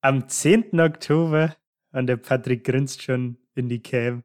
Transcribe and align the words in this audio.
Am 0.00 0.28
10. 0.28 0.78
Oktober, 0.78 1.56
und 1.90 2.06
der 2.06 2.18
Patrick 2.18 2.62
grinst 2.62 3.02
schon 3.02 3.36
in 3.56 3.68
die 3.68 3.82
Cam, 3.82 4.22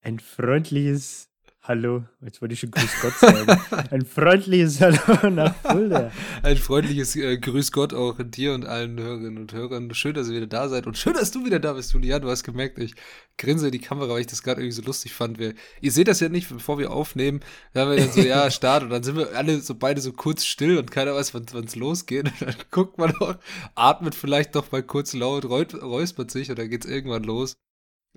ein 0.00 0.18
freundliches 0.18 1.29
Hallo, 1.62 2.04
jetzt 2.22 2.40
wollte 2.40 2.54
ich 2.54 2.60
schon 2.60 2.70
Grüß 2.70 3.02
Gott 3.02 3.12
sagen. 3.18 3.60
Ein 3.90 4.06
freundliches 4.06 4.80
Hallo 4.80 5.28
nach 5.28 5.54
Fulda. 5.56 6.10
Ein 6.42 6.56
freundliches 6.56 7.16
äh, 7.16 7.36
Grüß 7.36 7.70
Gott 7.72 7.92
auch 7.92 8.16
dir 8.18 8.54
und 8.54 8.64
allen 8.64 8.98
Hörerinnen 8.98 9.36
und 9.36 9.52
Hörern. 9.52 9.92
Schön, 9.92 10.14
dass 10.14 10.28
ihr 10.28 10.36
wieder 10.36 10.46
da 10.46 10.70
seid 10.70 10.86
und 10.86 10.96
schön, 10.96 11.12
dass 11.12 11.32
du 11.32 11.44
wieder 11.44 11.60
da 11.60 11.74
bist, 11.74 11.92
Julian. 11.92 12.22
Du 12.22 12.30
hast 12.30 12.44
gemerkt, 12.44 12.78
ich 12.78 12.94
grinse 13.36 13.66
in 13.66 13.72
die 13.72 13.78
Kamera, 13.78 14.08
weil 14.08 14.22
ich 14.22 14.26
das 14.26 14.42
gerade 14.42 14.62
irgendwie 14.62 14.76
so 14.76 14.82
lustig 14.82 15.12
fand. 15.12 15.38
Wir, 15.38 15.52
ihr 15.82 15.92
seht 15.92 16.08
das 16.08 16.20
ja 16.20 16.30
nicht, 16.30 16.48
bevor 16.48 16.78
wir 16.78 16.90
aufnehmen. 16.92 17.40
Da 17.74 17.82
haben 17.82 17.90
wir 17.90 17.98
dann 17.98 18.10
so, 18.10 18.22
ja, 18.22 18.50
Start 18.50 18.82
und 18.82 18.88
dann 18.88 19.02
sind 19.02 19.18
wir 19.18 19.36
alle 19.36 19.60
so 19.60 19.74
beide 19.74 20.00
so 20.00 20.14
kurz 20.14 20.46
still 20.46 20.78
und 20.78 20.90
keiner 20.90 21.14
weiß, 21.14 21.34
wann 21.34 21.44
es 21.44 21.76
losgeht. 21.76 22.24
Und 22.24 22.40
dann 22.40 22.54
guckt 22.70 22.96
man 22.96 23.12
doch, 23.20 23.36
atmet 23.74 24.14
vielleicht 24.14 24.54
doch 24.54 24.72
mal 24.72 24.82
kurz 24.82 25.12
laut, 25.12 25.44
räuspert 25.44 26.30
sich 26.30 26.48
und 26.48 26.58
dann 26.58 26.70
geht's 26.70 26.86
irgendwann 26.86 27.24
los. 27.24 27.52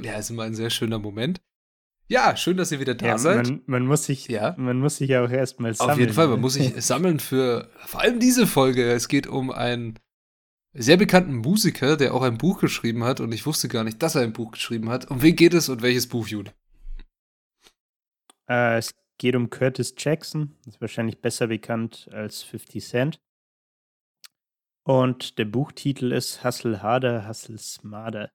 Ja, 0.01 0.17
ist 0.17 0.29
immer 0.29 0.43
ein 0.43 0.55
sehr 0.55 0.69
schöner 0.69 0.97
Moment. 0.97 1.41
Ja, 2.13 2.37
schön, 2.37 2.57
dass 2.57 2.71
ihr 2.71 2.79
wieder 2.79 2.93
da 2.93 3.07
ja, 3.07 3.17
seid. 3.17 3.47
Man, 3.47 3.61
man, 3.65 3.87
muss 3.87 4.05
sich, 4.05 4.27
ja. 4.27 4.53
man 4.55 4.77
muss 4.77 4.97
sich 4.97 5.09
ja 5.09 5.25
auch 5.25 5.31
erstmal 5.31 5.73
sammeln. 5.73 5.93
Auf 5.93 5.99
jeden 5.99 6.13
Fall, 6.13 6.27
man 6.27 6.35
ne? 6.35 6.41
muss 6.41 6.53
sich 6.53 6.71
sammeln 6.85 7.19
für 7.19 7.71
vor 7.87 8.01
allem 8.01 8.19
diese 8.19 8.45
Folge. 8.45 8.91
Es 8.91 9.07
geht 9.07 9.25
um 9.25 9.49
einen 9.49 9.97
sehr 10.73 10.97
bekannten 10.97 11.33
Musiker, 11.33 11.97
der 11.97 12.13
auch 12.13 12.21
ein 12.21 12.37
Buch 12.37 12.59
geschrieben 12.59 13.03
hat 13.03 13.19
und 13.19 13.31
ich 13.31 13.47
wusste 13.47 13.67
gar 13.67 13.83
nicht, 13.83 14.03
dass 14.03 14.13
er 14.13 14.21
ein 14.21 14.31
Buch 14.31 14.51
geschrieben 14.51 14.91
hat. 14.91 15.09
Um 15.09 15.23
wen 15.23 15.35
geht 15.35 15.55
es 15.55 15.69
und 15.69 15.81
welches 15.81 16.07
Buch, 16.07 16.27
Jude? 16.27 16.51
Äh, 18.47 18.77
es 18.77 18.93
geht 19.17 19.35
um 19.35 19.49
Curtis 19.49 19.95
Jackson, 19.97 20.55
ist 20.67 20.81
wahrscheinlich 20.81 21.19
besser 21.19 21.47
bekannt 21.47 22.09
als 22.11 22.43
50 22.43 22.85
Cent. 22.85 23.19
Und 24.83 25.39
der 25.39 25.45
Buchtitel 25.45 26.11
ist 26.11 26.43
Hustle 26.43 26.83
Harder, 26.83 27.27
Hustle 27.27 27.57
Smarter. 27.57 28.29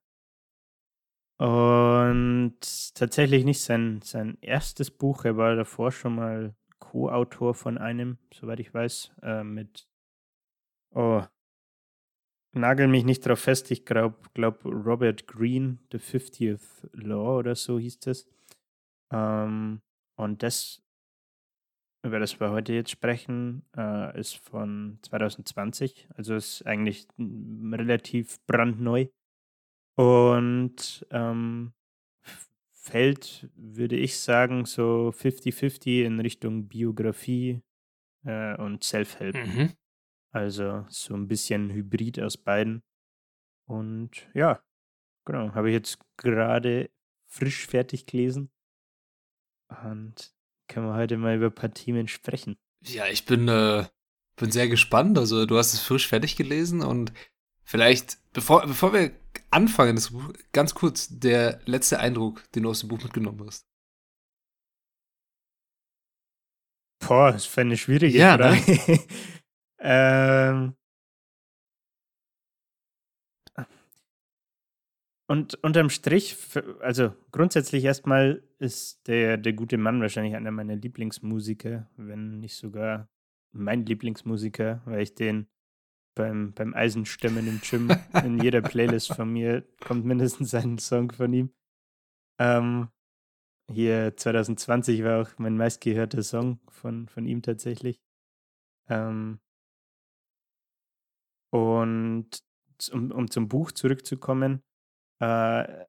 Und 1.39 2.59
tatsächlich 2.95 3.45
nicht 3.45 3.61
sein, 3.61 4.01
sein 4.03 4.37
erstes 4.41 4.91
Buch. 4.91 5.23
Er 5.23 5.37
war 5.37 5.55
davor 5.55 5.91
schon 5.91 6.15
mal 6.15 6.53
Co-Autor 6.79 7.53
von 7.53 7.77
einem, 7.77 8.17
soweit 8.33 8.59
ich 8.59 8.73
weiß, 8.73 9.13
äh, 9.21 9.43
mit. 9.43 9.87
Oh. 10.93 11.23
Nagel 12.51 12.87
mich 12.87 13.05
nicht 13.05 13.25
drauf 13.25 13.39
fest. 13.39 13.71
Ich 13.71 13.85
glaube, 13.85 14.17
glaub 14.33 14.65
Robert 14.65 15.27
Greene, 15.27 15.77
The 15.91 15.99
50th 15.99 16.89
Law 16.93 17.37
oder 17.37 17.55
so 17.55 17.79
hieß 17.79 17.99
das. 17.99 18.27
Ähm, 19.13 19.81
und 20.17 20.43
das, 20.43 20.81
über 22.03 22.19
das 22.19 22.37
wir 22.41 22.49
heute 22.49 22.73
jetzt 22.73 22.91
sprechen, 22.91 23.63
äh, 23.77 24.19
ist 24.19 24.35
von 24.35 24.99
2020. 25.03 26.09
Also 26.15 26.35
ist 26.35 26.65
eigentlich 26.65 27.07
relativ 27.17 28.45
brandneu. 28.45 29.07
Und 29.95 31.05
ähm, 31.11 31.73
fällt, 32.73 33.49
würde 33.55 33.95
ich 33.95 34.19
sagen, 34.19 34.65
so 34.65 35.13
50-50 35.15 36.03
in 36.05 36.19
Richtung 36.19 36.67
Biografie 36.67 37.61
äh, 38.25 38.55
und 38.55 38.83
Self-Help. 38.83 39.35
Mhm. 39.35 39.73
Also 40.31 40.85
so 40.89 41.15
ein 41.15 41.27
bisschen 41.27 41.71
Hybrid 41.71 42.19
aus 42.19 42.37
beiden. 42.37 42.83
Und 43.65 44.27
ja, 44.33 44.63
genau, 45.25 45.53
habe 45.53 45.69
ich 45.69 45.73
jetzt 45.73 45.99
gerade 46.17 46.89
frisch 47.27 47.67
fertig 47.67 48.05
gelesen. 48.05 48.51
Und 49.83 50.33
können 50.67 50.87
wir 50.87 50.95
heute 50.95 51.17
mal 51.17 51.35
über 51.35 51.47
ein 51.47 51.55
paar 51.55 51.73
Themen 51.73 52.07
sprechen. 52.07 52.57
Ja, 52.81 53.07
ich 53.07 53.25
bin, 53.25 53.47
äh, 53.47 53.85
bin 54.35 54.51
sehr 54.51 54.67
gespannt. 54.67 55.17
Also 55.17 55.45
du 55.45 55.57
hast 55.57 55.73
es 55.73 55.81
frisch 55.81 56.07
fertig 56.07 56.35
gelesen 56.35 56.81
und 56.81 57.13
vielleicht, 57.63 58.17
bevor, 58.33 58.65
bevor 58.65 58.93
wir 58.93 59.11
anfangen, 59.51 59.95
das 59.95 60.11
Buch, 60.11 60.33
ganz 60.51 60.73
kurz, 60.73 61.07
der 61.09 61.61
letzte 61.65 61.99
Eindruck, 61.99 62.43
den 62.53 62.63
du 62.63 62.69
aus 62.69 62.81
dem 62.81 62.89
Buch 62.89 63.01
mitgenommen 63.01 63.45
hast. 63.45 63.65
Boah, 66.99 67.31
das 67.31 67.45
fände 67.45 67.75
ich 67.75 67.81
schwierig. 67.81 68.13
Ja, 68.13 68.37
ne? 68.37 68.57
ähm, 69.79 70.75
und 75.27 75.55
unterm 75.63 75.89
Strich, 75.89 76.35
also 76.81 77.13
grundsätzlich 77.31 77.83
erstmal 77.85 78.43
ist 78.57 79.07
der, 79.07 79.37
der 79.37 79.53
gute 79.53 79.77
Mann 79.77 80.01
wahrscheinlich 80.01 80.35
einer 80.35 80.51
meiner 80.51 80.75
Lieblingsmusiker, 80.75 81.89
wenn 81.97 82.39
nicht 82.39 82.55
sogar 82.55 83.07
mein 83.51 83.85
Lieblingsmusiker, 83.85 84.81
weil 84.85 85.01
ich 85.01 85.15
den 85.15 85.47
beim, 86.15 86.53
beim 86.53 86.73
Eisenstemmen 86.73 87.47
im 87.47 87.61
Gym. 87.61 87.89
In 88.23 88.41
jeder 88.41 88.61
Playlist 88.61 89.13
von 89.13 89.31
mir 89.31 89.63
kommt 89.79 90.05
mindestens 90.05 90.53
ein 90.53 90.77
Song 90.77 91.11
von 91.11 91.33
ihm. 91.33 91.53
Ähm, 92.39 92.89
hier 93.71 94.15
2020 94.17 95.03
war 95.03 95.21
auch 95.21 95.37
mein 95.37 95.57
meistgehörter 95.57 96.23
Song 96.23 96.59
von, 96.69 97.07
von 97.07 97.25
ihm 97.25 97.41
tatsächlich. 97.41 98.01
Ähm, 98.89 99.39
und 101.51 102.29
um, 102.91 103.11
um 103.11 103.29
zum 103.29 103.47
Buch 103.47 103.71
zurückzukommen, 103.71 104.63
äh, 105.21 105.85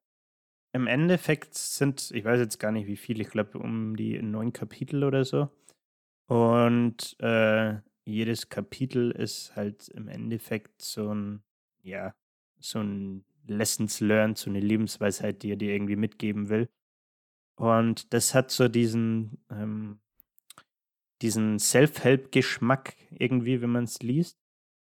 im 0.73 0.87
Endeffekt 0.87 1.55
sind, 1.55 2.11
ich 2.11 2.23
weiß 2.23 2.39
jetzt 2.39 2.59
gar 2.59 2.71
nicht 2.71 2.87
wie 2.87 2.97
viele, 2.97 3.23
ich 3.23 3.29
glaube 3.29 3.57
um 3.57 3.95
die 3.95 4.21
neun 4.21 4.53
Kapitel 4.53 5.03
oder 5.03 5.25
so. 5.25 5.49
Und 6.27 7.15
äh, 7.19 7.81
jedes 8.11 8.49
Kapitel 8.49 9.11
ist 9.11 9.55
halt 9.55 9.87
im 9.89 10.07
Endeffekt 10.07 10.81
so 10.81 11.13
ein, 11.13 11.43
ja, 11.83 12.13
so 12.59 12.79
ein 12.79 13.25
Lessons 13.47 13.99
learned, 13.99 14.37
so 14.37 14.49
eine 14.49 14.59
Lebensweisheit, 14.59 15.43
die 15.43 15.51
er 15.51 15.57
dir 15.57 15.73
irgendwie 15.73 15.95
mitgeben 15.95 16.49
will. 16.49 16.69
Und 17.55 18.13
das 18.13 18.33
hat 18.33 18.51
so 18.51 18.67
diesen, 18.67 19.43
ähm, 19.49 19.99
diesen 21.21 21.59
Self-Help-Geschmack 21.59 22.95
irgendwie, 23.11 23.61
wenn 23.61 23.71
man 23.71 23.83
es 23.83 23.99
liest. 23.99 24.37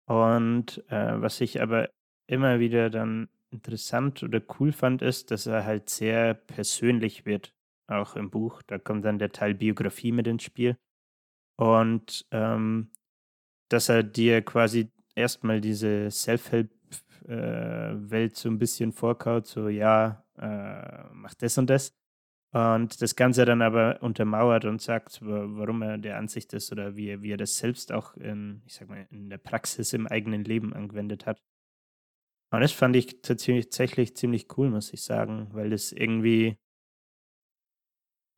Und 0.07 0.83
äh, 0.91 1.21
was 1.21 1.41
ich 1.41 1.61
aber 1.61 1.91
immer 2.27 2.61
wieder 2.61 2.91
dann 2.91 3.29
interessant 3.51 4.23
oder 4.23 4.43
cool 4.59 4.73
fand, 4.73 5.03
ist, 5.03 5.31
dass 5.31 5.47
er 5.47 5.65
halt 5.65 5.89
sehr 5.89 6.35
persönlich 6.35 7.27
wird, 7.27 7.55
auch 7.87 8.17
im 8.17 8.31
Buch. 8.31 8.63
Da 8.63 8.79
kommt 8.79 9.05
dann 9.05 9.19
der 9.19 9.33
Teil 9.33 9.55
Biografie 9.55 10.13
mit 10.13 10.27
ins 10.27 10.43
Spiel. 10.43 10.77
Und 11.57 12.27
ähm, 12.31 12.91
dass 13.69 13.89
er 13.89 14.03
dir 14.03 14.43
quasi 14.43 14.91
erstmal 15.15 15.61
diese 15.61 16.11
Self-Help-Welt 16.11 18.33
äh, 18.33 18.37
so 18.37 18.49
ein 18.49 18.59
bisschen 18.59 18.93
vorkaut, 18.93 19.47
so 19.47 19.69
ja, 19.69 20.25
äh, 20.39 21.05
mach 21.13 21.35
das 21.35 21.57
und 21.59 21.71
das. 21.71 21.95
Und 22.53 23.01
das 23.03 23.17
Ganze 23.17 23.45
dann 23.45 23.63
aber 23.63 23.99
untermauert 24.01 24.65
und 24.65 24.81
sagt, 24.81 25.19
warum 25.23 25.83
er 25.83 25.99
der 25.99 26.19
Ansicht 26.19 26.53
ist 26.53 26.71
oder 26.71 26.95
wie, 26.95 27.21
wie 27.21 27.33
er 27.33 27.37
das 27.37 27.59
selbst 27.59 27.91
auch 27.91 28.17
in, 28.17 28.63
ich 28.65 28.75
sag 28.75 28.89
mal, 28.89 29.09
in 29.11 29.29
der 29.29 29.39
Praxis 29.39 29.93
im 29.93 30.07
eigenen 30.07 30.45
Leben 30.45 30.73
angewendet 30.73 31.27
hat. 31.27 31.43
Und 32.53 32.61
das 32.61 32.71
fand 32.71 32.95
ich 32.95 33.23
tatsächlich 33.23 34.17
ziemlich 34.17 34.47
cool, 34.57 34.71
muss 34.71 34.93
ich 34.93 35.03
sagen, 35.03 35.49
weil 35.51 35.71
das 35.71 35.91
irgendwie 35.91 36.57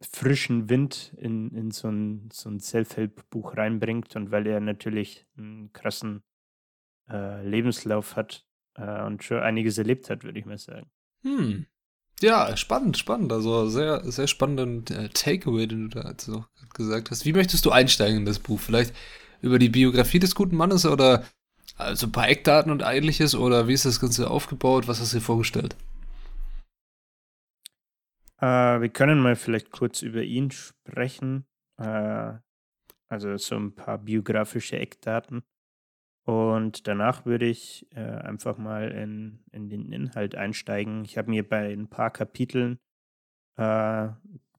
frischen 0.00 0.69
Wind 0.69 1.14
in, 1.19 1.50
in 1.52 1.70
so 1.70 1.88
ein, 1.88 2.28
so 2.32 2.50
ein 2.50 2.60
Self-Help-Buch 2.60 3.56
reinbringt 3.56 4.14
und 4.16 4.31
weil 4.31 4.46
er 4.46 4.60
natürlich 4.60 5.26
einen 5.37 5.72
krassen 5.72 6.22
äh, 7.08 7.46
Lebenslauf 7.46 8.16
hat 8.16 8.46
äh, 8.75 9.02
und 9.04 9.25
schon 9.25 9.38
einiges 9.38 9.78
erlebt 9.78 10.10
hat, 10.10 10.25
würde 10.25 10.38
ich 10.38 10.46
mal 10.46 10.58
sagen. 10.58 10.90
Hm. 11.22 11.66
Ja, 12.20 12.56
spannend, 12.56 12.96
spannend. 12.96 13.32
Also 13.32 13.69
sehr, 13.69 14.10
sehr 14.10 14.26
spannenden 14.26 14.87
äh, 14.96 15.08
Takeaway, 15.10 15.66
den 15.66 15.90
du 15.90 16.00
da 16.00 16.08
jetzt 16.08 16.28
auch 16.28 16.46
gesagt 16.75 17.10
hast. 17.10 17.25
Wie 17.25 17.32
möchtest 17.32 17.64
du 17.66 17.70
einsteigen 17.70 18.19
in 18.19 18.25
das 18.26 18.38
Buch? 18.38 18.60
Vielleicht 18.60 18.94
über 19.42 19.58
die 19.58 19.69
Biografie 19.69 20.19
des 20.19 20.34
guten 20.34 20.56
Mannes 20.56 20.87
oder 20.87 21.25
also 21.76 22.06
ein 22.06 22.12
paar 22.12 22.28
Eckdaten 22.28 22.72
und 22.72 22.82
ähnliches 22.82 23.34
oder 23.34 23.69
wie 23.69 23.75
ist 23.75 23.84
das 23.84 24.00
Ganze 24.00 24.31
aufgebaut? 24.31 24.88
Was 24.88 25.00
hast 25.00 25.12
du 25.12 25.19
dir 25.19 25.25
vorgestellt? 25.25 25.76
Äh, 28.40 28.80
wir 28.80 28.88
können 28.88 29.20
mal 29.20 29.36
vielleicht 29.36 29.70
kurz 29.70 30.02
über 30.02 30.22
ihn 30.22 30.50
sprechen. 30.50 31.46
Äh, 31.78 32.34
also 33.08 33.36
so 33.36 33.56
ein 33.56 33.74
paar 33.74 33.98
biografische 33.98 34.78
Eckdaten. 34.78 35.44
Und 36.26 36.88
danach 36.88 37.24
würde 37.24 37.46
ich 37.46 37.86
äh, 37.92 38.00
einfach 38.00 38.58
mal 38.58 38.90
in, 38.90 39.44
in 39.52 39.68
den 39.68 39.92
Inhalt 39.92 40.34
einsteigen. 40.34 41.04
Ich 41.04 41.16
habe 41.18 41.30
mir 41.30 41.48
bei 41.48 41.72
ein 41.72 41.88
paar 41.88 42.10
Kapiteln 42.10 42.80
äh, 43.56 44.08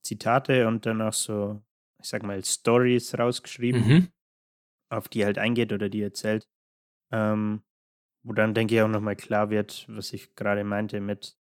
Zitate 0.01 0.68
und 0.68 0.85
dann 0.85 1.01
auch 1.01 1.13
so, 1.13 1.62
ich 2.01 2.07
sag 2.09 2.23
mal, 2.23 2.44
Stories 2.44 3.18
rausgeschrieben, 3.18 3.81
Mhm. 3.88 4.07
auf 4.89 5.09
die 5.09 5.21
er 5.21 5.27
halt 5.27 5.38
eingeht 5.38 5.73
oder 5.73 5.89
die 5.89 6.01
erzählt. 6.01 6.47
Ähm, 7.12 7.63
wo 8.23 8.33
dann, 8.33 8.53
denke 8.53 8.75
ich, 8.75 8.81
auch 8.81 8.88
nochmal 8.88 9.15
klar 9.15 9.50
wird, 9.50 9.85
was 9.89 10.13
ich 10.13 10.35
gerade 10.35 10.63
meinte 10.63 11.01
mit, 11.01 11.37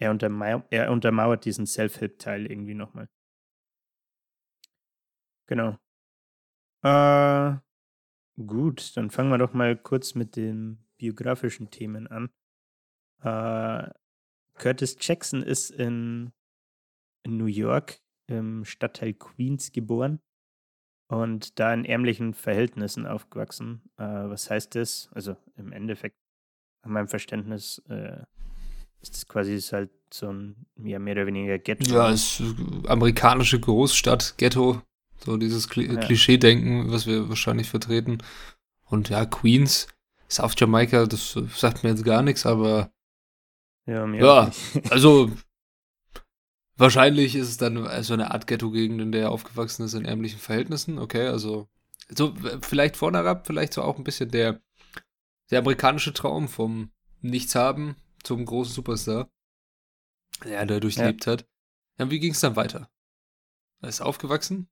er, 0.00 0.10
untermau 0.10 0.64
er 0.70 0.90
untermauert 0.90 1.44
diesen 1.44 1.66
Self-Help-Teil 1.66 2.50
irgendwie 2.50 2.74
nochmal. 2.74 3.08
Genau. 5.46 5.78
Äh, 6.82 7.58
gut, 8.44 8.96
dann 8.96 9.10
fangen 9.10 9.30
wir 9.30 9.38
doch 9.38 9.52
mal 9.52 9.76
kurz 9.76 10.14
mit 10.14 10.36
den 10.36 10.84
biografischen 10.96 11.70
Themen 11.70 12.06
an. 12.06 12.30
Äh, 13.22 13.90
Curtis 14.54 14.96
Jackson 15.00 15.42
ist 15.42 15.70
in, 15.70 16.32
in 17.24 17.36
New 17.36 17.46
York 17.46 18.00
im 18.26 18.64
Stadtteil 18.64 19.14
Queens 19.14 19.72
geboren 19.72 20.20
und 21.08 21.58
da 21.58 21.74
in 21.74 21.84
ärmlichen 21.84 22.32
Verhältnissen 22.34 23.06
aufgewachsen. 23.06 23.82
Äh, 23.96 24.04
was 24.04 24.48
heißt 24.48 24.74
das? 24.76 25.10
Also 25.12 25.36
im 25.56 25.72
Endeffekt, 25.72 26.16
nach 26.82 26.90
meinem 26.90 27.08
Verständnis, 27.08 27.78
äh, 27.88 28.24
ist 29.02 29.14
das 29.14 29.26
quasi 29.26 29.54
ist 29.54 29.72
halt 29.72 29.90
so 30.12 30.32
ein 30.32 30.66
ja, 30.82 30.98
mehr 30.98 31.14
oder 31.14 31.26
weniger 31.26 31.58
Ghetto. 31.58 31.92
Ja, 31.92 32.10
es 32.10 32.40
ist 32.40 32.54
amerikanische 32.86 33.60
Großstadt, 33.60 34.34
Ghetto, 34.36 34.82
so 35.24 35.36
dieses 35.36 35.68
Kli 35.68 35.86
Ja. 35.86 36.00
Klischee-Denken, 36.00 36.90
was 36.90 37.06
wir 37.06 37.28
wahrscheinlich 37.28 37.68
vertreten. 37.68 38.18
Und 38.86 39.08
ja, 39.08 39.24
Queens 39.24 39.86
ist 40.28 40.40
auf 40.40 40.54
Jamaika, 40.58 41.06
das 41.06 41.38
sagt 41.54 41.84
mir 41.84 41.90
jetzt 41.90 42.04
gar 42.04 42.22
nichts, 42.22 42.44
aber 42.44 42.90
ja, 43.86 44.06
mir 44.06 44.20
Ja. 44.20 44.50
also 44.90 45.30
wahrscheinlich 46.76 47.36
ist 47.36 47.48
es 47.48 47.56
dann 47.56 47.76
äh, 47.86 48.02
so 48.02 48.14
eine 48.14 48.32
Art 48.32 48.46
Ghetto-Gegend, 48.46 49.00
in 49.00 49.12
der 49.12 49.22
er 49.22 49.30
aufgewachsen 49.30 49.84
ist 49.84 49.94
in 49.94 50.04
ärmlichen 50.04 50.40
Verhältnissen. 50.40 50.98
Okay, 50.98 51.26
also 51.28 51.68
so 52.08 52.34
vielleicht 52.62 52.96
vorne 52.96 53.18
herab, 53.18 53.46
vielleicht 53.46 53.74
so 53.74 53.82
auch 53.82 53.96
ein 53.96 54.04
bisschen 54.04 54.30
der, 54.30 54.60
der 55.50 55.60
amerikanische 55.60 56.12
Traum 56.12 56.48
vom 56.48 56.90
Nichts 57.22 57.54
haben 57.54 57.96
zum 58.22 58.44
großen 58.44 58.74
Superstar, 58.74 59.30
der 60.44 60.58
er 60.58 60.66
da 60.66 60.80
durchlebt 60.80 61.26
hat. 61.26 61.46
Ja, 61.98 62.10
wie 62.10 62.18
ging 62.20 62.32
es 62.32 62.40
dann 62.40 62.56
weiter? 62.56 62.90
Er 63.82 63.88
ist 63.88 64.00
aufgewachsen? 64.00 64.68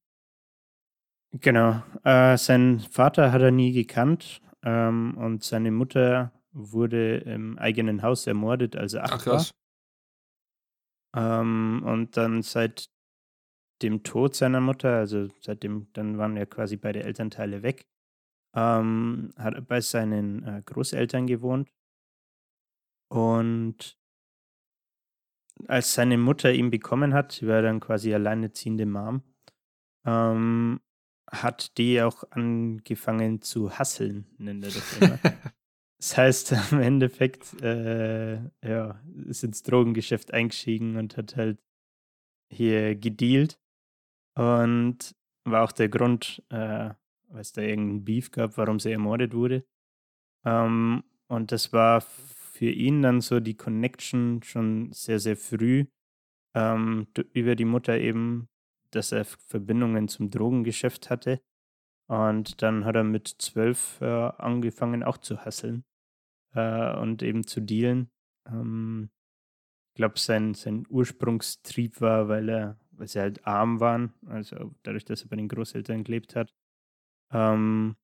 Genau. 1.32 1.82
Äh, 2.04 2.36
seinen 2.38 2.80
Vater 2.80 3.32
hat 3.32 3.42
er 3.42 3.50
nie 3.50 3.72
gekannt 3.72 4.40
ähm, 4.62 5.16
und 5.18 5.44
seine 5.44 5.70
Mutter 5.70 6.32
wurde 6.52 7.18
im 7.18 7.58
eigenen 7.58 8.02
Haus 8.02 8.26
ermordet, 8.26 8.76
als 8.76 8.94
er 8.94 9.04
Ach 9.04 9.12
acht 9.12 9.26
war. 9.26 9.36
krass. 9.36 9.54
Ähm, 11.14 11.82
und 11.84 12.16
dann 12.16 12.42
seit 12.42 12.90
dem 13.82 14.02
Tod 14.02 14.34
seiner 14.34 14.60
Mutter, 14.60 14.96
also 14.96 15.28
seitdem, 15.40 15.88
dann 15.92 16.18
waren 16.18 16.36
ja 16.36 16.46
quasi 16.46 16.76
beide 16.76 17.04
Elternteile 17.04 17.62
weg, 17.62 17.86
ähm, 18.54 19.32
hat 19.36 19.54
er 19.54 19.60
bei 19.60 19.80
seinen 19.80 20.44
äh, 20.44 20.62
Großeltern 20.64 21.26
gewohnt. 21.26 21.70
Und 23.08 23.98
als 25.66 25.94
seine 25.94 26.18
Mutter 26.18 26.52
ihn 26.52 26.70
bekommen 26.70 27.14
hat, 27.14 27.32
sie 27.32 27.48
war 27.48 27.62
dann 27.62 27.80
quasi 27.80 28.14
alleinerziehende 28.14 28.86
Mom, 28.86 29.22
ähm, 30.04 30.80
hat 31.30 31.76
die 31.78 32.00
auch 32.02 32.24
angefangen 32.30 33.42
zu 33.42 33.78
hasseln, 33.78 34.26
nennt 34.38 34.64
er 34.64 34.70
das 34.70 34.98
immer. 34.98 35.18
Das 36.00 36.16
heißt, 36.16 36.52
im 36.70 36.80
Endeffekt, 36.80 37.60
äh, 37.60 38.36
ja, 38.62 39.02
ist 39.26 39.42
ins 39.42 39.64
Drogengeschäft 39.64 40.32
eingestiegen 40.32 40.96
und 40.96 41.16
hat 41.16 41.36
halt 41.36 41.58
hier 42.48 42.94
gedealt. 42.94 43.58
Und 44.36 45.16
war 45.44 45.64
auch 45.64 45.72
der 45.72 45.88
Grund, 45.88 46.42
äh, 46.50 46.90
weil 47.28 47.40
es 47.40 47.52
da 47.52 47.62
irgendeinen 47.62 48.04
Beef 48.04 48.30
gab, 48.30 48.56
warum 48.56 48.78
sie 48.78 48.92
ermordet 48.92 49.34
wurde. 49.34 49.64
Ähm, 50.44 51.02
und 51.26 51.50
das 51.50 51.72
war 51.72 52.00
für 52.58 52.70
ihn 52.70 53.02
dann 53.02 53.20
so 53.20 53.38
die 53.38 53.56
Connection 53.56 54.42
schon 54.42 54.90
sehr, 54.92 55.20
sehr 55.20 55.36
früh 55.36 55.86
ähm, 56.56 57.06
über 57.32 57.54
die 57.54 57.64
Mutter 57.64 57.96
eben, 57.96 58.48
dass 58.90 59.12
er 59.12 59.24
Verbindungen 59.24 60.08
zum 60.08 60.28
Drogengeschäft 60.28 61.08
hatte. 61.08 61.40
Und 62.08 62.60
dann 62.60 62.84
hat 62.84 62.96
er 62.96 63.04
mit 63.04 63.28
zwölf 63.28 64.00
äh, 64.00 64.06
angefangen 64.06 65.04
auch 65.04 65.18
zu 65.18 65.44
hasseln 65.44 65.84
äh, 66.52 66.96
und 66.96 67.22
eben 67.22 67.46
zu 67.46 67.60
dealen. 67.60 68.10
Ähm, 68.44 69.10
ich 69.92 69.98
glaube, 69.98 70.18
sein, 70.18 70.54
sein 70.54 70.84
Ursprungstrieb 70.88 72.00
war, 72.00 72.28
weil 72.28 72.48
er, 72.48 72.76
weil 72.90 73.06
sie 73.06 73.20
halt 73.20 73.46
arm 73.46 73.78
waren, 73.78 74.14
also 74.26 74.74
dadurch, 74.82 75.04
dass 75.04 75.22
er 75.22 75.28
bei 75.28 75.36
den 75.36 75.48
Großeltern 75.48 76.02
gelebt 76.02 76.34
hat. 76.34 76.52
Ähm, 77.30 77.94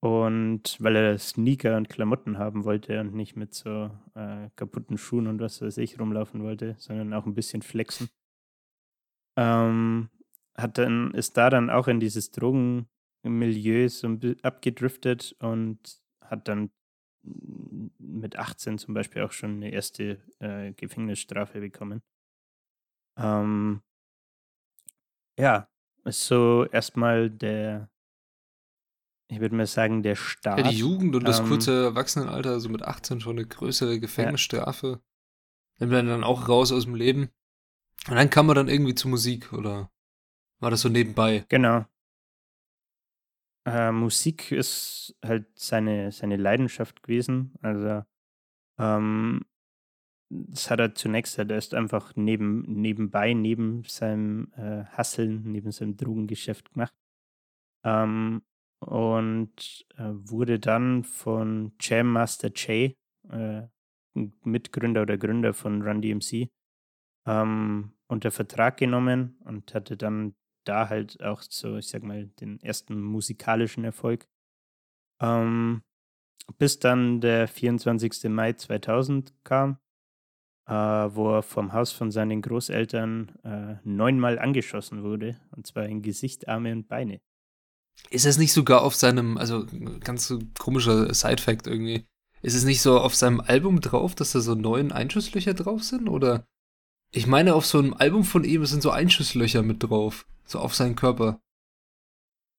und 0.00 0.76
weil 0.80 0.96
er 0.96 1.18
Sneaker 1.18 1.76
und 1.76 1.88
Klamotten 1.88 2.38
haben 2.38 2.64
wollte 2.64 3.00
und 3.00 3.14
nicht 3.14 3.36
mit 3.36 3.54
so 3.54 3.90
äh, 4.14 4.50
kaputten 4.56 4.98
Schuhen 4.98 5.26
und 5.26 5.40
was 5.40 5.62
weiß 5.62 5.78
ich 5.78 5.98
rumlaufen 5.98 6.42
wollte, 6.42 6.76
sondern 6.78 7.12
auch 7.14 7.26
ein 7.26 7.34
bisschen 7.34 7.62
flexen. 7.62 8.08
Ähm, 9.36 10.10
hat 10.56 10.78
dann, 10.78 11.12
ist 11.12 11.36
da 11.36 11.50
dann 11.50 11.70
auch 11.70 11.88
in 11.88 12.00
dieses 12.00 12.30
Drogenmilieu 12.30 13.88
so 13.88 14.18
abgedriftet 14.42 15.36
und 15.40 15.78
hat 16.20 16.48
dann 16.48 16.70
mit 17.98 18.36
18 18.36 18.78
zum 18.78 18.94
Beispiel 18.94 19.22
auch 19.22 19.32
schon 19.32 19.56
eine 19.56 19.70
erste 19.70 20.22
äh, 20.38 20.72
Gefängnisstrafe 20.72 21.60
bekommen. 21.60 22.02
Ähm, 23.18 23.82
ja, 25.38 25.68
ist 26.04 26.26
so 26.26 26.66
erstmal 26.70 27.30
der, 27.30 27.90
ich 29.28 29.40
würde 29.40 29.56
mal 29.56 29.66
sagen, 29.66 30.02
der 30.02 30.14
Start. 30.14 30.58
Ja, 30.58 30.70
die 30.70 30.78
Jugend 30.78 31.16
und 31.16 31.26
das 31.26 31.40
Ähm, 31.40 31.48
kurze 31.48 31.84
Erwachsenenalter, 31.84 32.50
also 32.50 32.68
mit 32.68 32.82
18 32.82 33.20
schon 33.20 33.38
eine 33.38 33.46
größere 33.46 33.98
Gefängnisstrafe. 33.98 35.00
Nimmt 35.78 35.92
man 35.92 36.06
dann 36.06 36.24
auch 36.24 36.48
raus 36.48 36.72
aus 36.72 36.84
dem 36.84 36.94
Leben. 36.94 37.30
Und 38.08 38.14
dann 38.14 38.30
kam 38.30 38.46
man 38.46 38.56
dann 38.56 38.68
irgendwie 38.68 38.94
zur 38.94 39.10
Musik, 39.10 39.52
oder 39.52 39.90
war 40.60 40.70
das 40.70 40.82
so 40.82 40.88
nebenbei? 40.88 41.44
Genau. 41.48 41.84
Äh, 43.66 43.90
Musik 43.90 44.52
ist 44.52 45.16
halt 45.24 45.46
seine, 45.58 46.12
seine 46.12 46.36
Leidenschaft 46.36 47.02
gewesen. 47.02 47.54
Also, 47.62 48.04
ähm, 48.78 49.44
das 50.28 50.70
hat 50.70 50.78
er 50.78 50.94
zunächst 50.94 51.36
halt 51.38 51.50
erst 51.50 51.74
einfach 51.74 52.14
neben, 52.14 52.62
nebenbei, 52.62 53.32
neben 53.32 53.82
seinem 53.84 54.52
äh, 54.56 54.84
Hasseln, 54.84 55.50
neben 55.50 55.72
seinem 55.72 55.96
Drogengeschäft 55.96 56.72
gemacht. 56.72 56.94
Ähm, 57.84 58.42
und 58.86 59.84
äh, 59.96 60.04
wurde 60.12 60.60
dann 60.60 61.02
von 61.02 61.72
Jam 61.80 62.12
Master 62.12 62.50
Jay, 62.54 62.96
äh, 63.30 63.62
Mitgründer 64.44 65.02
oder 65.02 65.18
Gründer 65.18 65.52
von 65.52 65.82
Run 65.82 66.00
DMC, 66.00 66.48
ähm, 67.26 67.92
unter 68.06 68.30
Vertrag 68.30 68.76
genommen 68.76 69.38
und 69.44 69.74
hatte 69.74 69.96
dann 69.96 70.36
da 70.64 70.88
halt 70.88 71.20
auch 71.22 71.42
so, 71.42 71.76
ich 71.76 71.88
sag 71.88 72.02
mal, 72.02 72.26
den 72.40 72.60
ersten 72.60 73.00
musikalischen 73.00 73.84
Erfolg. 73.84 74.26
Ähm, 75.20 75.82
bis 76.58 76.78
dann 76.78 77.20
der 77.20 77.48
24. 77.48 78.30
Mai 78.30 78.52
2000 78.52 79.34
kam, 79.42 79.78
äh, 80.68 80.72
wo 80.72 81.36
er 81.36 81.42
vom 81.42 81.72
Haus 81.72 81.90
von 81.90 82.12
seinen 82.12 82.40
Großeltern 82.40 83.32
äh, 83.42 83.76
neunmal 83.84 84.38
angeschossen 84.38 85.02
wurde, 85.02 85.40
und 85.50 85.66
zwar 85.66 85.86
in 85.86 86.02
Gesicht, 86.02 86.48
Arme 86.48 86.72
und 86.72 86.88
Beine. 86.88 87.20
Ist 88.10 88.26
es 88.26 88.38
nicht 88.38 88.52
sogar 88.52 88.82
auf 88.82 88.94
seinem, 88.94 89.36
also 89.36 89.66
ganz 90.00 90.26
so 90.28 90.38
komischer 90.58 91.12
Side-Fact 91.12 91.66
irgendwie, 91.66 92.06
ist 92.42 92.54
es 92.54 92.64
nicht 92.64 92.80
so 92.80 93.00
auf 93.00 93.14
seinem 93.14 93.40
Album 93.40 93.80
drauf, 93.80 94.14
dass 94.14 94.32
da 94.32 94.40
so 94.40 94.54
neun 94.54 94.92
Einschusslöcher 94.92 95.54
drauf 95.54 95.82
sind? 95.82 96.08
Oder 96.08 96.46
ich 97.10 97.26
meine, 97.26 97.54
auf 97.54 97.66
so 97.66 97.78
einem 97.78 97.94
Album 97.94 98.24
von 98.24 98.44
ihm 98.44 98.64
sind 98.66 98.82
so 98.82 98.90
Einschusslöcher 98.90 99.62
mit 99.62 99.82
drauf, 99.82 100.26
so 100.44 100.58
auf 100.58 100.74
seinen 100.74 100.96
Körper. 100.96 101.40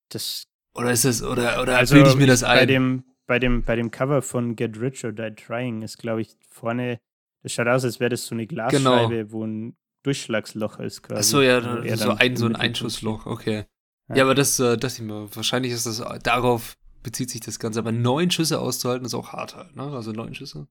Das 0.09 0.43
Oder 0.73 0.91
ist 0.91 1.05
das, 1.05 1.23
oder, 1.23 1.61
oder 1.61 1.77
also 1.77 1.95
bilde 1.95 2.09
ich 2.09 2.15
mir 2.15 2.27
das 2.27 2.41
bei 2.41 2.61
ein? 2.61 2.67
dem, 2.67 3.03
bei 3.27 3.39
dem, 3.39 3.63
bei 3.63 3.75
dem 3.75 3.91
Cover 3.91 4.21
von 4.21 4.55
Get 4.55 4.79
Rich 4.79 5.05
or 5.05 5.11
Die 5.11 5.35
Trying 5.35 5.81
ist, 5.81 5.97
glaube 5.97 6.21
ich, 6.21 6.35
vorne, 6.49 6.99
das 7.43 7.53
schaut 7.53 7.67
aus, 7.67 7.83
als 7.83 7.99
wäre 7.99 8.09
das 8.09 8.25
so 8.25 8.35
eine 8.35 8.47
Glasscheibe, 8.47 9.31
wo 9.31 9.45
ein 9.45 9.77
Durchschlagsloch 10.03 10.79
ist 10.79 11.03
quasi. 11.03 11.19
Ach 11.19 11.23
so, 11.23 11.41
ja, 11.41 11.61
so 11.61 11.69
ein, 11.69 11.97
so 11.97 12.09
ein 12.11 12.17
Mittelpunkt 12.17 12.59
Einschussloch, 12.59 13.25
okay. 13.25 13.65
Ja. 14.09 14.15
Ja, 14.17 14.23
aber 14.23 14.35
das, 14.35 14.59
äh, 14.59 14.77
das 14.77 14.97
ich 14.97 15.03
mir, 15.05 15.27
wahrscheinlich 15.35 15.71
ist 15.73 15.85
das, 15.85 15.99
äh, 15.99 16.19
darauf 16.19 16.77
bezieht 17.03 17.29
sich 17.29 17.41
das 17.41 17.59
Ganze. 17.59 17.79
Aber 17.79 17.91
neun 17.91 18.31
Schüsse 18.31 18.59
auszuhalten 18.59 19.05
ist 19.05 19.13
auch 19.13 19.33
hart 19.33 19.55
halt, 19.55 19.75
ne? 19.75 19.83
Also 19.83 20.11
neun 20.11 20.33
Schüsse. 20.33 20.67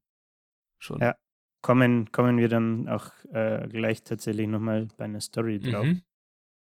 Schon. 0.78 1.00
Ja. 1.00 1.16
kommen, 1.62 2.12
kommen 2.12 2.38
wir 2.38 2.48
dann 2.48 2.88
auch 2.88 3.10
äh, 3.32 3.66
gleich 3.68 4.02
tatsächlich 4.04 4.46
nochmal 4.46 4.88
bei 4.96 5.04
einer 5.06 5.20
Story 5.20 5.58
drauf 5.58 5.84
Mhm. 5.86 6.02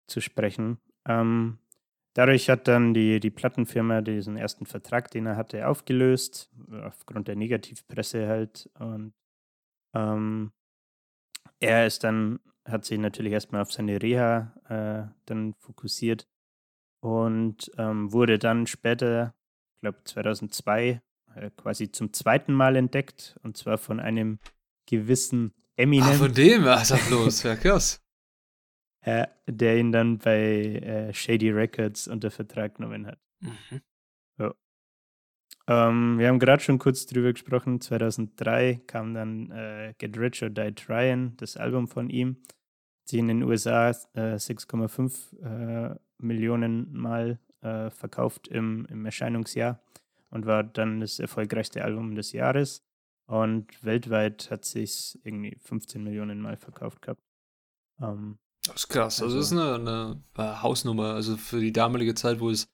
zu 0.06 0.20
sprechen. 0.20 0.78
Ähm, 1.08 1.58
dadurch 2.14 2.48
hat 2.50 2.68
dann 2.68 2.94
die, 2.94 3.18
die 3.18 3.30
Plattenfirma 3.30 4.00
diesen 4.02 4.36
ersten 4.36 4.64
Vertrag, 4.66 5.10
den 5.10 5.26
er 5.26 5.36
hatte, 5.36 5.66
aufgelöst, 5.66 6.50
aufgrund 6.84 7.26
der 7.28 7.36
Negativpresse 7.36 8.28
halt. 8.28 8.70
Und 8.78 9.12
ähm, 9.94 10.52
er 11.58 11.86
ist 11.86 12.04
dann, 12.04 12.38
hat 12.64 12.84
sich 12.84 12.98
natürlich 12.98 13.32
erstmal 13.32 13.62
auf 13.62 13.72
seine 13.72 14.00
Reha 14.00 14.52
äh, 14.68 15.12
dann 15.24 15.54
fokussiert 15.54 16.28
und 17.06 17.70
ähm, 17.78 18.12
wurde 18.12 18.36
dann 18.36 18.66
später, 18.66 19.32
ich 19.74 19.80
glaube 19.80 19.98
2002, 20.02 21.00
äh, 21.36 21.50
quasi 21.56 21.92
zum 21.92 22.12
zweiten 22.12 22.52
Mal 22.52 22.74
entdeckt 22.74 23.38
und 23.44 23.56
zwar 23.56 23.78
von 23.78 24.00
einem 24.00 24.40
gewissen 24.86 25.54
Eminem. 25.76 26.08
Ah, 26.08 26.12
von 26.14 26.34
dem, 26.34 26.64
was 26.64 26.90
ist 26.90 27.10
los? 27.10 27.42
Ja, 27.44 27.54
krass. 27.54 28.02
äh, 29.02 29.28
der 29.46 29.78
ihn 29.78 29.92
dann 29.92 30.18
bei 30.18 30.40
äh, 30.82 31.14
Shady 31.14 31.50
Records 31.50 32.08
unter 32.08 32.32
Vertrag 32.32 32.74
genommen 32.74 33.06
hat. 33.06 33.20
Mhm. 33.38 33.80
So. 34.36 34.54
Ähm, 35.68 36.18
wir 36.18 36.26
haben 36.26 36.40
gerade 36.40 36.62
schon 36.62 36.78
kurz 36.80 37.06
drüber 37.06 37.32
gesprochen. 37.32 37.80
2003 37.80 38.82
kam 38.88 39.14
dann 39.14 39.52
äh, 39.52 39.94
Get 39.98 40.18
Rich 40.18 40.42
or 40.42 40.50
Die 40.50 40.74
Tryin', 40.74 41.36
das 41.36 41.56
Album 41.56 41.86
von 41.86 42.10
ihm. 42.10 42.42
Sie 43.04 43.20
in 43.20 43.28
den 43.28 43.44
USA 43.44 43.90
6,5 43.90 45.36
äh, 45.44 45.92
äh, 45.92 45.96
Millionen 46.18 46.92
Mal 46.96 47.38
äh, 47.60 47.90
verkauft 47.90 48.48
im, 48.48 48.86
im 48.86 49.04
Erscheinungsjahr 49.04 49.80
und 50.30 50.46
war 50.46 50.64
dann 50.64 51.00
das 51.00 51.18
erfolgreichste 51.18 51.84
Album 51.84 52.14
des 52.14 52.32
Jahres. 52.32 52.82
Und 53.26 53.84
weltweit 53.84 54.50
hat 54.50 54.64
sich 54.64 55.18
irgendwie 55.24 55.56
15 55.60 56.02
Millionen 56.02 56.40
Mal 56.40 56.56
verkauft 56.56 57.02
gehabt. 57.02 57.22
Ähm, 58.00 58.38
das 58.64 58.76
ist 58.76 58.88
krass. 58.88 59.22
Also, 59.22 59.36
das 59.36 59.46
ist 59.46 59.58
also 59.58 59.80
eine, 59.80 60.22
eine, 60.36 60.62
Hausnummer. 60.62 61.14
Also 61.14 61.36
für 61.36 61.60
die 61.60 61.72
damalige 61.72 62.14
Zeit, 62.14 62.40
wo 62.40 62.50
es, 62.50 62.68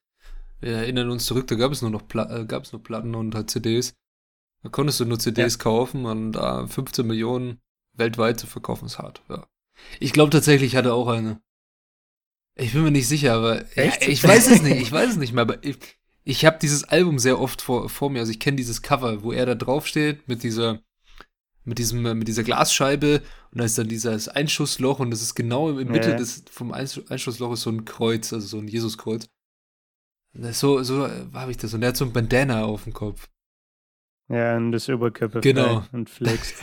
wir 0.61 0.73
erinnern 0.73 1.11
uns 1.11 1.25
zurück, 1.25 1.47
da 1.47 1.55
gab 1.55 1.73
es 1.73 1.83
nur 1.83 1.91
noch 1.91 2.07
Pla 2.07 2.31
äh, 2.35 2.45
gab 2.45 2.65
es 2.65 2.73
nur 2.73 2.83
Platten 2.83 3.15
und 3.15 3.35
halt 3.35 3.51
CDs. 3.51 3.95
Da 4.63 4.69
konntest 4.69 5.01
du 5.01 5.05
nur 5.05 5.19
CDs 5.19 5.55
ja. 5.55 5.63
kaufen 5.63 6.07
und 6.07 6.33
da 6.33 6.65
äh, 6.65 6.69
15 6.69 7.07
Millionen 7.07 7.61
weltweit 7.95 8.39
zu 8.39 8.47
verkaufen 8.47 8.87
ist 8.87 8.99
hart. 8.99 9.23
Ja. 9.29 9.47
Ich 10.01 10.13
glaube 10.13 10.31
tatsächlich 10.31 10.77
hatte 10.77 10.95
auch 10.95 11.09
eine. 11.09 11.41
Ich 12.55 12.73
bin 12.73 12.83
mir 12.83 12.91
nicht 12.91 13.09
sicher, 13.09 13.35
aber 13.35 13.65
ja, 13.77 13.93
ich 14.01 14.23
weiß 14.23 14.51
es 14.51 14.63
nicht. 14.63 14.81
Ich 14.81 14.93
weiß 14.93 15.11
es 15.11 15.17
nicht 15.17 15.33
mehr. 15.33 15.43
Aber 15.43 15.65
ich, 15.65 15.79
ich 16.25 16.45
habe 16.45 16.59
dieses 16.61 16.85
Album 16.85 17.19
sehr 17.19 17.41
oft 17.41 17.63
vor, 17.63 17.89
vor 17.89 18.11
mir. 18.11 18.21
Also 18.21 18.33
ich 18.33 18.41
kenne 18.41 18.57
dieses 18.57 18.83
Cover, 18.83 19.23
wo 19.23 19.33
er 19.33 19.47
da 19.47 19.55
drauf 19.55 19.87
steht 19.87 20.29
mit 20.29 20.43
dieser 20.43 20.81
mit 21.65 21.79
diesem 21.79 22.03
mit 22.03 22.27
dieser 22.27 22.43
Glasscheibe 22.43 23.23
und 23.53 23.59
da 23.61 23.65
ist 23.65 23.79
dann 23.79 23.89
dieses 23.89 24.29
Einschussloch 24.29 24.99
und 24.99 25.11
das 25.11 25.23
ist 25.23 25.35
genau 25.35 25.79
in 25.79 25.89
Mitte 25.91 26.11
ja. 26.11 26.17
des 26.17 26.45
vom 26.51 26.73
Einschussloch 26.73 27.53
ist 27.53 27.63
so 27.63 27.71
ein 27.71 27.85
Kreuz, 27.85 28.33
also 28.33 28.47
so 28.47 28.59
ein 28.59 28.67
Jesuskreuz. 28.67 29.29
So 30.35 30.83
so 30.83 31.09
habe 31.35 31.51
ich 31.51 31.57
das 31.57 31.73
und 31.75 31.83
er 31.83 31.91
hat 31.91 31.97
so 31.97 32.05
ein 32.05 32.13
Bandana 32.13 32.65
auf 32.65 32.85
dem 32.85 32.93
Kopf. 32.93 33.29
Ja, 34.29 34.57
und 34.57 34.73
das 34.73 34.89
Oberkörper 34.89 35.41
genau. 35.41 35.85
und 35.93 36.09
flext. 36.09 36.57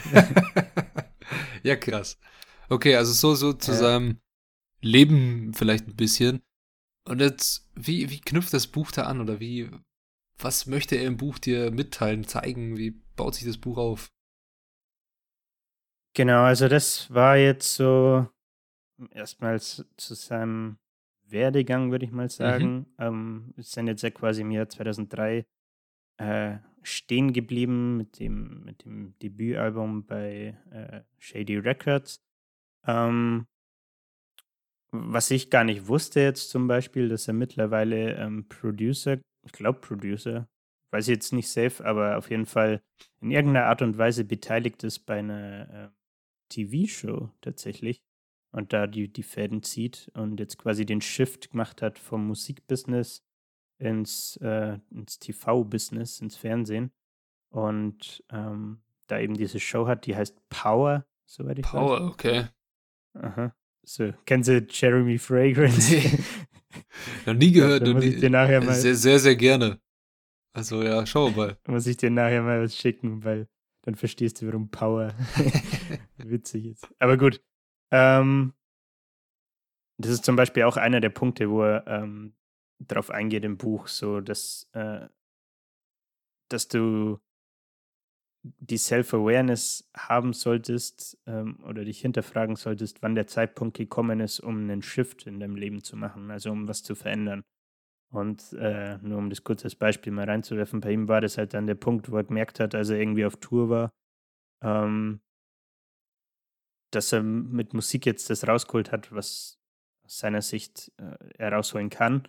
ja, 1.62 1.76
krass. 1.76 2.18
Okay, 2.68 2.96
also 2.96 3.12
so 3.12 3.34
so 3.34 3.52
zu 3.52 3.70
ja. 3.72 3.76
seinem 3.78 4.20
Leben 4.80 5.52
vielleicht 5.54 5.86
ein 5.86 5.96
bisschen. 5.96 6.42
Und 7.04 7.20
jetzt, 7.20 7.68
wie, 7.74 8.10
wie 8.10 8.20
knüpft 8.20 8.52
das 8.52 8.66
Buch 8.66 8.92
da 8.92 9.04
an 9.04 9.20
oder 9.20 9.40
wie, 9.40 9.70
was 10.38 10.66
möchte 10.66 10.96
er 10.96 11.06
im 11.06 11.16
Buch 11.16 11.38
dir 11.38 11.70
mitteilen, 11.70 12.24
zeigen? 12.24 12.76
Wie 12.76 12.90
baut 13.16 13.34
sich 13.34 13.46
das 13.46 13.58
Buch 13.58 13.78
auf? 13.78 14.10
Genau, 16.14 16.42
also 16.42 16.68
das 16.68 17.12
war 17.12 17.36
jetzt 17.36 17.74
so 17.74 18.28
erstmals 19.12 19.84
zu 19.96 20.14
seinem 20.14 20.78
Werdegang, 21.24 21.90
würde 21.90 22.04
ich 22.04 22.12
mal 22.12 22.24
mhm. 22.24 22.30
sagen. 22.30 22.76
Mhm. 22.78 22.86
Ähm, 22.98 23.52
wir 23.54 23.64
sind 23.64 23.86
jetzt 23.86 24.02
ja 24.02 24.10
quasi 24.10 24.42
im 24.42 24.50
Jahr 24.50 24.68
2003 24.68 25.46
äh, 26.18 26.58
stehen 26.82 27.32
geblieben 27.32 27.96
mit 27.96 28.18
dem, 28.18 28.64
mit 28.64 28.84
dem 28.84 29.18
Debütalbum 29.18 30.06
bei 30.06 30.56
äh, 30.70 31.02
Shady 31.18 31.58
Records. 31.58 32.22
Ähm, 32.86 33.46
was 34.92 35.30
ich 35.30 35.50
gar 35.50 35.64
nicht 35.64 35.86
wusste 35.86 36.20
jetzt 36.20 36.50
zum 36.50 36.66
Beispiel, 36.66 37.08
dass 37.08 37.28
er 37.28 37.34
mittlerweile 37.34 38.14
ähm, 38.16 38.48
Producer, 38.48 39.18
ich 39.44 39.52
glaube 39.52 39.80
Producer, 39.80 40.48
weiß 40.92 41.08
ich 41.08 41.14
jetzt 41.14 41.32
nicht 41.32 41.48
safe, 41.48 41.84
aber 41.84 42.18
auf 42.18 42.30
jeden 42.30 42.46
Fall 42.46 42.82
in 43.20 43.30
irgendeiner 43.30 43.66
Art 43.66 43.82
und 43.82 43.98
Weise 43.98 44.24
beteiligt 44.24 44.82
ist 44.82 45.00
bei 45.00 45.20
einer 45.20 45.70
äh, 45.70 45.88
TV-Show 46.48 47.30
tatsächlich 47.40 48.02
und 48.52 48.72
da 48.72 48.86
die, 48.86 49.12
die 49.12 49.22
Fäden 49.22 49.62
zieht 49.62 50.10
und 50.14 50.40
jetzt 50.40 50.58
quasi 50.58 50.84
den 50.84 51.00
Shift 51.00 51.50
gemacht 51.50 51.82
hat 51.82 51.98
vom 51.98 52.26
Musikbusiness 52.26 53.22
ins, 53.78 54.36
äh, 54.38 54.78
ins 54.90 55.18
TV-Business, 55.20 56.20
ins 56.20 56.36
Fernsehen 56.36 56.92
und 57.50 58.24
ähm, 58.30 58.82
da 59.06 59.18
eben 59.18 59.34
diese 59.34 59.60
Show 59.60 59.86
hat, 59.86 60.06
die 60.06 60.16
heißt 60.16 60.36
Power, 60.48 61.06
soweit 61.26 61.58
ich 61.58 61.64
Power, 61.64 61.90
weiß. 61.92 61.98
Power, 61.98 62.10
okay. 62.10 62.46
Aha. 63.14 63.54
So, 63.82 64.12
kennen 64.26 64.42
Sie 64.42 64.66
Jeremy 64.68 65.18
Fragrance? 65.18 65.92
Nee. 65.92 66.18
Noch 67.26 67.34
nie 67.34 67.52
gehört. 67.52 67.86
Ja, 67.86 67.92
muss 67.92 68.04
ich 68.04 68.20
dir 68.20 68.30
nachher 68.30 68.62
mal, 68.62 68.74
sehr, 68.74 68.94
sehr, 68.94 69.18
sehr 69.18 69.36
gerne. 69.36 69.80
Also 70.52 70.82
ja, 70.82 71.06
schau 71.06 71.30
mal. 71.30 71.58
Muss 71.66 71.86
ich 71.86 71.96
dir 71.96 72.10
nachher 72.10 72.42
mal 72.42 72.62
was 72.62 72.76
schicken, 72.76 73.24
weil 73.24 73.48
dann 73.82 73.94
verstehst 73.94 74.40
du, 74.40 74.46
warum 74.46 74.70
Power 74.70 75.14
witzig 76.18 76.66
ist. 76.66 76.88
Aber 76.98 77.16
gut. 77.16 77.42
Ähm, 77.92 78.52
das 79.98 80.12
ist 80.12 80.24
zum 80.24 80.36
Beispiel 80.36 80.62
auch 80.64 80.76
einer 80.76 81.00
der 81.00 81.10
Punkte, 81.10 81.50
wo 81.50 81.62
er 81.62 81.86
ähm, 81.86 82.34
darauf 82.78 83.10
eingeht 83.10 83.44
im 83.44 83.56
Buch, 83.58 83.88
so 83.88 84.20
dass, 84.20 84.68
äh, 84.72 85.06
dass 86.48 86.68
du 86.68 87.20
die 88.42 88.78
Self-Awareness 88.78 89.90
haben 89.94 90.32
solltest 90.32 91.18
ähm, 91.26 91.62
oder 91.64 91.84
dich 91.84 92.00
hinterfragen 92.00 92.56
solltest, 92.56 93.02
wann 93.02 93.14
der 93.14 93.26
Zeitpunkt 93.26 93.76
gekommen 93.76 94.20
ist, 94.20 94.40
um 94.40 94.58
einen 94.58 94.82
Shift 94.82 95.26
in 95.26 95.40
deinem 95.40 95.56
Leben 95.56 95.82
zu 95.82 95.96
machen, 95.96 96.30
also 96.30 96.50
um 96.50 96.66
was 96.66 96.82
zu 96.82 96.94
verändern. 96.94 97.44
Und 98.10 98.52
äh, 98.54 98.98
nur 98.98 99.18
um 99.18 99.30
das 99.30 99.44
kurz 99.44 99.64
als 99.64 99.76
Beispiel 99.76 100.12
mal 100.12 100.24
reinzuwerfen, 100.24 100.80
bei 100.80 100.92
ihm 100.92 101.06
war 101.06 101.20
das 101.20 101.38
halt 101.38 101.54
dann 101.54 101.66
der 101.66 101.76
Punkt, 101.76 102.10
wo 102.10 102.16
er 102.16 102.24
gemerkt 102.24 102.58
hat, 102.58 102.74
als 102.74 102.88
er 102.88 102.98
irgendwie 102.98 103.24
auf 103.24 103.36
Tour 103.36 103.68
war, 103.68 103.92
ähm, 104.62 105.20
dass 106.90 107.12
er 107.12 107.22
mit 107.22 107.72
Musik 107.72 108.06
jetzt 108.06 108.30
das 108.30 108.48
rausgeholt 108.48 108.90
hat, 108.90 109.12
was 109.12 109.60
aus 110.04 110.18
seiner 110.18 110.42
Sicht 110.42 110.92
äh, 110.96 111.16
er 111.38 111.52
rausholen 111.52 111.90
kann. 111.90 112.26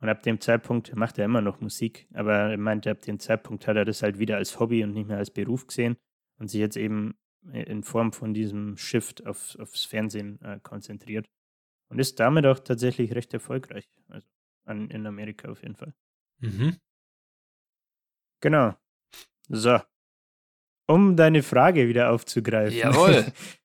Und 0.00 0.08
ab 0.08 0.22
dem 0.22 0.40
Zeitpunkt 0.40 0.96
macht 0.96 1.18
er 1.18 1.26
immer 1.26 1.42
noch 1.42 1.60
Musik, 1.60 2.08
aber 2.14 2.32
er 2.32 2.56
meinte, 2.56 2.90
ab 2.90 3.02
dem 3.02 3.18
Zeitpunkt 3.18 3.66
hat 3.66 3.76
er 3.76 3.84
das 3.84 4.02
halt 4.02 4.18
wieder 4.18 4.36
als 4.36 4.58
Hobby 4.58 4.82
und 4.82 4.92
nicht 4.92 5.08
mehr 5.08 5.18
als 5.18 5.30
Beruf 5.30 5.66
gesehen 5.66 5.96
und 6.38 6.48
sich 6.48 6.60
jetzt 6.60 6.76
eben 6.76 7.18
in 7.52 7.82
Form 7.82 8.12
von 8.12 8.34
diesem 8.34 8.76
Shift 8.76 9.26
auf, 9.26 9.56
aufs 9.58 9.84
Fernsehen 9.84 10.40
äh, 10.42 10.58
konzentriert. 10.62 11.28
Und 11.88 11.98
ist 11.98 12.20
damit 12.20 12.46
auch 12.46 12.60
tatsächlich 12.60 13.14
recht 13.14 13.34
erfolgreich. 13.34 13.90
Also 14.08 14.26
an, 14.64 14.90
in 14.90 15.06
Amerika 15.06 15.48
auf 15.50 15.62
jeden 15.62 15.74
Fall. 15.74 15.92
Mhm. 16.38 16.76
Genau. 18.40 18.74
So. 19.48 19.80
Um 20.86 21.16
deine 21.16 21.42
Frage 21.42 21.88
wieder 21.88 22.10
aufzugreifen. 22.12 22.78
Jawohl. 22.78 23.32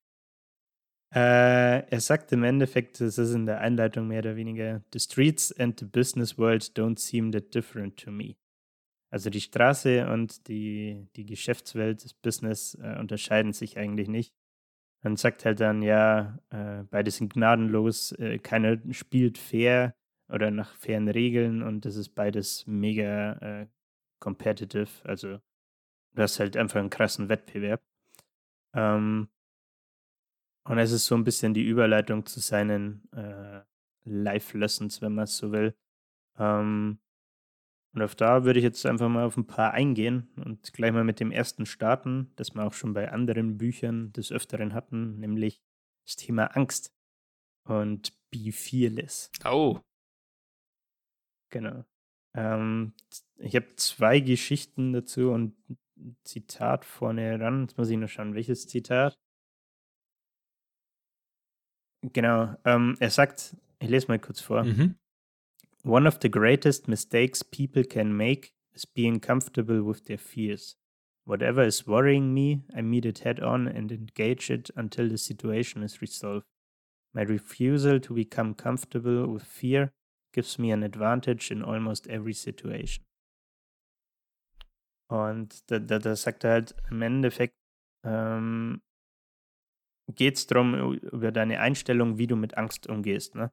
Äh, 1.16 1.88
er 1.90 2.02
sagt 2.02 2.34
im 2.34 2.44
Endeffekt, 2.44 3.00
das 3.00 3.18
ist 3.18 3.34
in 3.34 3.46
der 3.46 3.62
Einleitung 3.62 4.06
mehr 4.10 4.20
oder 4.20 4.36
weniger, 4.36 4.84
The 4.92 5.00
streets 5.00 5.58
and 5.58 5.80
the 5.80 5.86
business 5.86 6.38
world 6.38 6.64
don't 6.78 7.00
seem 7.00 7.32
that 7.32 7.56
different 7.56 7.98
to 8.02 8.12
me. 8.12 8.36
Also 9.12 9.30
die 9.30 9.40
Straße 9.40 10.10
und 10.12 10.50
die, 10.50 11.08
die 11.16 11.26
Geschäftswelt, 11.26 12.04
das 12.04 12.14
Business 12.14 12.78
äh, 12.82 13.00
unterscheiden 13.00 13.54
sich 13.54 13.78
eigentlich 13.78 14.10
nicht. 14.10 14.34
Man 15.04 15.16
sagt 15.16 15.46
halt 15.46 15.62
dann, 15.62 15.82
ja, 15.82 16.38
äh, 16.50 16.84
beide 16.90 17.12
sind 17.12 17.34
gnadenlos, 17.34 18.12
äh, 18.14 18.38
keiner 18.40 18.78
spielt 18.92 19.38
fair 19.38 19.96
oder 20.28 20.52
nach 20.52 20.76
fairen 20.76 21.08
Regeln 21.08 21.62
und 21.64 21.86
das 21.86 21.96
ist 21.96 22.10
beides 22.10 22.68
mega 22.68 23.34
äh, 23.62 23.68
competitive. 24.20 24.90
Also 25.06 25.40
du 26.14 26.22
hast 26.22 26.42
halt 26.42 26.58
einfach 26.58 26.82
einen 26.82 26.90
krassen 26.90 27.30
Wettbewerb. 27.30 27.82
Ähm, 28.74 29.30
und 30.68 30.78
es 30.80 30.92
ist 30.92 31.06
so 31.06 31.16
ein 31.16 31.24
bisschen 31.24 31.54
die 31.54 31.64
Überleitung 31.64 32.26
zu 32.26 32.40
seinen 32.40 33.08
äh, 33.14 33.62
Live-Lessons, 34.04 35.02
wenn 35.02 35.14
man 35.14 35.26
es 35.26 35.38
so 35.38 35.52
will. 35.52 35.76
Ähm, 36.38 37.00
und 37.94 38.02
auf 38.02 38.16
da 38.16 38.44
würde 38.44 38.60
ich 38.60 38.64
jetzt 38.64 38.86
einfach 38.86 39.08
mal 39.08 39.26
auf 39.26 39.38
ein 39.38 39.48
paar 39.48 39.72
eingehen 39.72 40.28
und 40.44 40.74
gleich 40.74 40.92
mal 40.92 41.06
mit 41.06 41.20
dem 41.20 41.32
ersten 41.32 41.66
starten, 41.66 42.32
das 42.36 42.54
wir 42.54 42.66
auch 42.66 42.74
schon 42.74 42.94
bei 42.94 43.12
anderen 43.12 43.58
Büchern 43.58 44.12
des 44.12 44.32
Öfteren 44.32 44.74
hatten, 44.74 45.20
nämlich 45.20 45.62
das 46.06 46.18
Thema 46.18 46.46
Angst 46.58 46.92
und 47.64 48.12
Be 48.32 48.52
Fearless. 48.52 49.32
Oh. 49.46 49.80
Genau. 51.52 51.86
Ähm, 52.34 52.94
ich 53.38 53.56
habe 53.56 53.76
zwei 53.76 54.20
Geschichten 54.20 54.92
dazu 54.92 55.32
und 55.32 55.56
ein 55.98 56.18
Zitat 56.24 56.84
vorne 56.84 57.40
ran. 57.40 57.62
Jetzt 57.62 57.78
muss 57.78 57.90
ich 57.90 57.98
nur 57.98 58.10
schauen, 58.10 58.34
welches 58.34 58.68
Zitat. 58.68 59.18
Genau. 62.14 62.56
Ähm, 62.66 62.96
er 63.00 63.10
sagt, 63.10 63.56
ich 63.80 63.90
lese 63.90 64.08
mal 64.08 64.20
kurz 64.20 64.42
vor. 64.42 64.64
Mhm. 64.64 64.96
One 65.84 66.08
of 66.08 66.20
the 66.22 66.30
greatest 66.30 66.88
mistakes 66.88 67.44
people 67.44 67.84
can 67.84 68.16
make 68.16 68.52
is 68.74 68.86
being 68.86 69.22
comfortable 69.22 69.86
with 69.86 70.06
their 70.06 70.18
fears. 70.18 70.78
Whatever 71.26 71.66
is 71.66 71.88
worrying 71.88 72.34
me, 72.34 72.64
I 72.76 72.82
meet 72.82 73.06
it 73.06 73.24
head 73.24 73.40
on 73.42 73.68
and 73.68 73.92
engage 73.92 74.50
it 74.50 74.72
until 74.76 75.10
the 75.10 75.18
situation 75.18 75.84
is 75.84 76.02
resolved. 76.02 76.46
My 77.14 77.24
refusal 77.24 78.00
to 78.02 78.14
become 78.14 78.54
comfortable 78.54 79.28
with 79.28 79.44
fear 79.44 79.94
gives 80.34 80.60
me 80.60 80.72
an 80.72 80.84
advantage 80.84 81.50
in 81.50 81.64
almost 81.64 82.08
every 82.08 82.34
situation. 82.34 83.06
Und 85.08 85.70
da, 85.70 85.80
da, 85.80 86.00
da 86.00 86.16
sagt 86.16 86.44
er 86.44 86.52
halt 86.52 86.76
im 86.90 87.02
Endeffekt, 87.02 87.56
ähm, 88.04 88.82
geht 90.14 90.38
es 90.38 90.48
darum, 90.48 90.94
über 90.94 91.32
deine 91.32 91.60
Einstellung, 91.60 92.18
wie 92.18 92.28
du 92.28 92.36
mit 92.36 92.58
Angst 92.58 92.88
umgehst. 92.88 93.36
Ne? 93.36 93.52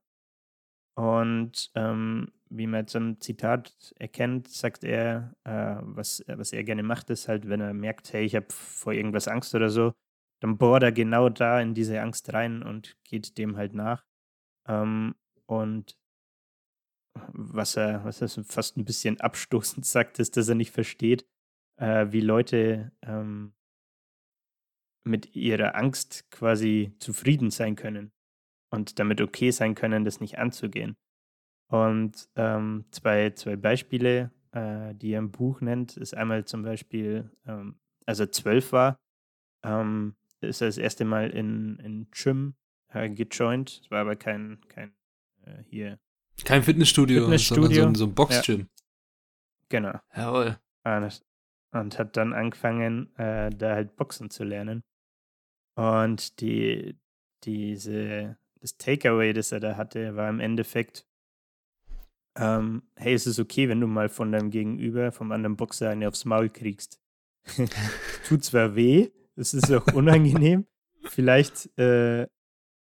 Und 0.95 1.71
ähm, 1.75 2.33
wie 2.51 2.67
man 2.67 2.81
jetzt 2.81 2.95
im 2.95 3.19
Zitat 3.21 3.95
erkennt, 3.99 4.49
sagt 4.49 4.85
er, 4.85 5.35
äh, 5.45 5.77
was, 5.81 6.23
was 6.27 6.53
er 6.53 6.65
gerne 6.65 6.83
macht, 6.83 7.09
ist 7.11 7.29
halt, 7.29 7.49
wenn 7.49 7.61
er 7.61 7.73
merkt, 7.73 8.13
hey, 8.13 8.25
ich 8.25 8.37
habe 8.37 8.47
vor 8.51 8.93
irgendwas 8.93 9.29
Angst 9.29 9.55
oder 9.55 9.71
so, 9.71 9.95
dann 10.43 10.59
bohrt 10.59 10.83
er 10.83 10.93
genau 10.93 11.29
da 11.29 11.61
in 11.61 11.73
diese 11.73 12.01
Angst 12.01 12.33
rein 12.33 12.63
und 12.63 12.99
geht 13.05 13.39
dem 13.39 13.57
halt 13.57 13.75
nach. 13.75 14.05
Ähm, 14.69 15.15
und 15.47 15.97
was 17.15 17.77
er, 17.77 18.05
was 18.05 18.21
er 18.21 18.45
fast 18.45 18.77
ein 18.77 18.85
bisschen 18.85 19.21
abstoßend 19.21 19.87
sagt, 19.87 20.19
ist, 20.19 20.37
dass 20.37 20.49
er 20.49 20.55
nicht 20.55 20.73
versteht, 20.73 21.27
äh, 21.81 22.07
wie 22.11 22.21
Leute 22.21 22.93
ähm, 23.03 23.55
mit 25.05 25.35
ihrer 25.35 25.75
Angst 25.75 26.31
quasi 26.31 26.95
zufrieden 26.99 27.51
sein 27.51 27.77
können 27.77 28.13
und 28.71 28.99
damit 28.99 29.21
okay 29.21 29.51
sein 29.51 29.75
können, 29.75 30.05
das 30.05 30.21
nicht 30.21 30.39
anzugehen. 30.39 30.97
Und 31.69 32.29
ähm, 32.37 32.85
zwei, 32.91 33.31
zwei 33.31 33.57
Beispiele, 33.57 34.31
äh, 34.53 34.95
die 34.95 35.13
er 35.13 35.19
im 35.19 35.31
Buch 35.31 35.61
nennt, 35.61 35.97
ist 35.97 36.15
einmal 36.15 36.45
zum 36.45 36.63
Beispiel, 36.63 37.31
ähm, 37.47 37.77
als 38.07 38.21
er 38.21 38.31
zwölf 38.31 38.73
war, 38.73 38.99
ähm, 39.63 40.15
ist 40.41 40.61
er 40.61 40.69
das 40.69 40.79
erste 40.79 41.05
Mal 41.05 41.31
in, 41.31 41.79
in 41.79 42.09
Gym 42.11 42.55
äh, 42.89 43.09
gejoint. 43.09 43.81
Es 43.85 43.91
war 43.91 44.01
aber 44.01 44.17
kein, 44.17 44.61
kein 44.69 44.93
äh, 45.45 45.63
hier. 45.65 45.99
Kein 46.45 46.63
Fitnessstudio, 46.63 47.23
Fitnessstudio. 47.23 47.69
sondern 47.69 47.95
so, 47.95 48.05
so 48.05 48.11
ein 48.11 48.15
Boxgym. 48.15 48.61
Ja. 48.61 48.67
Genau. 49.69 49.99
Jawohl. 50.15 50.59
Und, 50.85 51.23
und 51.73 51.99
hat 51.99 52.17
dann 52.17 52.33
angefangen, 52.33 53.15
äh, 53.17 53.51
da 53.51 53.75
halt 53.75 53.97
Boxen 53.97 54.31
zu 54.31 54.45
lernen. 54.45 54.83
Und 55.75 56.41
die, 56.41 56.97
diese, 57.45 58.37
das 58.61 58.77
Takeaway, 58.77 59.33
das 59.33 59.53
er 59.53 59.61
da 59.61 59.77
hatte, 59.77 60.17
war 60.17 60.29
im 60.29 60.41
Endeffekt, 60.41 61.07
ähm, 62.37 62.83
hey, 62.97 63.15
es 63.15 63.27
ist 63.27 63.39
okay, 63.39 63.69
wenn 63.69 63.81
du 63.81 63.87
mal 63.87 64.09
von 64.09 64.33
deinem 64.33 64.51
Gegenüber, 64.51 65.13
vom 65.13 65.33
anderen 65.33 65.57
Boxer 65.57 65.91
eine 65.91 66.09
aufs 66.09 66.25
Maul 66.25 66.49
kriegst. 66.49 67.01
Tut 68.29 68.45
zwar 68.45 68.75
weh, 68.77 69.11
es 69.37 69.55
ist 69.55 69.71
auch 69.73 69.87
unangenehm. 69.93 70.67
Vielleicht 71.05 71.77
äh, 71.79 72.27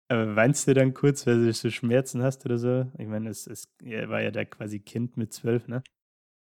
weinst 0.09 0.67
du 0.67 0.73
dann 0.73 0.93
kurz, 0.93 1.25
weil 1.25 1.45
du 1.45 1.53
so 1.53 1.69
Schmerzen 1.69 2.21
hast 2.21 2.45
oder 2.45 2.57
so? 2.57 2.91
Ich 2.97 3.07
meine, 3.07 3.29
es, 3.29 3.47
es 3.47 3.67
er 3.83 4.09
war 4.09 4.21
ja 4.21 4.31
da 4.31 4.45
quasi 4.45 4.79
Kind 4.79 5.17
mit 5.17 5.33
zwölf, 5.33 5.67
ne? 5.67 5.83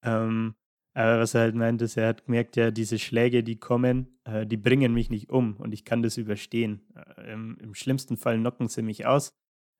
Ähm, 0.04 0.56
aber 0.94 1.20
was 1.20 1.34
er 1.34 1.42
halt 1.42 1.56
meint, 1.56 1.82
ist, 1.82 1.98
er 1.98 2.08
hat 2.08 2.26
gemerkt, 2.26 2.56
ja, 2.56 2.70
diese 2.70 3.00
Schläge, 3.00 3.44
die 3.44 3.60
kommen, 3.60 4.20
äh, 4.26 4.46
die 4.46 4.58
bringen 4.58 4.94
mich 4.94 5.10
nicht 5.10 5.30
um 5.30 5.58
und 5.58 5.74
ich 5.74 5.86
kann 5.86 6.04
das 6.04 6.18
überstehen. 6.18 6.82
Äh, 6.96 7.34
im, 7.34 7.58
im, 7.60 7.74
schlimmsten 7.74 8.18
Fall 8.18 8.38
knocken 8.38 8.68
sie 8.68 8.84
mich 8.84 9.06
aus, 9.06 9.34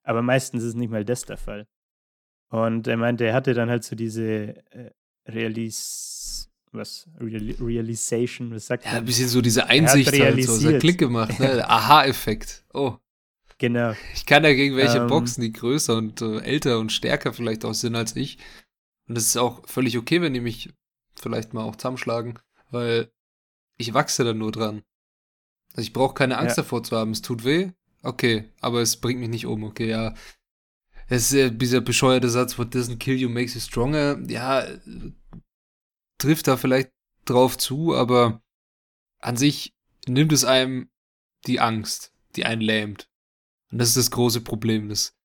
aber 0.04 0.22
meistens 0.22 0.64
ist 0.64 0.76
nicht 0.76 0.90
mal 0.90 1.06
das 1.06 1.26
der 1.26 1.38
Fall. 1.38 1.68
Und 2.50 2.88
er 2.88 2.98
meinte, 2.98 3.26
er 3.26 3.34
hatte 3.34 3.54
dann 3.54 3.70
halt 3.70 3.84
so 3.84 3.96
diese 3.96 4.56
äh, 4.72 4.92
Realis 5.28 6.50
was 6.74 7.08
Real 7.20 7.54
Realization, 7.60 8.54
was 8.54 8.66
sagt 8.66 8.86
ja, 8.86 8.92
man? 8.92 9.00
ein 9.00 9.06
bisschen 9.06 9.28
so 9.28 9.42
diese 9.42 9.68
Einsicht 9.68 10.12
halt 10.20 10.44
so, 10.44 10.56
so 10.56 10.78
Klick 10.80 10.98
gemacht, 10.98 11.40
ne? 11.40 11.70
Aha-Effekt. 11.70 12.66
Oh. 12.74 12.98
Genau. 13.60 13.94
Ich 14.16 14.26
kann 14.26 14.44
ja 14.44 14.54
gegen 14.54 14.76
welche 14.76 14.98
ähm, 14.98 15.08
boxen, 15.08 15.44
die 15.44 15.54
größer 15.54 15.96
und 15.96 16.22
äh, 16.22 16.40
älter 16.40 16.80
und 16.80 16.92
stärker 16.92 17.34
vielleicht 17.34 17.64
auch 17.64 17.76
sind 17.76 17.96
als 17.96 18.16
ich. 18.16 18.40
Und 19.08 19.18
es 19.18 19.28
ist 19.28 19.38
auch 19.38 19.68
völlig 19.68 19.98
okay, 19.98 20.22
wenn 20.22 20.34
die 20.34 20.40
mich 20.40 20.74
vielleicht 21.24 21.54
mal 21.54 21.64
auch 21.64 21.76
zusammenschlagen, 21.76 22.40
weil 22.70 23.12
ich 23.78 23.94
wachse 23.94 24.24
dann 24.24 24.38
nur 24.38 24.52
dran. 24.52 24.84
Also 25.72 25.82
ich 25.82 25.94
brauche 25.94 26.14
keine 26.14 26.38
Angst 26.38 26.58
ja. 26.58 26.64
davor 26.64 26.84
zu 26.84 26.96
haben. 26.96 27.12
Es 27.12 27.22
tut 27.22 27.44
weh, 27.44 27.72
okay, 28.04 28.52
aber 28.62 28.82
es 28.82 28.98
bringt 28.98 29.20
mich 29.20 29.30
nicht 29.30 29.48
um, 29.48 29.64
okay, 29.64 29.90
ja. 29.90 30.14
Es 31.08 31.32
ist 31.32 31.62
dieser 31.62 31.82
bescheuerte 31.82 32.30
Satz, 32.30 32.58
what 32.58 32.74
doesn't 32.74 32.98
kill 32.98 33.18
you 33.18 33.30
makes 33.30 33.56
you 33.56 33.60
stronger. 33.60 34.20
Ja, 34.28 34.66
trifft 36.18 36.48
da 36.48 36.58
vielleicht 36.58 36.92
drauf 37.26 37.58
zu, 37.58 37.96
aber 37.96 38.42
an 39.20 39.38
sich 39.38 39.74
nimmt 40.08 40.32
es 40.32 40.46
einem 40.46 40.90
die 41.48 41.60
Angst, 41.60 42.14
die 42.36 42.46
einen 42.46 42.62
lähmt. 42.62 43.10
Und 43.72 43.80
das 43.80 43.90
ist 43.90 43.98
das 43.98 44.12
große 44.12 44.42
Problem. 44.42 44.90
Das 44.90 45.16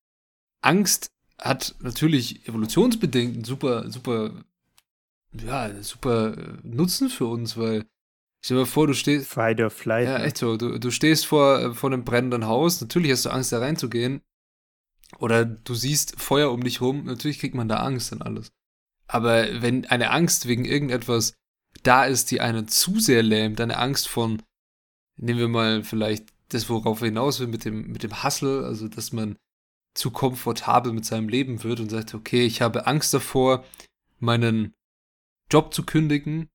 Angst 0.61 1.11
hat 1.38 1.76
natürlich 1.80 2.48
evolutionsbedingt 2.48 3.34
einen 3.34 3.44
super, 3.44 3.90
super, 3.90 4.44
ja, 5.33 5.83
super 5.83 6.37
äh, 6.37 6.59
Nutzen 6.62 7.09
für 7.09 7.27
uns, 7.27 7.57
weil 7.57 7.85
Stell 8.45 8.57
dir 8.57 8.61
mal 8.62 8.67
vor, 8.67 8.87
du 8.87 8.95
stehst. 8.95 9.29
Fight 9.29 9.61
or 9.61 9.71
flight. 9.71 10.07
Ja, 10.07 10.19
ne? 10.19 10.25
echt 10.25 10.38
so. 10.38 10.57
Du, 10.57 10.79
du 10.79 10.91
stehst 10.91 11.27
vor, 11.27 11.59
äh, 11.59 11.75
vor 11.75 11.91
einem 11.91 12.05
brennenden 12.05 12.47
Haus. 12.47 12.81
Natürlich 12.81 13.11
hast 13.11 13.25
du 13.25 13.31
Angst, 13.31 13.53
da 13.53 13.59
reinzugehen. 13.59 14.23
Oder 15.19 15.45
du 15.45 15.75
siehst 15.75 16.21
Feuer 16.21 16.53
um 16.53 16.62
dich 16.62 16.81
rum. 16.81 17.05
Natürlich 17.05 17.41
kriegt 17.41 17.55
man 17.55 17.69
da 17.69 17.79
Angst 17.79 18.12
und 18.12 18.23
alles. 18.23 18.53
Aber 19.07 19.62
wenn 19.62 19.87
eine 19.87 20.11
Angst 20.11 20.47
wegen 20.47 20.64
irgendetwas 20.64 21.33
da 21.83 22.05
ist, 22.05 22.31
die 22.31 22.41
einen 22.41 22.69
zu 22.69 23.01
sehr 23.01 23.23
lähmt, 23.23 23.61
eine 23.61 23.79
Angst 23.79 24.09
von, 24.09 24.43
nehmen 25.17 25.41
wir 25.41 25.49
mal 25.49 25.83
vielleicht 25.83 26.29
das, 26.51 26.69
worauf 26.69 27.01
er 27.01 27.07
hinaus 27.07 27.41
will 27.41 27.47
mit 27.47 27.64
dem, 27.64 27.88
mit 27.88 28.03
dem 28.03 28.23
Hustle, 28.23 28.64
also 28.64 28.88
dass 28.88 29.12
man 29.12 29.37
zu 29.95 30.11
komfortabel 30.11 30.93
mit 30.93 31.05
seinem 31.05 31.29
Leben 31.29 31.62
wird 31.64 31.81
und 31.81 31.91
sagt, 31.91 32.14
okay, 32.14 32.45
ich 32.45 32.62
habe 32.62 32.87
Angst 32.87 33.12
davor, 33.12 33.64
meinen 34.19 34.75
Job 35.50 35.72
zu 35.74 35.84
kündigen, 35.84 36.48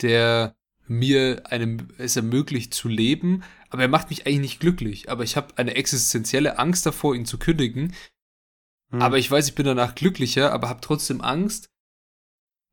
der 0.00 0.56
mir 0.86 1.44
einem, 1.46 1.88
es 1.98 2.16
ermöglicht 2.16 2.74
zu 2.74 2.88
leben, 2.88 3.44
aber 3.68 3.82
er 3.82 3.88
macht 3.88 4.10
mich 4.10 4.26
eigentlich 4.26 4.40
nicht 4.40 4.60
glücklich. 4.60 5.08
Aber 5.08 5.22
ich 5.22 5.36
habe 5.36 5.56
eine 5.56 5.76
existenzielle 5.76 6.58
Angst 6.58 6.84
davor, 6.84 7.14
ihn 7.14 7.26
zu 7.26 7.38
kündigen. 7.38 7.94
Hm. 8.90 9.00
Aber 9.00 9.18
ich 9.18 9.30
weiß, 9.30 9.48
ich 9.48 9.54
bin 9.54 9.66
danach 9.66 9.94
glücklicher, 9.94 10.52
aber 10.52 10.68
habe 10.68 10.80
trotzdem 10.80 11.20
Angst, 11.20 11.70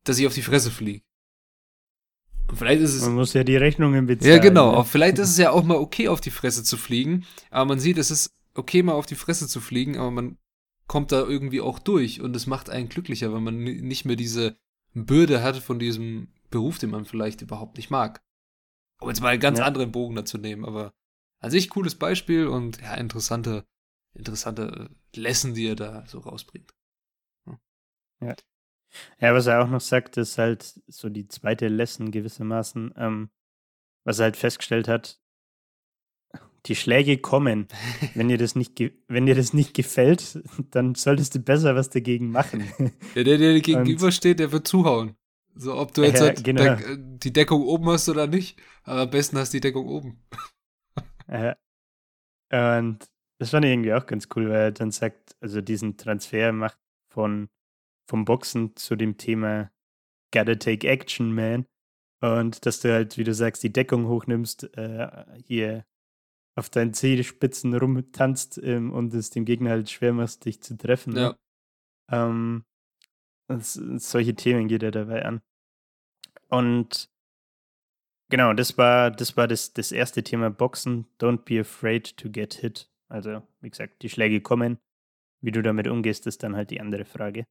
dass 0.04 0.18
ich 0.18 0.26
auf 0.26 0.34
die 0.34 0.42
Fresse 0.42 0.70
fliege. 0.70 1.04
Vielleicht 2.54 2.80
ist 2.80 2.94
es. 2.94 3.02
Man 3.02 3.14
muss 3.14 3.34
ja 3.34 3.44
die 3.44 3.56
Rechnungen 3.56 4.06
bezahlen. 4.06 4.34
Ja, 4.34 4.38
genau. 4.38 4.78
Ne? 4.78 4.84
Vielleicht 4.84 5.18
ist 5.20 5.30
es 5.30 5.38
ja 5.38 5.50
auch 5.50 5.62
mal 5.64 5.76
okay, 5.76 6.08
auf 6.08 6.20
die 6.20 6.30
Fresse 6.30 6.64
zu 6.64 6.76
fliegen. 6.76 7.24
Aber 7.50 7.66
man 7.66 7.80
sieht, 7.80 7.98
es 7.98 8.10
ist 8.10 8.34
okay, 8.54 8.82
mal 8.82 8.94
auf 8.94 9.06
die 9.06 9.14
Fresse 9.14 9.46
zu 9.46 9.60
fliegen, 9.60 9.96
aber 9.96 10.10
man 10.10 10.38
kommt 10.88 11.12
da 11.12 11.20
irgendwie 11.20 11.60
auch 11.60 11.78
durch 11.78 12.20
und 12.20 12.34
es 12.34 12.46
macht 12.46 12.70
einen 12.70 12.88
glücklicher, 12.88 13.32
weil 13.32 13.42
man 13.42 13.62
nicht 13.62 14.06
mehr 14.06 14.16
diese 14.16 14.56
Bürde 14.94 15.42
hat 15.42 15.56
von 15.56 15.78
diesem 15.78 16.32
Beruf, 16.50 16.78
den 16.78 16.90
man 16.90 17.04
vielleicht 17.04 17.42
überhaupt 17.42 17.76
nicht 17.76 17.90
mag. 17.90 18.22
Um 19.00 19.08
jetzt 19.08 19.20
mal 19.20 19.28
einen 19.28 19.40
ganz 19.40 19.58
ja. 19.58 19.64
anderen 19.64 19.92
Bogen 19.92 20.16
dazu 20.16 20.38
nehmen, 20.38 20.64
aber 20.64 20.92
an 21.40 21.50
sich 21.50 21.70
cooles 21.70 21.94
Beispiel 21.94 22.46
und 22.46 22.80
ja, 22.80 22.94
interessante, 22.94 23.64
interessante 24.14 24.90
Lesson, 25.14 25.54
die 25.54 25.68
er 25.68 25.76
da 25.76 26.04
so 26.06 26.18
rausbringt. 26.18 26.74
Ja. 27.46 27.60
ja. 28.20 28.36
Ja, 29.20 29.34
was 29.34 29.46
er 29.46 29.62
auch 29.62 29.68
noch 29.68 29.82
sagt, 29.82 30.16
ist 30.16 30.38
halt 30.38 30.80
so 30.86 31.10
die 31.10 31.28
zweite 31.28 31.68
Lesson 31.68 32.10
gewissermaßen, 32.10 32.94
ähm, 32.96 33.30
was 34.04 34.18
er 34.18 34.24
halt 34.24 34.36
festgestellt 34.38 34.88
hat, 34.88 35.20
die 36.66 36.74
Schläge 36.74 37.18
kommen. 37.18 37.68
Wenn 38.14 38.28
dir 38.28 38.38
das 38.38 38.54
nicht, 38.54 38.80
wenn 39.08 39.26
dir 39.26 39.34
das 39.34 39.52
nicht 39.52 39.74
gefällt, 39.74 40.42
dann 40.70 40.94
solltest 40.94 41.34
du 41.34 41.40
besser 41.40 41.74
was 41.74 41.90
dagegen 41.90 42.30
machen. 42.30 42.64
Ja, 43.14 43.24
der, 43.24 43.38
der 43.38 43.54
dir 43.54 43.60
gegenübersteht, 43.60 44.38
der 44.38 44.52
wird 44.52 44.66
zuhauen. 44.68 45.16
So, 45.54 45.76
ob 45.76 45.92
du 45.94 46.02
jetzt 46.02 46.20
ja, 46.20 46.26
halt 46.26 46.44
genau. 46.44 46.76
de 46.76 46.98
die 46.98 47.32
Deckung 47.32 47.62
oben 47.62 47.88
hast 47.88 48.08
oder 48.08 48.26
nicht, 48.26 48.60
aber 48.84 49.02
am 49.02 49.10
besten 49.10 49.38
hast 49.38 49.52
du 49.52 49.56
die 49.56 49.60
Deckung 49.60 49.88
oben. 49.88 50.22
Ja. 51.30 51.56
Und 52.50 53.04
das 53.38 53.50
fand 53.50 53.64
ich 53.64 53.72
irgendwie 53.72 53.92
auch 53.92 54.06
ganz 54.06 54.28
cool, 54.34 54.48
weil 54.48 54.56
er 54.56 54.72
dann 54.72 54.90
sagt, 54.90 55.36
also 55.40 55.60
diesen 55.60 55.96
Transfer 55.96 56.52
macht 56.52 56.78
von 57.12 57.48
vom 58.08 58.24
Boxen 58.24 58.74
zu 58.76 58.96
dem 58.96 59.18
Thema 59.18 59.70
Gotta 60.32 60.54
Take 60.54 60.88
Action, 60.88 61.34
Man. 61.34 61.66
Und 62.20 62.66
dass 62.66 62.80
du 62.80 62.92
halt, 62.92 63.18
wie 63.18 63.24
du 63.24 63.34
sagst, 63.34 63.62
die 63.62 63.72
Deckung 63.72 64.08
hochnimmst, 64.08 64.76
äh, 64.76 65.24
hier 65.44 65.84
auf 66.58 66.68
deinen 66.68 66.92
Zehenspitzen 66.92 67.72
rumtanzt 67.74 68.58
ähm, 68.62 68.92
und 68.92 69.14
es 69.14 69.30
dem 69.30 69.44
Gegner 69.44 69.70
halt 69.70 69.90
schwer 69.90 70.12
machst, 70.12 70.44
dich 70.44 70.60
zu 70.60 70.76
treffen. 70.76 71.12
Ne? 71.12 71.36
Ja. 72.10 72.26
Ähm, 72.26 72.64
das, 73.46 73.74
solche 73.74 74.34
Themen 74.34 74.68
geht 74.68 74.82
er 74.82 74.90
dabei 74.90 75.24
an. 75.24 75.40
Und 76.48 77.10
genau, 78.28 78.52
das 78.52 78.76
war, 78.76 79.10
das 79.10 79.36
war 79.36 79.46
das, 79.46 79.72
das 79.72 79.92
erste 79.92 80.22
Thema 80.22 80.50
Boxen. 80.50 81.06
Don't 81.18 81.44
be 81.44 81.60
afraid 81.60 82.16
to 82.16 82.28
get 82.28 82.54
hit. 82.54 82.90
Also, 83.08 83.42
wie 83.60 83.70
gesagt, 83.70 84.02
die 84.02 84.10
Schläge 84.10 84.40
kommen. 84.40 84.78
Wie 85.40 85.52
du 85.52 85.62
damit 85.62 85.86
umgehst, 85.86 86.26
ist 86.26 86.42
dann 86.42 86.56
halt 86.56 86.70
die 86.70 86.80
andere 86.80 87.04
Frage. 87.04 87.46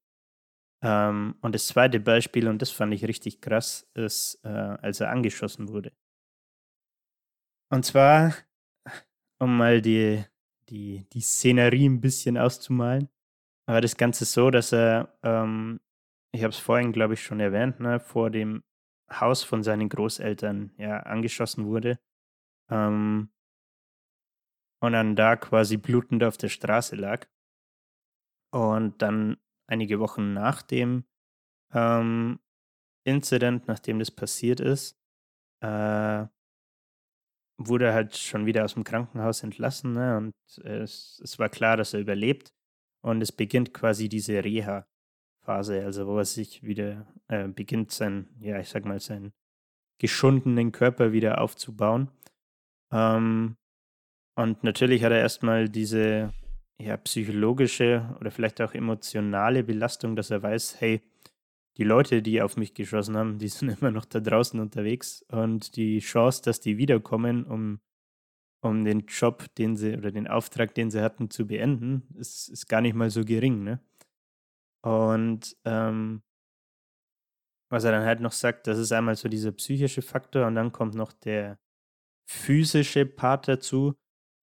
Ähm, 0.84 1.36
und 1.42 1.56
das 1.56 1.68
zweite 1.68 2.00
Beispiel, 2.00 2.48
und 2.48 2.62
das 2.62 2.72
fand 2.72 2.94
ich 2.94 3.06
richtig 3.06 3.40
krass, 3.42 3.90
ist, 3.94 4.40
äh, 4.44 4.50
als 4.50 5.00
er 5.00 5.10
angeschossen 5.10 5.70
wurde. 5.70 5.94
Und 7.70 7.86
zwar, 7.86 8.34
um 9.40 9.58
mal 9.58 9.82
die, 9.82 10.24
die, 10.70 11.06
die 11.14 11.22
Szenerie 11.22 11.88
ein 11.88 12.02
bisschen 12.02 12.38
auszumalen, 12.38 13.10
war 13.68 13.82
das 13.82 13.98
Ganze 13.98 14.26
so, 14.26 14.50
dass 14.50 14.72
er, 14.72 15.18
ähm, 15.24 15.80
ich 16.34 16.44
habe 16.44 16.52
es 16.52 16.60
vorhin, 16.60 16.92
glaube 16.92 17.16
ich, 17.16 17.24
schon 17.24 17.40
erwähnt, 17.40 17.80
ne, 17.80 18.00
vor 18.00 18.30
dem 18.30 18.64
Haus 19.12 19.44
von 19.44 19.64
seinen 19.64 19.90
Großeltern 19.90 20.74
ja 20.78 21.00
angeschossen 21.02 21.66
wurde. 21.66 22.00
Ähm, 22.70 23.30
und 24.80 24.94
dann 24.94 25.16
da 25.16 25.36
quasi 25.36 25.78
blutend 25.78 26.24
auf 26.24 26.38
der 26.38 26.50
Straße 26.50 26.96
lag. 26.96 27.28
Und 28.54 29.02
dann 29.02 29.38
einige 29.68 30.00
Wochen 30.00 30.34
nach 30.34 30.62
dem 30.62 31.06
ähm, 31.74 32.40
Incident, 33.04 33.68
nachdem 33.68 34.00
das 34.00 34.12
passiert 34.12 34.60
ist, 34.60 35.00
äh, 35.62 36.28
wurde 37.58 37.94
halt 37.94 38.16
schon 38.16 38.46
wieder 38.46 38.64
aus 38.64 38.76
dem 38.76 38.84
Krankenhaus 38.84 39.44
entlassen. 39.44 39.94
Ne? 39.94 40.18
Und 40.18 40.34
es, 40.64 41.22
es 41.24 41.40
war 41.40 41.50
klar, 41.50 41.78
dass 41.78 41.94
er 41.94 42.00
überlebt. 42.00 42.54
Und 43.02 43.22
es 43.22 43.32
beginnt 43.32 43.74
quasi 43.74 44.10
diese 44.10 44.44
Reha-Phase, 44.44 45.84
also 45.84 46.08
wo 46.08 46.18
er 46.18 46.26
sich 46.26 46.64
wieder 46.64 47.08
äh, 47.28 47.48
beginnt, 47.48 47.92
sein, 47.92 48.28
ja, 48.40 48.60
ich 48.60 48.70
sag 48.70 48.86
mal, 48.86 49.00
seinen 49.00 49.34
geschundenen 50.00 50.72
Körper 50.72 51.12
wieder 51.12 51.42
aufzubauen. 51.42 52.12
Ähm, 52.92 53.58
und 54.36 54.64
natürlich 54.64 55.04
hat 55.04 55.12
er 55.12 55.20
erstmal 55.20 55.70
diese 55.70 56.34
ja, 56.80 56.98
psychologische 56.98 58.16
oder 58.20 58.30
vielleicht 58.30 58.62
auch 58.62 58.74
emotionale 58.74 59.64
Belastung, 59.64 60.16
dass 60.16 60.30
er 60.30 60.44
weiß, 60.44 60.80
hey, 60.80 61.02
die 61.78 61.84
Leute, 61.84 62.22
die 62.22 62.42
auf 62.42 62.58
mich 62.58 62.74
geschossen 62.74 63.16
haben, 63.16 63.38
die 63.38 63.48
sind 63.48 63.70
immer 63.80 63.92
noch 63.92 64.06
da 64.06 64.20
draußen 64.20 64.60
unterwegs 64.60 65.24
und 65.30 65.76
die 65.76 66.00
Chance, 66.00 66.42
dass 66.44 66.60
die 66.60 66.78
wiederkommen, 66.78 67.46
um, 67.46 67.80
um 68.62 68.84
den 68.84 69.06
Job, 69.08 69.46
den 69.56 69.76
sie 69.76 69.96
oder 69.96 70.12
den 70.12 70.28
Auftrag, 70.28 70.74
den 70.74 70.90
sie 70.90 71.02
hatten, 71.02 71.30
zu 71.30 71.48
beenden, 71.48 72.08
ist, 72.16 72.50
ist 72.50 72.68
gar 72.68 72.82
nicht 72.82 72.96
mal 72.96 73.10
so 73.10 73.24
gering. 73.24 73.64
Ne? 73.64 73.80
Und 74.82 75.56
ähm, 75.66 76.24
was 77.70 77.84
er 77.84 77.92
dann 77.92 78.06
halt 78.06 78.22
noch 78.22 78.32
sagt, 78.32 78.68
das 78.68 78.78
ist 78.78 78.92
einmal 78.92 79.16
so 79.16 79.28
dieser 79.30 79.52
psychische 79.52 80.02
Faktor 80.02 80.48
und 80.48 80.56
dann 80.56 80.72
kommt 80.72 80.96
noch 80.96 81.12
der 81.12 81.60
physische 82.30 83.06
Part 83.06 83.48
dazu, 83.48 83.96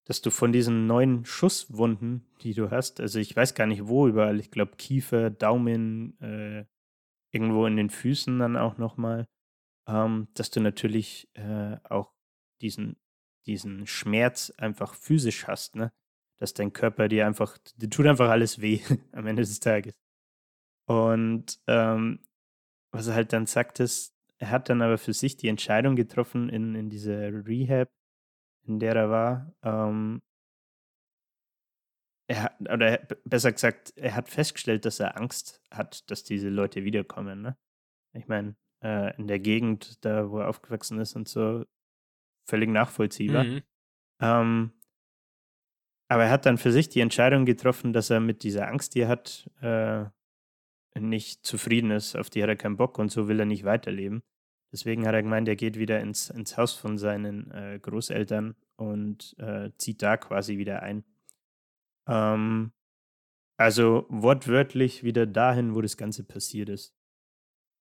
dass 0.06 0.20
du 0.20 0.30
von 0.30 0.52
diesen 0.52 0.86
neuen 0.86 1.24
Schusswunden, 1.24 2.26
die 2.42 2.52
du 2.52 2.70
hast, 2.70 3.00
also 3.00 3.18
ich 3.18 3.34
weiß 3.34 3.54
gar 3.54 3.66
nicht 3.66 3.88
wo 3.88 4.06
überall, 4.06 4.38
ich 4.38 4.50
glaube 4.50 4.76
Kiefer, 4.76 5.30
Daumen, 5.30 6.20
äh, 6.20 6.66
irgendwo 7.34 7.66
in 7.66 7.76
den 7.76 7.90
Füßen 7.90 8.38
dann 8.38 8.56
auch 8.56 8.78
nochmal, 8.78 9.26
ähm, 9.88 10.28
dass 10.34 10.50
du 10.50 10.60
natürlich 10.60 11.28
äh, 11.34 11.76
auch 11.84 12.14
diesen, 12.60 12.96
diesen 13.46 13.86
Schmerz 13.86 14.50
einfach 14.56 14.94
physisch 14.94 15.46
hast, 15.46 15.76
ne? 15.76 15.92
Dass 16.38 16.54
dein 16.54 16.72
Körper 16.72 17.08
dir 17.08 17.26
einfach, 17.26 17.58
dir 17.76 17.90
tut 17.90 18.06
einfach 18.06 18.28
alles 18.30 18.60
weh 18.60 18.80
am 19.12 19.26
Ende 19.26 19.42
des 19.42 19.60
Tages. 19.60 19.94
Und 20.86 21.60
ähm, 21.66 22.20
was 22.92 23.08
er 23.08 23.14
halt 23.14 23.32
dann 23.32 23.46
sagt, 23.46 23.80
ist, 23.80 24.14
er 24.38 24.50
hat 24.50 24.68
dann 24.68 24.82
aber 24.82 24.98
für 24.98 25.12
sich 25.12 25.36
die 25.36 25.48
Entscheidung 25.48 25.96
getroffen 25.96 26.48
in, 26.48 26.74
in 26.74 26.90
dieser 26.90 27.46
Rehab, 27.46 27.90
in 28.66 28.78
der 28.78 28.94
er 28.94 29.10
war. 29.10 29.54
Ähm, 29.62 30.22
er 32.26 32.44
hat, 32.44 32.60
oder 32.60 33.06
besser 33.24 33.52
gesagt, 33.52 33.92
er 33.96 34.14
hat 34.14 34.28
festgestellt, 34.28 34.84
dass 34.84 35.00
er 35.00 35.16
Angst 35.16 35.62
hat, 35.70 36.10
dass 36.10 36.24
diese 36.24 36.48
Leute 36.48 36.84
wiederkommen. 36.84 37.42
Ne? 37.42 37.56
Ich 38.12 38.28
meine, 38.28 38.56
äh, 38.82 39.16
in 39.16 39.26
der 39.26 39.40
Gegend, 39.40 40.04
da 40.04 40.30
wo 40.30 40.38
er 40.38 40.48
aufgewachsen 40.48 40.98
ist 40.98 41.16
und 41.16 41.28
so, 41.28 41.64
völlig 42.46 42.70
nachvollziehbar. 42.70 43.44
Mhm. 43.44 43.62
Ähm, 44.20 44.72
aber 46.08 46.24
er 46.24 46.30
hat 46.30 46.46
dann 46.46 46.58
für 46.58 46.72
sich 46.72 46.88
die 46.88 47.00
Entscheidung 47.00 47.44
getroffen, 47.44 47.92
dass 47.92 48.10
er 48.10 48.20
mit 48.20 48.42
dieser 48.42 48.68
Angst, 48.68 48.94
die 48.94 49.00
er 49.00 49.08
hat, 49.08 49.50
äh, 49.60 50.04
nicht 50.98 51.44
zufrieden 51.44 51.90
ist, 51.90 52.14
auf 52.14 52.30
die 52.30 52.42
hat 52.42 52.48
er 52.48 52.56
keinen 52.56 52.76
Bock 52.76 52.98
und 52.98 53.10
so 53.10 53.26
will 53.26 53.40
er 53.40 53.46
nicht 53.46 53.64
weiterleben. 53.64 54.22
Deswegen 54.72 55.06
hat 55.06 55.14
er 55.14 55.22
gemeint, 55.22 55.48
er 55.48 55.56
geht 55.56 55.78
wieder 55.78 56.00
ins, 56.00 56.30
ins 56.30 56.56
Haus 56.56 56.74
von 56.74 56.98
seinen 56.98 57.50
äh, 57.50 57.78
Großeltern 57.80 58.54
und 58.76 59.34
äh, 59.38 59.70
zieht 59.78 60.02
da 60.02 60.16
quasi 60.16 60.58
wieder 60.58 60.82
ein. 60.82 61.04
Ähm, 62.08 62.72
also 63.58 64.06
wortwörtlich 64.08 65.04
wieder 65.04 65.26
dahin, 65.26 65.74
wo 65.74 65.80
das 65.80 65.96
Ganze 65.96 66.24
passiert 66.24 66.68
ist. 66.68 66.94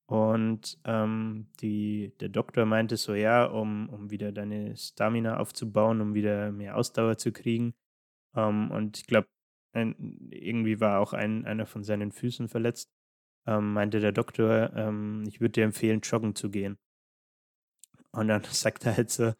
Und 0.07 0.79
ähm, 0.85 1.47
die, 1.61 2.13
der 2.19 2.29
Doktor 2.29 2.65
meinte 2.65 2.97
so, 2.97 3.13
ja, 3.15 3.45
um, 3.45 3.89
um 3.89 4.11
wieder 4.11 4.31
deine 4.31 4.75
Stamina 4.75 5.37
aufzubauen, 5.37 6.01
um 6.01 6.13
wieder 6.13 6.51
mehr 6.51 6.77
Ausdauer 6.77 7.17
zu 7.17 7.31
kriegen. 7.31 7.73
Ähm, 8.35 8.69
und 8.71 8.97
ich 8.97 9.07
glaube, 9.07 9.27
irgendwie 9.73 10.79
war 10.79 10.99
auch 10.99 11.13
ein, 11.13 11.45
einer 11.45 11.65
von 11.65 11.83
seinen 11.83 12.11
Füßen 12.11 12.47
verletzt 12.47 12.91
ähm, 13.45 13.73
meinte 13.73 13.99
der 13.99 14.11
Doktor, 14.11 14.73
ähm, 14.75 15.23
ich 15.27 15.41
würde 15.41 15.53
dir 15.53 15.63
empfehlen, 15.65 16.01
joggen 16.01 16.35
zu 16.35 16.49
gehen. 16.49 16.77
Und 18.11 18.27
dann 18.27 18.43
sagt 18.51 18.85
er 18.85 18.97
halt 18.97 19.09
so 19.09 19.33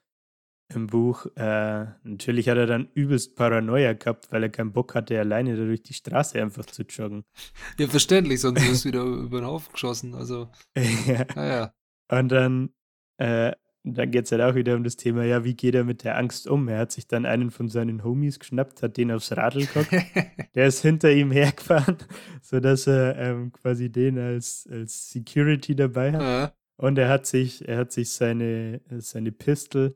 im 0.70 0.88
Buch, 0.88 1.26
äh, 1.36 1.86
natürlich 2.04 2.50
hat 2.50 2.58
er 2.58 2.66
dann 2.66 2.90
übelst 2.94 3.36
Paranoia 3.36 3.94
gehabt, 3.94 4.32
weil 4.32 4.44
er 4.44 4.50
keinen 4.50 4.74
Bock 4.74 4.96
hatte, 4.96 5.20
alleine 5.20 5.56
da 5.56 5.64
durch 5.64 5.84
die 5.84 5.94
Straße 5.94 6.42
einfach 6.42 6.66
zu 6.66 6.84
joggen. 6.84 7.24
Ja, 7.80 7.88
verständlich, 7.88 8.42
sonst 8.42 8.68
wirst 8.68 8.86
du 8.86 8.90
wieder 8.90 9.04
über 9.04 9.42
den 9.42 9.48
Haufen 9.48 9.74
geschossen. 9.74 10.16
Also, 10.16 10.50
ja. 11.08 11.26
Naja. 11.36 11.74
Und 12.10 12.30
dann 12.30 12.70
äh, 13.18 13.54
dann 13.84 14.12
geht 14.12 14.26
es 14.26 14.32
halt 14.32 14.42
auch 14.42 14.56
wieder 14.56 14.76
um 14.76 14.84
das 14.84 14.96
Thema, 14.96 15.26
ja, 15.26 15.44
wie 15.44 15.56
geht 15.56 15.76
er 15.76 15.84
mit 15.84 16.04
der 16.04 16.18
Angst 16.18 16.48
um? 16.48 16.70
Er 16.70 16.80
hat 16.80 16.92
sich 16.92 17.08
dann 17.08 17.26
einen 17.26 17.52
von 17.52 17.68
seinen 17.68 18.04
Homies 18.04 18.40
geschnappt, 18.40 18.82
hat 18.82 18.96
den 18.96 19.12
aufs 19.12 19.36
Radl 19.36 19.66
geguckt. 19.66 19.92
der 20.56 20.68
ist 20.68 20.82
hinter 20.82 21.12
ihm 21.12 21.32
hergefahren, 21.32 21.98
sodass 22.42 22.88
er 22.88 23.18
ähm, 23.18 23.52
quasi 23.52 23.92
den 23.92 24.18
als, 24.18 24.68
als 24.72 25.10
Security 25.10 25.76
dabei 25.76 26.14
hat. 26.14 26.22
Ja. 26.22 26.54
Und 26.78 26.98
er 26.98 27.10
hat 27.10 27.26
sich, 27.26 27.68
er 27.68 27.78
hat 27.78 27.92
sich 27.92 28.12
seine, 28.12 28.82
seine 29.00 29.32
Pistol 29.32 29.96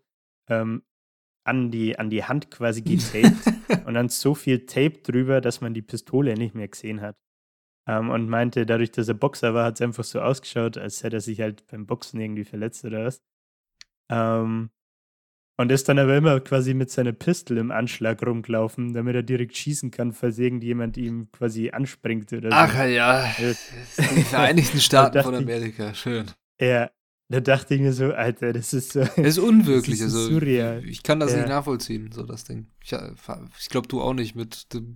ähm, 0.49 0.83
an, 1.45 1.71
die, 1.71 1.97
an 1.97 2.09
die 2.09 2.23
Hand 2.23 2.51
quasi 2.51 2.81
getaped 2.83 3.47
und 3.85 3.93
dann 3.93 4.09
so 4.09 4.35
viel 4.35 4.65
Tape 4.65 4.99
drüber, 4.99 5.41
dass 5.41 5.61
man 5.61 5.73
die 5.73 5.81
Pistole 5.81 6.33
nicht 6.35 6.55
mehr 6.55 6.67
gesehen 6.67 7.01
hat. 7.01 7.15
Ähm, 7.87 8.09
und 8.09 8.27
meinte, 8.27 8.65
dadurch, 8.65 8.91
dass 8.91 9.07
er 9.07 9.13
Boxer 9.13 9.53
war, 9.53 9.65
hat 9.65 9.75
es 9.75 9.81
einfach 9.81 10.03
so 10.03 10.19
ausgeschaut, 10.19 10.77
als 10.77 11.03
hätte 11.03 11.17
er 11.17 11.21
sich 11.21 11.39
halt 11.39 11.65
beim 11.67 11.85
Boxen 11.85 12.19
irgendwie 12.19 12.43
verletzt 12.43 12.83
oder 12.83 13.05
was. 13.05 13.21
Ähm, 14.11 14.71
und 15.59 15.71
ist 15.71 15.89
dann 15.89 15.97
aber 15.97 16.15
immer 16.15 16.39
quasi 16.39 16.73
mit 16.75 16.91
seiner 16.91 17.13
Pistole 17.13 17.59
im 17.59 17.71
Anschlag 17.71 18.23
rumgelaufen, 18.23 18.93
damit 18.93 19.15
er 19.15 19.23
direkt 19.23 19.57
schießen 19.57 19.89
kann, 19.89 20.11
falls 20.11 20.37
irgendjemand 20.37 20.97
ihm 20.97 21.31
quasi 21.31 21.71
anspringt 21.71 22.31
oder 22.31 22.51
so. 22.51 22.55
Ach 22.55 22.85
ja, 22.85 23.33
die 23.39 24.23
Vereinigten 24.23 24.79
Staaten 24.79 25.23
von 25.23 25.33
Amerika, 25.33 25.95
schön. 25.95 26.27
Ja, 26.61 26.91
da 27.29 27.41
dachte 27.41 27.75
ich 27.75 27.81
mir 27.81 27.91
so, 27.91 28.13
Alter, 28.13 28.53
das 28.53 28.73
ist 28.73 28.93
so. 28.93 29.01
Das 29.01 29.17
ist 29.17 29.37
unwirklich, 29.37 29.99
das 29.99 30.07
ist 30.07 30.15
also 30.15 30.29
surreal. 30.29 30.85
ich 30.85 31.03
kann 31.03 31.19
das 31.19 31.31
ja. 31.31 31.39
nicht 31.39 31.49
nachvollziehen, 31.49 32.11
so 32.11 32.23
das 32.23 32.45
Ding. 32.45 32.71
Ich, 32.81 32.93
äh, 32.93 33.13
ich 33.59 33.69
glaube, 33.69 33.87
du 33.87 34.01
auch 34.01 34.13
nicht 34.13 34.35
mit 34.35 34.73
dem, 34.73 34.95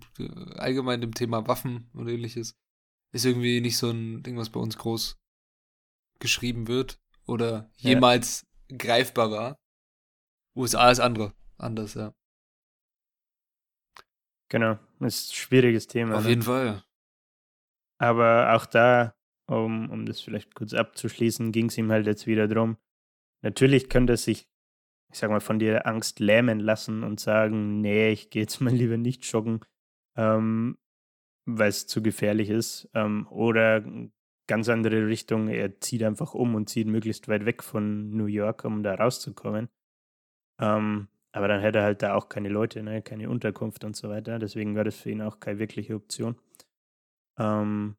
allgemein 0.56 1.02
dem 1.02 1.14
Thema 1.14 1.48
Waffen 1.48 1.90
und 1.94 2.08
ähnliches. 2.08 2.56
Ist 3.14 3.26
irgendwie 3.26 3.60
nicht 3.60 3.78
so 3.78 3.90
ein 3.90 4.24
Ding, 4.24 4.38
was 4.38 4.50
bei 4.50 4.60
uns 4.60 4.78
groß 4.78 5.18
geschrieben 6.20 6.68
wird 6.70 7.00
oder 7.26 7.70
jemals 7.76 8.46
greifbar 8.70 9.32
war. 9.32 9.58
USA 10.56 10.90
ist 10.92 11.00
andere. 11.00 11.34
Anders, 11.58 11.96
ja. 11.96 12.14
Genau, 14.48 14.80
das 15.00 15.16
ist 15.16 15.32
ein 15.32 15.36
schwieriges 15.36 15.88
Thema. 15.88 16.16
Auf 16.16 16.24
ne? 16.24 16.30
jeden 16.30 16.42
Fall. 16.44 16.84
Aber 17.98 18.54
auch 18.56 18.66
da, 18.66 19.14
um, 19.52 19.90
um 19.90 20.06
das 20.06 20.22
vielleicht 20.22 20.56
kurz 20.56 20.74
abzuschließen, 20.74 21.52
ging 21.52 21.68
es 21.68 21.78
ihm 21.78 21.92
halt 21.92 22.08
jetzt 22.08 22.28
wieder 22.28 22.48
drum. 22.48 22.78
Natürlich 23.42 23.90
könnte 23.90 24.14
er 24.14 24.18
sich, 24.18 24.48
ich 25.12 25.20
sag 25.20 25.30
mal, 25.30 25.42
von 25.42 25.60
der 25.60 25.88
Angst 25.88 26.20
lähmen 26.20 26.60
lassen 26.60 27.04
und 27.04 27.20
sagen, 27.20 27.82
nee, 27.82 28.12
ich 28.12 28.30
gehe 28.30 28.44
jetzt 28.44 28.62
mal 28.62 28.74
lieber 28.74 28.98
nicht 28.98 29.24
joggen, 29.32 29.62
ähm, 30.16 30.78
weil 31.46 31.70
es 31.70 31.88
zu 31.88 32.02
gefährlich 32.02 32.50
ist. 32.50 32.90
Ähm, 32.94 33.28
oder 33.30 33.84
ganz 34.48 34.70
andere 34.70 35.08
Richtung. 35.08 35.48
Er 35.48 35.80
zieht 35.80 36.04
einfach 36.04 36.34
um 36.34 36.56
und 36.56 36.70
zieht 36.70 36.88
möglichst 36.88 37.28
weit 37.28 37.46
weg 37.46 37.64
von 37.64 38.10
New 38.12 38.26
York, 38.26 38.66
um 38.66 38.84
da 38.84 38.96
rauszukommen. 38.96 39.70
Ähm, 40.60 41.08
aber 41.32 41.48
dann 41.48 41.62
hätte 41.62 41.80
er 41.80 41.86
halt 41.86 42.02
da 42.02 42.16
auch 42.16 42.28
keine 42.28 42.50
Leute, 42.50 42.84
ne? 42.84 43.02
keine 43.02 43.30
Unterkunft 43.30 43.84
und 43.84 43.96
so 43.96 44.10
weiter. 44.10 44.40
Deswegen 44.40 44.76
war 44.76 44.84
das 44.84 44.98
für 44.98 45.12
ihn 45.12 45.22
auch 45.22 45.40
keine 45.40 45.60
wirkliche 45.60 45.96
Option. 45.96 46.36
Ähm, 47.38 47.96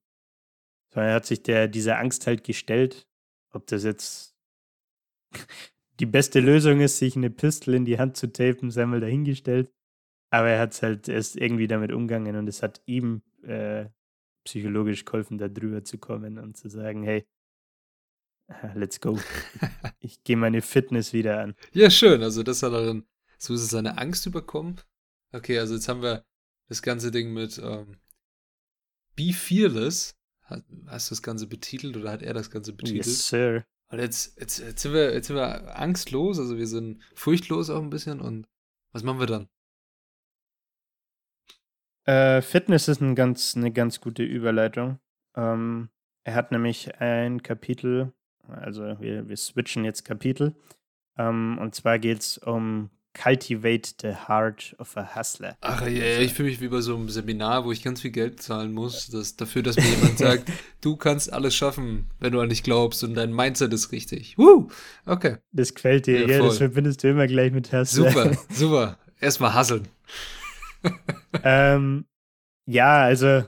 sondern 0.92 1.10
er 1.10 1.14
hat 1.16 1.26
sich 1.26 1.42
der, 1.42 1.68
dieser 1.68 1.98
Angst 1.98 2.26
halt 2.26 2.44
gestellt, 2.44 3.08
ob 3.50 3.66
das 3.66 3.84
jetzt 3.84 4.36
die 6.00 6.06
beste 6.06 6.40
Lösung 6.40 6.80
ist, 6.80 6.98
sich 6.98 7.16
eine 7.16 7.30
Pistole 7.30 7.76
in 7.76 7.84
die 7.84 7.98
Hand 7.98 8.16
zu 8.16 8.32
tapen, 8.32 8.70
sei 8.70 8.86
mal 8.86 9.00
dahingestellt. 9.00 9.72
Aber 10.30 10.48
er 10.48 10.60
hat 10.60 10.72
es 10.72 10.82
halt 10.82 11.08
erst 11.08 11.36
irgendwie 11.36 11.66
damit 11.66 11.92
umgegangen 11.92 12.36
und 12.36 12.48
es 12.48 12.62
hat 12.62 12.82
ihm 12.86 13.22
äh, 13.42 13.86
psychologisch 14.44 15.04
geholfen, 15.04 15.38
da 15.38 15.48
drüber 15.48 15.84
zu 15.84 15.98
kommen 15.98 16.38
und 16.38 16.56
zu 16.56 16.68
sagen, 16.68 17.02
hey, 17.02 17.26
let's 18.74 19.00
go. 19.00 19.18
ich 20.00 20.22
gehe 20.24 20.36
meine 20.36 20.62
Fitness 20.62 21.12
wieder 21.12 21.40
an. 21.40 21.54
Ja, 21.72 21.90
schön. 21.90 22.22
Also 22.22 22.42
das 22.42 22.62
hat 22.62 22.72
er 22.72 22.86
dann, 22.86 23.06
so 23.38 23.54
ist 23.54 23.62
es 23.62 23.70
seine 23.70 23.98
Angst 23.98 24.26
überkommen. 24.26 24.80
Okay, 25.32 25.58
also 25.58 25.74
jetzt 25.74 25.88
haben 25.88 26.02
wir 26.02 26.24
das 26.68 26.82
ganze 26.82 27.10
Ding 27.10 27.32
mit 27.32 27.58
ähm, 27.58 27.96
Be 29.16 29.32
Fearless. 29.32 30.16
Hast 30.86 31.10
du 31.10 31.14
das 31.14 31.22
Ganze 31.22 31.46
betitelt 31.46 31.96
oder 31.96 32.10
hat 32.10 32.22
er 32.22 32.34
das 32.34 32.50
Ganze 32.50 32.72
betitelt? 32.72 33.06
Yes, 33.06 33.28
sir. 33.28 33.64
Und 33.88 33.98
jetzt, 33.98 34.40
jetzt, 34.40 34.58
jetzt, 34.58 34.82
sind 34.82 34.94
wir, 34.94 35.12
jetzt 35.12 35.26
sind 35.26 35.36
wir 35.36 35.78
angstlos, 35.78 36.38
also 36.38 36.56
wir 36.56 36.66
sind 36.66 37.02
furchtlos 37.14 37.68
auch 37.68 37.82
ein 37.82 37.90
bisschen. 37.90 38.20
Und 38.20 38.46
was 38.92 39.02
machen 39.02 39.20
wir 39.20 39.26
dann? 39.26 39.48
Äh, 42.04 42.42
Fitness 42.42 42.88
ist 42.88 43.00
ein 43.00 43.14
ganz, 43.14 43.56
eine 43.56 43.70
ganz 43.70 44.00
gute 44.00 44.22
Überleitung. 44.22 44.98
Ähm, 45.36 45.90
er 46.24 46.34
hat 46.34 46.52
nämlich 46.52 47.00
ein 47.00 47.42
Kapitel, 47.42 48.12
also 48.48 49.00
wir, 49.00 49.28
wir 49.28 49.36
switchen 49.36 49.84
jetzt 49.84 50.04
Kapitel. 50.04 50.54
Ähm, 51.16 51.58
und 51.60 51.74
zwar 51.74 51.98
geht 51.98 52.20
es 52.20 52.38
um 52.38 52.90
Cultivate 53.14 53.94
the 54.00 54.14
Heart 54.28 54.74
of 54.78 54.96
a 54.96 55.14
Hustler. 55.14 55.56
Ach 55.60 55.82
ja, 55.82 55.88
yeah, 55.88 56.20
ich 56.20 56.32
fühle 56.32 56.48
mich 56.48 56.60
wie 56.60 56.68
bei 56.68 56.80
so 56.80 56.96
einem 56.96 57.08
Seminar, 57.08 57.64
wo 57.64 57.72
ich 57.72 57.82
ganz 57.82 58.00
viel 58.00 58.10
Geld 58.10 58.42
zahlen 58.42 58.72
muss, 58.72 59.08
dass, 59.08 59.36
dafür, 59.36 59.62
dass 59.62 59.76
mir 59.76 59.84
jemand 59.96 60.18
sagt, 60.18 60.50
du 60.80 60.96
kannst 60.96 61.32
alles 61.32 61.54
schaffen, 61.54 62.08
wenn 62.20 62.32
du 62.32 62.40
an 62.40 62.48
dich 62.48 62.62
glaubst 62.62 63.04
und 63.04 63.14
dein 63.14 63.32
Mindset 63.32 63.72
ist 63.72 63.92
richtig. 63.92 64.38
Woo! 64.38 64.68
Okay. 65.04 65.36
Das 65.52 65.74
gefällt 65.74 66.06
dir, 66.06 66.20
ja, 66.20 66.26
gell? 66.26 66.38
Das 66.40 66.58
verbindest 66.58 67.04
du 67.04 67.10
immer 67.10 67.26
gleich 67.26 67.52
mit 67.52 67.72
Hustler. 67.72 68.10
Super, 68.10 68.38
super. 68.50 68.98
Erstmal 69.20 69.54
hasseln. 69.54 69.88
ähm, 71.44 72.06
ja, 72.66 73.02
also 73.02 73.44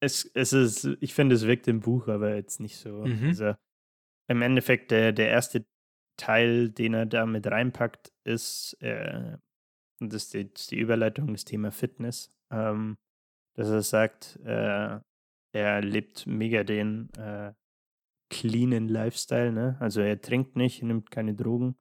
es, 0.00 0.30
es 0.34 0.52
ist, 0.52 0.88
ich 1.00 1.14
finde, 1.14 1.34
es 1.34 1.46
wirkt 1.46 1.66
im 1.66 1.80
Buch 1.80 2.08
aber 2.08 2.34
jetzt 2.34 2.60
nicht 2.60 2.76
so. 2.76 3.04
Mhm. 3.04 3.28
Also 3.28 3.54
im 4.28 4.42
Endeffekt 4.42 4.90
der, 4.90 5.12
der 5.12 5.28
erste 5.28 5.66
Teil, 6.16 6.70
den 6.70 6.94
er 6.94 7.06
da 7.06 7.26
mit 7.26 7.46
reinpackt, 7.46 8.12
ist, 8.24 8.76
äh, 8.80 9.36
das, 10.00 10.24
ist 10.24 10.34
die, 10.34 10.50
das 10.50 10.62
ist 10.62 10.70
die 10.70 10.78
Überleitung, 10.78 11.32
das 11.32 11.44
Thema 11.44 11.70
Fitness. 11.70 12.30
Ähm, 12.50 12.96
dass 13.54 13.68
er 13.68 13.82
sagt, 13.82 14.38
äh, 14.44 14.98
er 15.52 15.80
lebt 15.80 16.26
mega 16.26 16.64
den 16.64 17.10
äh, 17.14 17.52
cleanen 18.30 18.88
Lifestyle, 18.88 19.52
ne? 19.52 19.76
Also 19.78 20.00
er 20.00 20.20
trinkt 20.20 20.56
nicht, 20.56 20.82
nimmt 20.82 21.10
keine 21.10 21.34
Drogen. 21.34 21.76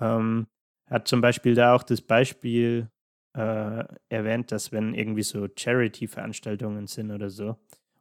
Ähm, 0.00 0.48
hat 0.90 1.06
zum 1.08 1.20
Beispiel 1.20 1.54
da 1.54 1.74
auch 1.74 1.82
das 1.82 2.00
Beispiel 2.00 2.90
äh, 3.36 3.84
erwähnt, 4.08 4.50
dass 4.50 4.72
wenn 4.72 4.94
irgendwie 4.94 5.22
so 5.22 5.48
Charity-Veranstaltungen 5.56 6.86
sind 6.86 7.10
oder 7.10 7.30
so, 7.30 7.56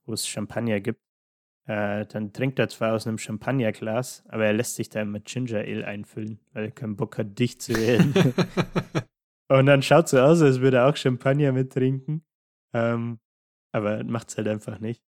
wo 0.05 0.13
es 0.13 0.27
Champagner 0.27 0.79
gibt, 0.79 1.01
äh, 1.67 2.05
dann 2.05 2.31
trinkt 2.31 2.59
er 2.59 2.69
zwar 2.69 2.93
aus 2.93 3.07
einem 3.07 3.17
Champagnerglas, 3.17 4.23
aber 4.27 4.45
er 4.45 4.53
lässt 4.53 4.75
sich 4.75 4.89
da 4.89 5.03
mit 5.03 5.25
Ginger 5.25 5.59
Ale 5.59 5.85
einfüllen, 5.85 6.39
weil 6.53 6.65
er 6.65 6.71
keinen 6.71 6.95
Bock 6.95 7.17
hat, 7.17 7.37
dicht 7.39 7.61
zu 7.61 7.75
werden. 7.75 8.13
Und 9.49 9.65
dann 9.67 9.81
schaut 9.81 10.07
so 10.09 10.19
aus, 10.19 10.41
als 10.41 10.59
würde 10.59 10.77
er 10.77 10.87
auch 10.87 10.95
Champagner 10.95 11.51
mittrinken. 11.51 12.23
Ähm, 12.73 13.19
aber 13.71 14.03
macht 14.03 14.29
es 14.29 14.37
halt 14.37 14.47
einfach 14.47 14.79
nicht. 14.79 15.03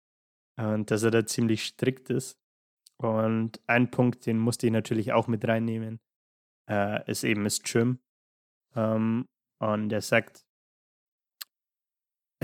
Und 0.56 0.90
dass 0.90 1.02
er 1.02 1.10
da 1.10 1.26
ziemlich 1.26 1.64
strikt 1.64 2.10
ist. 2.10 2.38
Und 2.98 3.60
ein 3.66 3.90
Punkt, 3.90 4.26
den 4.26 4.38
musste 4.38 4.66
ich 4.66 4.72
natürlich 4.72 5.12
auch 5.12 5.26
mit 5.26 5.46
reinnehmen, 5.46 6.00
äh, 6.70 7.10
ist 7.10 7.24
eben 7.24 7.44
das 7.44 7.62
Gym. 7.62 7.98
Ähm, 8.76 9.26
und 9.60 9.92
er 9.92 10.00
sagt, 10.00 10.43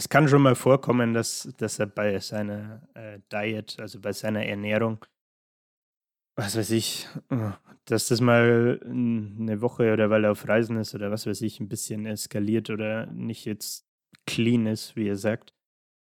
es 0.00 0.08
kann 0.08 0.28
schon 0.28 0.40
mal 0.40 0.54
vorkommen, 0.54 1.12
dass, 1.12 1.52
dass 1.58 1.78
er 1.78 1.86
bei 1.86 2.18
seiner 2.20 2.88
äh, 2.94 3.18
Diet, 3.30 3.78
also 3.78 4.00
bei 4.00 4.14
seiner 4.14 4.46
Ernährung, 4.46 5.04
was 6.38 6.56
weiß 6.56 6.70
ich, 6.70 7.06
dass 7.84 8.08
das 8.08 8.22
mal 8.22 8.80
eine 8.82 9.60
Woche 9.60 9.92
oder 9.92 10.08
weil 10.08 10.24
er 10.24 10.32
auf 10.32 10.48
Reisen 10.48 10.78
ist 10.78 10.94
oder 10.94 11.10
was 11.10 11.26
weiß 11.26 11.42
ich, 11.42 11.60
ein 11.60 11.68
bisschen 11.68 12.06
eskaliert 12.06 12.70
oder 12.70 13.06
nicht 13.12 13.44
jetzt 13.44 13.86
clean 14.26 14.64
ist, 14.64 14.96
wie 14.96 15.08
er 15.08 15.16
sagt. 15.18 15.52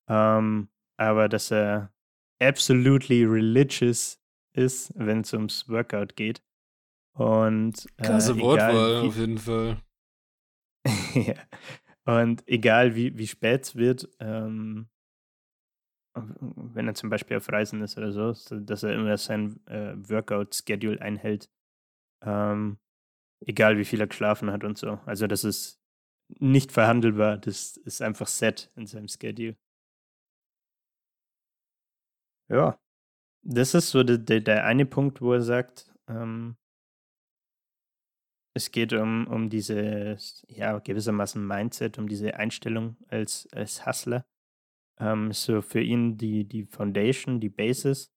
Ähm, 0.09 0.67
aber 0.97 1.29
dass 1.29 1.51
er 1.51 1.93
absolutely 2.41 3.23
religious 3.23 4.21
ist, 4.51 4.91
wenn 4.97 5.21
es 5.21 5.31
ums 5.31 5.69
Workout 5.69 6.17
geht. 6.17 6.43
Und 7.13 7.85
äh, 7.95 8.03
Klasse 8.03 8.37
Wortwahl 8.41 9.07
auf 9.07 9.15
jeden 9.15 9.37
Fall. 9.37 9.81
ja. 11.13 11.35
Und 12.05 12.47
egal 12.47 12.95
wie, 12.95 13.17
wie 13.17 13.27
spät 13.27 13.63
es 13.63 13.75
wird, 13.75 14.09
ähm, 14.19 14.87
wenn 16.15 16.87
er 16.87 16.93
zum 16.93 17.09
Beispiel 17.09 17.37
auf 17.37 17.49
Reisen 17.49 17.81
ist 17.81 17.97
oder 17.97 18.11
so, 18.11 18.31
dass 18.59 18.83
er 18.83 18.93
immer 18.93 19.17
sein 19.17 19.59
äh, 19.67 19.95
Workout-Schedule 19.97 21.01
einhält. 21.01 21.49
Ähm, 22.23 22.77
egal 23.41 23.77
wie 23.77 23.85
viel 23.85 23.99
er 23.99 24.07
geschlafen 24.07 24.51
hat 24.51 24.63
und 24.63 24.77
so. 24.77 24.99
Also 25.05 25.27
das 25.27 25.43
ist 25.43 25.81
nicht 26.39 26.71
verhandelbar, 26.71 27.37
das 27.37 27.77
ist 27.77 28.01
einfach 28.01 28.27
set 28.27 28.71
in 28.75 28.87
seinem 28.87 29.07
Schedule. 29.07 29.57
Ja, 32.49 32.79
das 33.43 33.73
ist 33.73 33.89
so 33.89 34.03
der, 34.03 34.19
der, 34.19 34.41
der 34.41 34.65
eine 34.65 34.85
Punkt, 34.85 35.21
wo 35.21 35.33
er 35.33 35.41
sagt, 35.41 35.93
ähm, 36.07 36.55
es 38.55 38.71
geht 38.71 38.93
um, 38.93 39.27
um 39.27 39.49
dieses, 39.49 40.45
ja, 40.47 40.79
gewissermaßen 40.79 41.45
Mindset, 41.45 41.97
um 41.99 42.07
diese 42.07 42.35
Einstellung 42.35 42.95
als, 43.09 43.47
als 43.51 43.85
Hustler. 43.85 44.25
Ähm, 44.97 45.33
so 45.33 45.61
für 45.61 45.81
ihn 45.81 46.17
die, 46.17 46.45
die 46.45 46.63
Foundation, 46.63 47.41
die 47.41 47.49
Basis. 47.49 48.13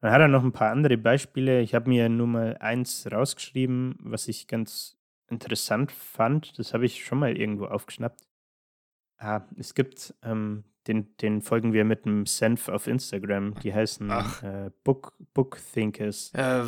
Dann 0.00 0.10
hat 0.10 0.20
er 0.20 0.26
noch 0.26 0.42
ein 0.42 0.52
paar 0.52 0.72
andere 0.72 0.98
Beispiele. 0.98 1.60
Ich 1.60 1.76
habe 1.76 1.88
mir 1.88 2.08
nur 2.08 2.26
mal 2.26 2.58
eins 2.58 3.06
rausgeschrieben, 3.10 3.94
was 4.00 4.26
ich 4.26 4.48
ganz 4.48 4.98
interessant 5.28 5.92
fand. 5.92 6.58
Das 6.58 6.74
habe 6.74 6.84
ich 6.84 7.04
schon 7.04 7.20
mal 7.20 7.36
irgendwo 7.36 7.66
aufgeschnappt. 7.66 8.20
Ah, 9.18 9.42
es 9.56 9.74
gibt, 9.74 10.12
ähm, 10.24 10.64
den, 10.88 11.16
den 11.18 11.40
folgen 11.40 11.72
wir 11.72 11.84
mit 11.84 12.04
einem 12.04 12.26
Senf 12.26 12.68
auf 12.68 12.88
Instagram. 12.88 13.54
Die 13.60 13.72
heißen 13.72 14.10
äh, 14.10 14.70
Book, 14.82 15.14
Book 15.32 15.60
Thinkers. 15.72 16.32
Äh, 16.34 16.64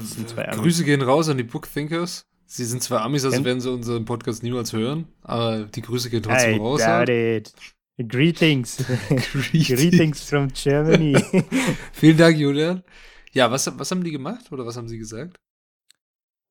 Grüße 0.53 0.85
gehen 0.85 1.03
raus 1.03 1.29
an 1.29 1.39
die 1.39 1.43
Book 1.43 1.67
Thinkers. 1.69 2.25
Sie 2.55 2.65
sind 2.67 2.85
zwar 2.85 3.03
Amis, 3.03 3.25
also 3.25 3.45
werden 3.45 3.61
sie 3.61 3.69
unseren 3.69 4.05
Podcast 4.05 4.45
niemals 4.45 4.73
hören, 4.73 5.09
aber 5.23 5.65
die 5.65 5.83
Grüße 5.83 6.09
gehen 6.09 6.23
trotzdem 6.23 6.55
I 6.55 6.59
raus. 6.59 6.85
Got 6.85 7.09
it. 7.09 7.53
Greetings. 8.09 8.77
Greetings. 9.09 9.67
Greetings 9.67 10.23
from 10.23 10.47
Germany. 10.55 11.17
Vielen 11.93 12.17
Dank, 12.17 12.39
Julian. 12.39 12.85
Ja, 13.33 13.51
was, 13.51 13.77
was 13.77 13.91
haben 13.91 14.05
die 14.05 14.13
gemacht 14.13 14.53
oder 14.53 14.65
was 14.65 14.77
haben 14.77 14.87
sie 14.87 14.99
gesagt? 14.99 15.41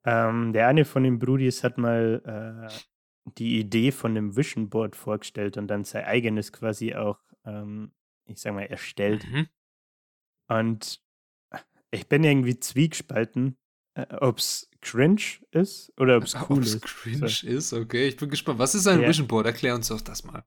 Ähm, 0.04 0.52
der 0.52 0.68
eine 0.68 0.84
von 0.84 1.04
den 1.04 1.20
Brudis 1.20 1.64
hat 1.64 1.78
mal 1.78 2.22
äh, 2.26 2.74
die 3.38 3.58
Idee 3.60 3.94
von 3.94 4.14
dem 4.14 4.36
Vision 4.36 4.70
Board 4.70 4.98
vorgestellt 4.98 5.56
und 5.56 5.68
dann 5.68 5.86
sein 5.86 6.04
eigenes 6.04 6.52
quasi 6.52 6.96
auch, 6.96 7.20
ähm, 7.46 7.94
ich 8.26 8.42
sag 8.42 8.54
mal, 8.54 8.64
erstellt. 8.64 9.26
Mhm. 9.32 9.48
Und 10.50 11.02
ich 11.92 12.10
bin 12.10 12.26
irgendwie 12.26 12.60
zwiegespalten, 12.60 13.56
äh, 13.96 14.06
ob 14.16 14.40
es 14.40 14.70
cringe 14.82 15.22
ist 15.52 15.92
oder 16.00 16.18
ob 16.18 16.24
es 16.24 16.36
cool 16.50 16.60
ob's 16.60 16.76
ist. 16.76 16.82
cringe 16.82 17.30
so. 17.30 17.48
ist, 17.48 17.74
okay. 17.74 18.08
Ich 18.08 18.18
bin 18.18 18.30
gespannt. 18.30 18.60
Was 18.60 18.76
ist 18.76 18.88
ein 18.88 19.02
ja. 19.02 19.08
Vision 19.08 19.28
Board? 19.28 19.46
Erklär 19.46 19.76
uns 19.76 19.88
doch 19.88 20.02
das 20.02 20.24
mal. 20.24 20.44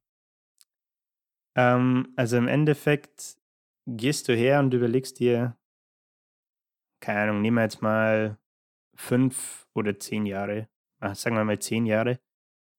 Ähm, 1.56 2.12
also 2.16 2.36
im 2.36 2.48
Endeffekt 2.48 3.38
gehst 3.86 4.28
du 4.28 4.34
her 4.34 4.60
und 4.60 4.74
überlegst 4.74 5.18
dir, 5.18 5.56
keine 7.00 7.20
Ahnung, 7.22 7.40
nehmen 7.40 7.56
wir 7.56 7.62
jetzt 7.62 7.82
mal 7.82 8.38
fünf 8.94 9.66
oder 9.74 9.98
zehn 9.98 10.26
Jahre, 10.26 10.68
sagen 11.12 11.36
wir 11.36 11.44
mal 11.44 11.58
zehn 11.58 11.86
Jahre, 11.86 12.18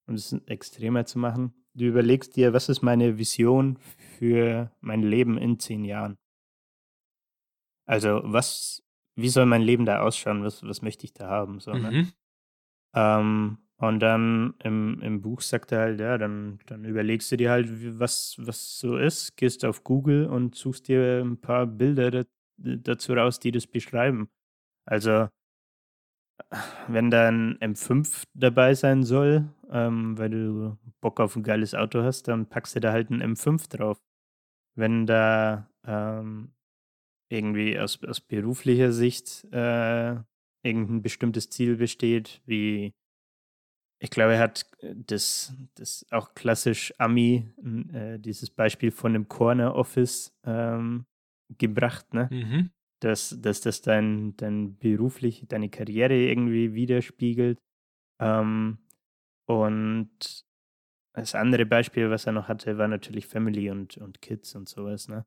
um 0.08 0.16
es 0.16 0.34
extremer 0.48 1.06
zu 1.06 1.20
machen. 1.20 1.54
Du 1.74 1.86
überlegst 1.86 2.36
dir, 2.36 2.54
was 2.54 2.70
ist 2.70 2.82
meine 2.82 3.18
Vision 3.18 3.78
für 4.18 4.72
mein 4.82 5.04
Leben 5.04 5.38
in 5.38 5.60
zehn 5.60 5.86
Jahren? 5.86 6.18
Also, 7.86 8.22
was 8.24 8.84
wie 9.18 9.30
soll 9.30 9.46
mein 9.46 9.62
Leben 9.62 9.86
da 9.86 10.00
ausschauen? 10.02 10.44
Was, 10.44 10.64
was 10.64 10.82
möchte 10.82 11.06
ich 11.06 11.14
da 11.14 11.28
haben? 11.28 11.60
So, 11.60 11.74
ne? 11.74 11.92
mhm. 11.92 12.12
ähm, 12.96 13.58
und 13.80 14.00
dann 14.00 14.56
im, 14.64 15.00
im 15.02 15.22
Buch 15.22 15.42
sagt 15.42 15.72
er 15.72 15.80
halt, 15.80 16.00
ja, 16.00 16.18
dann, 16.18 16.60
dann 16.66 16.84
überlegst 16.84 17.32
du 17.32 17.38
dir 17.38 17.52
halt, 17.52 17.68
was, 18.00 18.36
was 18.40 18.80
so 18.80 18.98
ist, 18.98 19.38
gehst 19.38 19.66
auf 19.66 19.84
Google 19.84 20.26
und 20.26 20.56
suchst 20.56 20.88
dir 20.88 21.22
ein 21.24 21.40
paar 21.40 21.68
Bilder 21.68 22.26
dazu 22.58 23.14
raus, 23.14 23.40
die 23.40 23.52
das 23.52 23.68
beschreiben. 23.68 24.30
Also, 24.86 25.28
wenn 26.88 27.12
da 27.12 27.28
ein 27.28 27.58
M5 27.60 28.24
dabei 28.34 28.74
sein 28.74 29.04
soll, 29.04 29.50
ähm, 29.70 30.18
weil 30.18 30.30
du 30.30 30.78
Bock 31.02 31.20
auf 31.20 31.36
ein 31.36 31.44
geiles 31.44 31.76
Auto 31.76 32.02
hast, 32.02 32.28
dann 32.28 32.48
packst 32.48 32.76
du 32.76 32.80
da 32.80 32.92
halt 32.92 33.12
ein 33.12 33.22
M5 33.22 33.70
drauf. 33.70 34.02
Wenn 34.76 35.06
da 35.06 35.70
ähm, 35.86 36.54
irgendwie 37.30 37.80
aus, 37.80 38.04
aus 38.04 38.22
beruflicher 38.22 38.92
Sicht 38.92 39.46
äh, 39.52 40.16
irgendein 40.64 41.02
bestimmtes 41.02 41.50
Ziel 41.50 41.78
besteht, 41.78 42.42
wie 42.46 42.94
ich 44.00 44.12
glaube, 44.12 44.34
er 44.34 44.40
hat 44.40 44.66
äh, 44.80 44.94
das, 44.96 45.54
das 45.76 46.06
auch 46.12 46.34
klassisch 46.36 46.94
Ami, 46.98 47.50
äh, 47.94 48.20
dieses 48.20 48.50
Beispiel 48.50 48.92
von 48.92 49.14
dem 49.14 49.28
Corner 49.28 49.76
Office 49.76 50.38
ähm, 50.44 51.06
gebracht, 51.58 52.14
ne? 52.14 52.30
Mhm. 52.32 52.70
Dass, 53.00 53.40
dass 53.40 53.62
das 53.62 53.82
dein, 53.82 54.36
dein 54.38 54.78
beruflich, 54.78 55.46
deine 55.48 55.70
Karriere 55.70 56.16
irgendwie 56.16 56.74
widerspiegelt. 56.74 57.60
Ähm, 58.20 58.80
und 59.48 60.46
das 61.14 61.36
andere 61.36 61.66
Beispiel, 61.66 62.10
was 62.10 62.26
er 62.26 62.32
noch 62.32 62.48
hatte, 62.48 62.78
war 62.78 62.88
natürlich 62.88 63.28
Family 63.28 63.70
und, 63.70 63.98
und 63.98 64.22
Kids 64.22 64.56
und 64.56 64.68
sowas, 64.68 65.08
ne? 65.08 65.26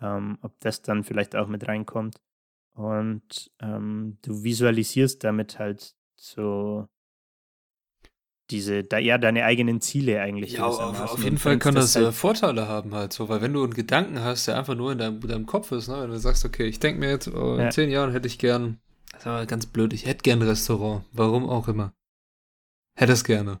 Ähm, 0.00 0.38
ob 0.42 0.58
das 0.60 0.82
dann 0.82 1.04
vielleicht 1.04 1.36
auch 1.36 1.48
mit 1.48 1.66
reinkommt. 1.66 2.20
Und 2.74 3.50
ähm, 3.60 4.18
du 4.22 4.42
visualisierst 4.42 5.24
damit 5.24 5.58
halt 5.58 5.94
so 6.16 6.88
diese, 8.50 8.84
da, 8.84 8.98
ja, 8.98 9.18
deine 9.18 9.44
eigenen 9.44 9.80
Ziele 9.80 10.20
eigentlich. 10.20 10.52
Ja, 10.52 10.66
auf, 10.66 11.00
auf 11.00 11.24
jeden 11.24 11.38
Fall 11.38 11.58
kann 11.58 11.74
das, 11.74 11.94
das 11.94 12.04
halt 12.04 12.14
Vorteile 12.14 12.68
haben 12.68 12.94
halt 12.94 13.12
so, 13.12 13.28
weil 13.28 13.40
wenn 13.40 13.52
du 13.52 13.64
einen 13.64 13.74
Gedanken 13.74 14.20
hast, 14.20 14.46
der 14.46 14.58
einfach 14.58 14.74
nur 14.74 14.92
in 14.92 14.98
deinem, 14.98 15.20
deinem 15.20 15.46
Kopf 15.46 15.72
ist, 15.72 15.88
ne, 15.88 16.00
wenn 16.00 16.10
du 16.10 16.18
sagst, 16.18 16.44
okay, 16.44 16.66
ich 16.66 16.78
denke 16.78 17.00
mir 17.00 17.10
jetzt, 17.10 17.28
oh, 17.28 17.54
in 17.54 17.62
ja. 17.62 17.70
zehn 17.70 17.90
Jahren 17.90 18.12
hätte 18.12 18.28
ich 18.28 18.38
gern, 18.38 18.78
das 19.12 19.26
war 19.26 19.44
ganz 19.46 19.66
blöd, 19.66 19.92
ich 19.92 20.06
hätte 20.06 20.22
gern 20.22 20.40
ein 20.40 20.48
Restaurant, 20.48 21.04
warum 21.12 21.48
auch 21.48 21.66
immer. 21.66 21.92
Hätte 22.94 23.12
es 23.12 23.24
gerne. 23.24 23.60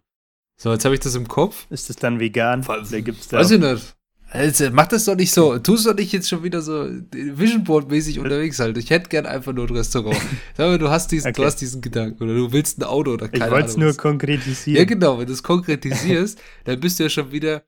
So, 0.56 0.72
jetzt 0.72 0.84
habe 0.84 0.94
ich 0.94 1.00
das 1.00 1.14
im 1.14 1.28
Kopf. 1.28 1.66
Ist 1.70 1.90
das 1.90 1.96
dann 1.96 2.20
vegan? 2.20 2.64
Oder 2.64 3.02
gibt's 3.02 3.28
da 3.28 3.38
Weiß 3.38 3.50
ich 3.50 3.60
nicht. 3.60 3.95
Also, 4.28 4.70
mach 4.70 4.88
das 4.88 5.04
doch 5.04 5.14
nicht 5.14 5.32
so. 5.32 5.58
Tust 5.58 5.86
doch 5.86 5.94
nicht 5.94 6.12
jetzt 6.12 6.28
schon 6.28 6.42
wieder 6.42 6.60
so 6.60 6.88
Vision 7.12 7.62
Board 7.64 7.88
mäßig 7.88 8.18
unterwegs 8.18 8.58
halt. 8.58 8.76
Ich 8.76 8.90
hätte 8.90 9.08
gern 9.08 9.24
einfach 9.24 9.52
nur 9.52 9.66
ein 9.66 9.74
Restaurant. 9.74 10.20
Sag 10.56 10.68
mal, 10.68 10.78
du 10.78 10.90
hast 10.90 11.12
diesen, 11.12 11.28
okay. 11.28 11.40
du 11.40 11.46
hast 11.46 11.56
diesen 11.56 11.80
Gedanken 11.80 12.24
oder 12.24 12.34
du 12.34 12.52
willst 12.52 12.78
ein 12.78 12.84
Auto 12.84 13.12
oder 13.12 13.28
keine 13.28 13.44
Ich 13.44 13.50
wollte 13.50 13.68
es 13.68 13.76
nur 13.76 13.94
konkretisieren. 13.94 14.78
Ja, 14.78 14.84
genau. 14.84 15.18
Wenn 15.18 15.26
du 15.26 15.32
es 15.32 15.42
konkretisierst, 15.42 16.40
dann 16.64 16.80
bist 16.80 16.98
du 16.98 17.04
ja 17.04 17.08
schon 17.08 17.30
wieder 17.30 17.64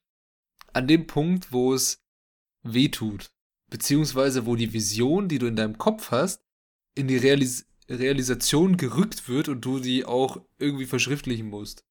an 0.73 0.89
dem 0.89 1.07
Punkt, 1.07 1.53
wo 1.53 1.75
es 1.75 2.03
weh 2.65 2.89
tut. 2.89 3.31
Beziehungsweise, 3.71 4.47
wo 4.47 4.57
die 4.57 4.73
Vision, 4.73 5.29
die 5.29 5.39
du 5.39 5.47
in 5.47 5.57
deinem 5.57 5.79
Kopf 5.79 6.11
hast, 6.11 6.43
in 6.95 7.07
die 7.07 7.17
Realis 7.17 7.67
Realisation 7.91 8.77
gerückt 8.77 9.29
wird 9.29 9.49
und 9.49 9.65
du 9.65 9.79
die 9.79 10.05
auch 10.05 10.43
irgendwie 10.59 10.85
verschriftlichen 10.85 11.49
musst. 11.49 11.88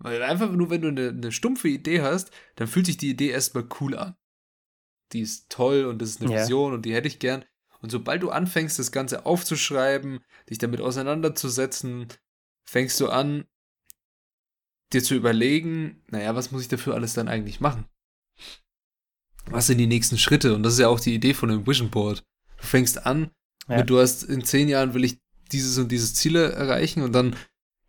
Weil 0.00 0.22
einfach 0.22 0.50
nur, 0.50 0.70
wenn 0.70 0.80
du 0.80 0.88
eine, 0.88 1.08
eine 1.10 1.30
stumpfe 1.30 1.68
Idee 1.68 2.00
hast, 2.00 2.30
dann 2.56 2.68
fühlt 2.68 2.86
sich 2.86 2.96
die 2.96 3.10
Idee 3.10 3.28
erstmal 3.28 3.68
cool 3.80 3.96
an. 3.96 4.16
Die 5.12 5.20
ist 5.20 5.50
toll 5.50 5.84
und 5.84 6.00
das 6.00 6.10
ist 6.10 6.22
eine 6.22 6.32
ja. 6.32 6.42
Vision 6.42 6.72
und 6.72 6.86
die 6.86 6.94
hätte 6.94 7.08
ich 7.08 7.18
gern. 7.18 7.44
Und 7.82 7.90
sobald 7.90 8.22
du 8.22 8.30
anfängst, 8.30 8.78
das 8.78 8.92
Ganze 8.92 9.26
aufzuschreiben, 9.26 10.20
dich 10.48 10.58
damit 10.58 10.80
auseinanderzusetzen, 10.80 12.08
fängst 12.64 12.98
du 13.00 13.08
an, 13.08 13.44
dir 14.92 15.02
zu 15.02 15.14
überlegen, 15.14 16.02
naja, 16.08 16.34
was 16.34 16.50
muss 16.50 16.62
ich 16.62 16.68
dafür 16.68 16.94
alles 16.94 17.14
dann 17.14 17.28
eigentlich 17.28 17.60
machen? 17.60 17.84
Was 19.46 19.66
sind 19.66 19.78
die 19.78 19.86
nächsten 19.86 20.18
Schritte? 20.18 20.54
Und 20.54 20.62
das 20.62 20.74
ist 20.74 20.80
ja 20.80 20.88
auch 20.88 21.00
die 21.00 21.14
Idee 21.14 21.34
von 21.34 21.50
einem 21.50 21.66
Vision 21.66 21.90
Board. 21.90 22.22
Du 22.58 22.64
fängst 22.64 23.06
an, 23.06 23.30
ja. 23.68 23.82
du 23.82 23.98
hast 23.98 24.22
in 24.24 24.44
zehn 24.44 24.68
Jahren 24.68 24.94
will 24.94 25.04
ich 25.04 25.18
dieses 25.52 25.78
und 25.78 25.90
dieses 25.90 26.14
Ziele 26.14 26.52
erreichen 26.52 27.02
und 27.02 27.12
dann 27.12 27.36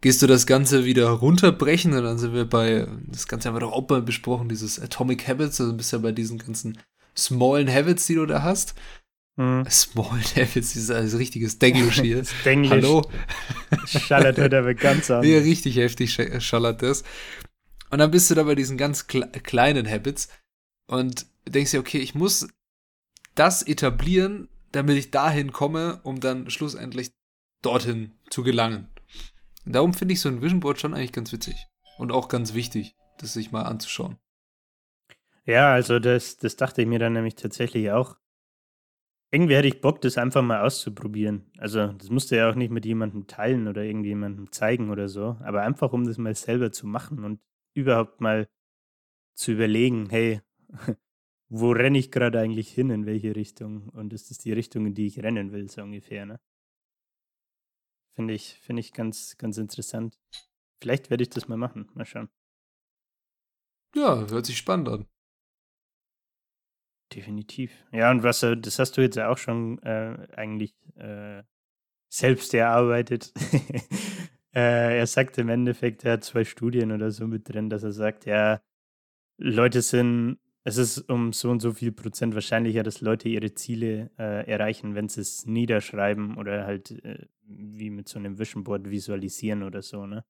gehst 0.02 0.22
du 0.22 0.28
das 0.28 0.48
Ganze 0.48 0.84
wieder 0.84 1.10
runterbrechen 1.10 1.94
und 1.94 2.04
dann 2.04 2.18
sind 2.18 2.34
wir 2.34 2.46
bei, 2.46 2.88
das 3.08 3.28
Ganze 3.28 3.48
haben 3.48 3.56
wir 3.56 3.62
doch 3.62 3.72
auch 3.72 3.88
mal 3.88 4.02
besprochen, 4.02 4.50
dieses 4.50 4.80
Atomic 4.80 5.28
Habits, 5.28 5.62
also 5.62 5.74
bist 5.74 5.94
ja 5.94 6.00
bei 6.00 6.12
diesen 6.12 6.40
ganzen 6.40 6.78
smallen 7.16 7.72
Habits, 7.72 8.08
die 8.08 8.16
du 8.16 8.26
da 8.26 8.42
hast. 8.42 8.74
Mhm. 9.38 9.66
Small 9.70 10.20
Habits, 10.36 10.74
dieses 10.74 10.90
ein 10.90 11.08
richtiges 11.08 11.60
Denglisch 11.60 12.02
hier. 12.02 12.24
Denglisch. 12.46 12.72
Hallo. 12.72 13.10
Schallert 13.86 14.38
hört 14.38 14.54
aber 14.54 14.74
ganz 14.74 15.10
an. 15.12 15.24
Ja, 15.28 15.40
richtig 15.40 15.78
heftig 15.78 16.14
schallert 16.40 16.82
das. 16.82 17.04
Und 17.90 18.00
dann 18.00 18.12
bist 18.12 18.30
du 18.30 18.36
da 18.36 18.44
bei 18.44 18.56
diesen 18.56 18.78
ganz 18.78 19.08
kle 19.08 19.28
kleinen 19.28 19.90
Habits 19.90 20.30
und 20.88 21.26
denkst 21.48 21.72
dir, 21.72 21.80
okay, 21.80 22.00
ich 22.00 22.16
muss 22.16 22.48
das 23.36 23.62
etablieren, 23.62 24.50
damit 24.72 24.98
ich 24.98 25.12
dahin 25.12 25.52
komme, 25.52 26.00
um 26.04 26.20
dann 26.20 26.50
schlussendlich 26.50 27.12
dorthin 27.62 28.12
zu 28.30 28.44
gelangen. 28.44 28.91
Darum 29.66 29.94
finde 29.94 30.14
ich 30.14 30.22
so 30.22 30.30
ein 30.30 30.42
Vision 30.42 30.60
Board 30.60 30.80
schon 30.80 30.94
eigentlich 30.94 31.12
ganz 31.12 31.32
witzig. 31.32 31.68
Und 31.98 32.12
auch 32.12 32.30
ganz 32.30 32.54
wichtig, 32.54 32.96
das 33.18 33.34
sich 33.34 33.52
mal 33.52 33.64
anzuschauen. 33.64 34.18
Ja, 35.46 35.74
also 35.74 36.00
das, 36.00 36.38
das 36.38 36.56
dachte 36.56 36.82
ich 36.82 36.88
mir 36.88 37.00
dann 37.00 37.14
nämlich 37.14 37.36
tatsächlich 37.36 37.92
auch. 37.92 38.18
Irgendwie 39.32 39.56
hätte 39.56 39.68
ich 39.68 39.82
Bock, 39.82 40.02
das 40.02 40.18
einfach 40.18 40.42
mal 40.42 40.62
auszuprobieren. 40.62 41.50
Also, 41.58 41.88
das 41.88 42.10
musst 42.10 42.32
du 42.32 42.38
ja 42.38 42.50
auch 42.50 42.56
nicht 42.56 42.70
mit 42.70 42.86
jemandem 42.86 43.28
teilen 43.28 43.68
oder 43.68 43.84
irgendjemandem 43.84 44.52
zeigen 44.52 44.90
oder 44.90 45.08
so. 45.08 45.38
Aber 45.42 45.62
einfach, 45.62 45.94
um 45.94 46.06
das 46.06 46.18
mal 46.18 46.36
selber 46.36 46.72
zu 46.72 46.86
machen 46.86 47.24
und 47.24 47.40
überhaupt 47.74 48.20
mal 48.20 48.50
zu 49.34 49.54
überlegen, 49.54 50.10
hey, 50.10 50.42
wo 51.50 51.72
renne 51.72 51.98
ich 51.98 52.12
gerade 52.12 52.40
eigentlich 52.40 52.70
hin, 52.70 52.90
in 52.90 53.06
welche 53.06 53.36
Richtung? 53.36 53.90
Und 53.90 54.12
ist 54.12 54.32
das 54.32 54.38
die 54.38 54.52
Richtung, 54.52 54.86
in 54.86 54.96
die 54.96 55.08
ich 55.08 55.24
rennen 55.24 55.54
will, 55.54 55.70
so 55.70 55.82
ungefähr, 55.82 56.26
ne? 56.26 56.40
Finde 58.14 58.34
ich, 58.34 58.56
finde 58.60 58.82
ich 58.82 58.94
ganz, 58.94 59.38
ganz 59.38 59.58
interessant. 59.58 60.20
Vielleicht 60.82 61.10
werde 61.10 61.24
ich 61.24 61.30
das 61.30 61.48
mal 61.48 61.58
machen. 61.58 61.90
Mal 61.94 62.06
schauen. 62.06 62.30
Ja, 63.96 64.28
hört 64.30 64.46
sich 64.46 64.58
spannend 64.58 64.90
an. 64.90 65.06
Definitiv. 67.14 67.72
Ja, 67.92 68.10
und 68.10 68.24
was, 68.24 68.40
das 68.40 68.80
hast 68.80 68.96
du 68.98 69.02
jetzt 69.02 69.16
ja 69.16 69.30
auch 69.30 69.38
schon 69.38 69.80
äh, 69.84 70.28
eigentlich 70.34 70.74
äh, 70.96 71.44
selbst 72.10 72.54
erarbeitet. 72.54 73.34
äh, 74.54 75.00
er 75.00 75.08
sagt 75.08 75.38
im 75.38 75.50
Endeffekt, 75.50 76.06
er 76.06 76.14
hat 76.14 76.24
zwei 76.24 76.46
Studien 76.46 76.92
oder 76.92 77.12
so 77.12 77.28
mit 77.28 77.50
drin, 77.50 77.70
dass 77.70 77.84
er 77.84 77.92
sagt, 77.92 78.26
ja, 78.26 78.62
Leute 79.38 79.82
sind 79.82 80.40
es 80.64 80.78
ist 80.78 81.10
um 81.10 81.34
so 81.34 81.50
und 81.50 81.60
so 81.60 81.74
viel 81.74 81.92
Prozent 81.92 82.36
wahrscheinlicher, 82.36 82.84
dass 82.84 83.02
Leute 83.02 83.30
ihre 83.30 83.54
Ziele 83.54 84.12
äh, 84.18 84.50
erreichen, 84.50 84.94
wenn 84.96 85.10
sie 85.10 85.22
es 85.22 85.46
niederschreiben 85.46 86.38
oder 86.38 86.66
halt 86.66 86.92
äh, 87.04 87.26
wie 87.44 87.90
mit 87.90 88.08
so 88.08 88.20
einem 88.20 88.38
Vision 88.38 88.64
Board 88.64 88.90
visualisieren 88.90 89.64
oder 89.64 89.82
so, 89.82 90.06
ne? 90.06 90.24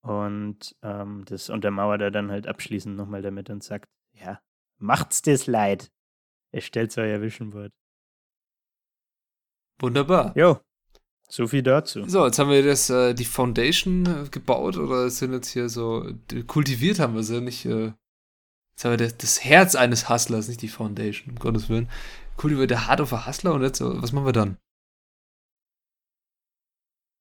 Und 0.00 0.76
ähm, 0.82 1.24
das 1.26 1.50
untermauert 1.50 2.00
er 2.00 2.10
dann 2.10 2.30
halt 2.30 2.46
abschließend 2.46 2.96
nochmal 2.96 3.20
damit 3.20 3.50
und 3.50 3.62
sagt, 3.62 3.90
ja, 4.12 4.40
macht's 4.78 5.22
das 5.22 5.46
leid. 5.46 5.90
Erstellt 6.50 6.96
euer 6.96 7.20
Vision 7.20 7.50
Board. 7.50 7.72
Wunderbar. 9.80 10.32
Jo, 10.36 10.60
so 11.28 11.46
viel 11.46 11.62
dazu. 11.62 12.04
So, 12.08 12.24
jetzt 12.24 12.38
haben 12.38 12.50
wir 12.50 12.64
das, 12.64 12.88
äh, 12.88 13.14
die 13.14 13.26
Foundation 13.26 14.06
äh, 14.06 14.28
gebaut 14.30 14.78
oder 14.78 15.10
sind 15.10 15.32
jetzt 15.34 15.50
hier 15.50 15.68
so, 15.68 16.10
kultiviert 16.46 16.98
haben 16.98 17.14
wir 17.14 17.22
sie, 17.22 17.40
nicht 17.42 17.66
äh, 17.66 17.92
Jetzt 18.78 18.84
haben 18.84 18.96
das, 18.96 19.16
das 19.16 19.44
Herz 19.44 19.74
eines 19.74 20.08
Hustlers, 20.08 20.46
nicht 20.46 20.62
die 20.62 20.68
Foundation, 20.68 21.30
um 21.30 21.38
Gottes 21.40 21.68
Willen. 21.68 21.90
Cool, 22.40 22.52
über 22.52 22.68
der 22.68 22.86
Heart 22.86 23.00
of 23.00 23.12
a 23.12 23.26
Hustler 23.26 23.52
und 23.52 23.62
jetzt, 23.62 23.80
was 23.80 24.12
machen 24.12 24.26
wir 24.26 24.32
dann? 24.32 24.56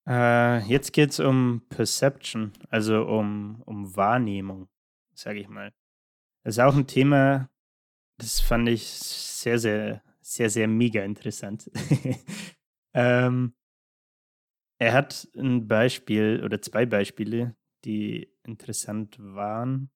Äh, 0.07 0.59
jetzt 0.67 0.93
geht 0.93 1.09
es 1.09 1.19
um 1.19 1.63
Perception, 1.69 2.53
also 2.69 3.07
um, 3.07 3.63
um 3.65 3.95
Wahrnehmung, 3.95 4.69
sage 5.15 5.39
ich 5.39 5.49
mal. 5.49 5.73
Das 6.43 6.57
ist 6.57 6.59
auch 6.59 6.75
ein 6.75 6.85
Thema, 6.85 7.49
das 8.19 8.39
fand 8.39 8.69
ich 8.69 8.87
sehr, 8.87 9.57
sehr, 9.57 10.03
sehr, 10.21 10.51
sehr 10.51 10.67
mega 10.67 11.03
interessant. 11.03 11.71
ähm, 12.93 13.55
er 14.79 14.93
hat 14.93 15.27
ein 15.35 15.67
Beispiel 15.67 16.43
oder 16.45 16.61
zwei 16.61 16.85
Beispiele, 16.85 17.55
die 17.83 18.31
interessant 18.43 19.17
waren. 19.17 19.89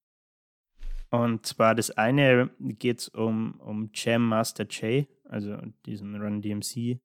Und 1.11 1.45
zwar 1.45 1.75
das 1.75 1.91
eine 1.91 2.49
geht 2.59 2.99
es 2.99 3.07
um, 3.09 3.59
um 3.59 3.89
Jam 3.93 4.27
Master 4.27 4.65
Jay, 4.69 5.07
also 5.25 5.57
diesen 5.85 6.19
Run 6.21 6.41
DMC 6.41 6.99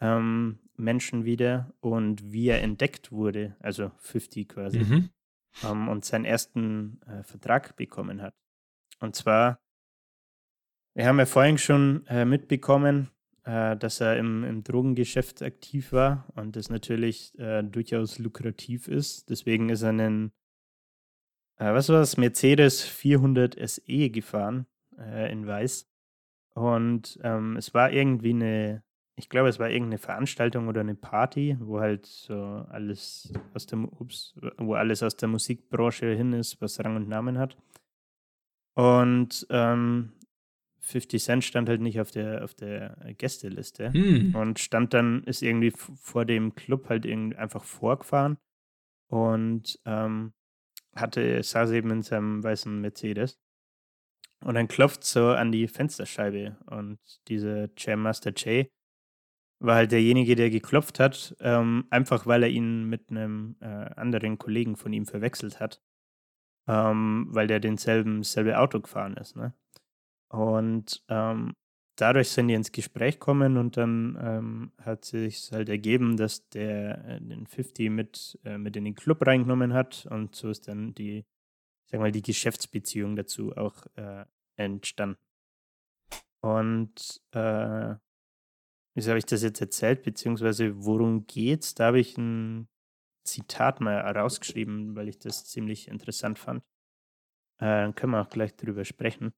ähm, 0.00 0.58
Menschen 0.76 1.24
wieder 1.24 1.72
und 1.80 2.32
wie 2.32 2.48
er 2.48 2.62
entdeckt 2.62 3.10
wurde, 3.10 3.56
also 3.60 3.90
50 3.98 4.48
quasi, 4.48 4.80
mhm. 4.80 5.10
ähm, 5.64 5.88
und 5.88 6.04
seinen 6.04 6.24
ersten 6.24 7.00
äh, 7.02 7.22
Vertrag 7.24 7.76
bekommen 7.76 8.22
hat. 8.22 8.34
Und 9.00 9.16
zwar, 9.16 9.60
wir 10.94 11.06
haben 11.06 11.18
ja 11.18 11.26
vorhin 11.26 11.58
schon 11.58 12.06
äh, 12.06 12.24
mitbekommen, 12.24 13.10
äh, 13.44 13.76
dass 13.76 14.00
er 14.00 14.16
im, 14.16 14.44
im 14.44 14.62
Drogengeschäft 14.62 15.42
aktiv 15.42 15.92
war 15.92 16.28
und 16.36 16.54
das 16.56 16.70
natürlich 16.70 17.36
äh, 17.38 17.62
durchaus 17.62 18.18
lukrativ 18.18 18.88
ist. 18.88 19.28
Deswegen 19.30 19.68
ist 19.68 19.82
er 19.82 19.90
einen 19.90 20.32
äh, 21.58 21.72
was 21.72 21.88
war 21.88 21.98
das? 21.98 22.16
Mercedes 22.16 22.82
400 22.82 23.56
SE 23.68 24.10
gefahren 24.10 24.66
äh, 24.98 25.30
in 25.30 25.46
Weiß. 25.46 25.88
Und 26.54 27.18
ähm, 27.22 27.56
es 27.56 27.74
war 27.74 27.92
irgendwie 27.92 28.30
eine, 28.30 28.82
ich 29.16 29.28
glaube, 29.28 29.48
es 29.48 29.58
war 29.58 29.70
irgendeine 29.70 29.98
Veranstaltung 29.98 30.68
oder 30.68 30.80
eine 30.80 30.94
Party, 30.94 31.56
wo 31.60 31.80
halt 31.80 32.06
so 32.06 32.34
alles 32.68 33.32
aus 33.54 33.66
der, 33.66 33.78
ups, 33.78 34.34
wo 34.56 34.74
alles 34.74 35.02
aus 35.02 35.16
der 35.16 35.28
Musikbranche 35.28 36.14
hin 36.14 36.32
ist, 36.32 36.60
was 36.60 36.80
Rang 36.80 36.96
und 36.96 37.08
Namen 37.08 37.38
hat. 37.38 37.56
Und 38.74 39.46
ähm, 39.50 40.12
50 40.80 41.22
Cent 41.22 41.44
stand 41.44 41.68
halt 41.68 41.80
nicht 41.80 42.00
auf 42.00 42.10
der, 42.10 42.44
auf 42.44 42.54
der 42.54 42.96
Gästeliste 43.18 43.92
hm. 43.92 44.34
und 44.34 44.58
stand 44.58 44.94
dann, 44.94 45.22
ist 45.24 45.42
irgendwie 45.42 45.70
vor 45.70 46.24
dem 46.24 46.54
Club 46.54 46.88
halt 46.88 47.04
irgendwie 47.04 47.36
einfach 47.36 47.64
vorgefahren 47.64 48.38
und 49.08 49.78
ähm, 49.84 50.32
hatte, 51.00 51.42
saß 51.42 51.70
eben 51.72 51.90
in 51.90 52.02
seinem 52.02 52.42
weißen 52.42 52.80
Mercedes. 52.80 53.38
Und 54.44 54.54
dann 54.54 54.68
klopft 54.68 55.04
so 55.04 55.30
an 55.30 55.50
die 55.50 55.66
Fensterscheibe 55.66 56.56
und 56.66 57.00
dieser 57.26 57.68
Chairmaster 57.74 58.32
Jay 58.36 58.70
war 59.60 59.74
halt 59.74 59.92
derjenige, 59.92 60.36
der 60.36 60.50
geklopft 60.50 61.00
hat, 61.00 61.36
ähm, 61.40 61.86
einfach 61.90 62.26
weil 62.26 62.44
er 62.44 62.48
ihn 62.48 62.84
mit 62.84 63.10
einem 63.10 63.56
äh, 63.60 63.66
anderen 63.66 64.38
Kollegen 64.38 64.76
von 64.76 64.92
ihm 64.92 65.06
verwechselt 65.06 65.58
hat, 65.58 65.82
ähm, 66.68 67.26
weil 67.30 67.48
der 67.48 67.58
denselben 67.58 68.22
selbe 68.22 68.58
Auto 68.58 68.80
gefahren 68.80 69.16
ist. 69.16 69.34
Ne? 69.34 69.52
Und 70.28 71.04
ähm, 71.08 71.54
dadurch 72.00 72.30
sind 72.30 72.48
die 72.48 72.54
ins 72.54 72.72
Gespräch 72.72 73.18
gekommen 73.18 73.56
und 73.56 73.76
dann 73.76 74.16
ähm, 74.20 74.72
hat 74.78 75.04
sich 75.04 75.50
halt 75.52 75.68
ergeben, 75.68 76.16
dass 76.16 76.48
der 76.48 77.04
äh, 77.04 77.20
den 77.20 77.46
50 77.46 77.90
mit, 77.90 78.38
äh, 78.44 78.56
mit 78.56 78.76
in 78.76 78.84
den 78.84 78.94
Club 78.94 79.26
reingenommen 79.26 79.72
hat 79.72 80.06
und 80.10 80.34
so 80.34 80.48
ist 80.48 80.68
dann 80.68 80.94
die, 80.94 81.26
sag 81.86 82.00
mal, 82.00 82.12
die 82.12 82.22
Geschäftsbeziehung 82.22 83.16
dazu 83.16 83.56
auch 83.56 83.86
äh, 83.96 84.24
entstanden. 84.56 85.18
Und 86.40 87.20
äh, 87.32 87.94
wieso 88.94 89.10
habe 89.10 89.18
ich 89.18 89.26
das 89.26 89.42
jetzt 89.42 89.60
erzählt, 89.60 90.02
beziehungsweise 90.04 90.84
worum 90.84 91.26
geht's? 91.26 91.74
Da 91.74 91.86
habe 91.86 91.98
ich 91.98 92.16
ein 92.16 92.68
Zitat 93.24 93.80
mal 93.80 93.98
rausgeschrieben, 94.16 94.94
weil 94.94 95.08
ich 95.08 95.18
das 95.18 95.44
ziemlich 95.46 95.88
interessant 95.88 96.38
fand. 96.38 96.62
Äh, 97.60 97.66
dann 97.66 97.94
können 97.96 98.12
wir 98.12 98.20
auch 98.20 98.30
gleich 98.30 98.54
drüber 98.54 98.84
sprechen. 98.84 99.32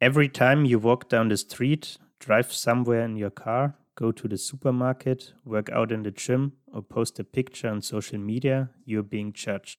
Every 0.00 0.28
time 0.28 0.66
you 0.66 0.78
walk 0.78 1.08
down 1.08 1.28
the 1.28 1.36
street, 1.38 1.96
drive 2.18 2.52
somewhere 2.52 3.02
in 3.02 3.16
your 3.16 3.30
car, 3.30 3.76
go 3.94 4.12
to 4.12 4.28
the 4.28 4.36
supermarket, 4.36 5.32
work 5.44 5.70
out 5.70 5.90
in 5.90 6.02
the 6.02 6.10
gym, 6.10 6.52
or 6.72 6.82
post 6.82 7.18
a 7.18 7.24
picture 7.24 7.68
on 7.68 7.80
social 7.80 8.18
media, 8.18 8.70
you're 8.84 9.02
being 9.02 9.32
judged 9.32 9.78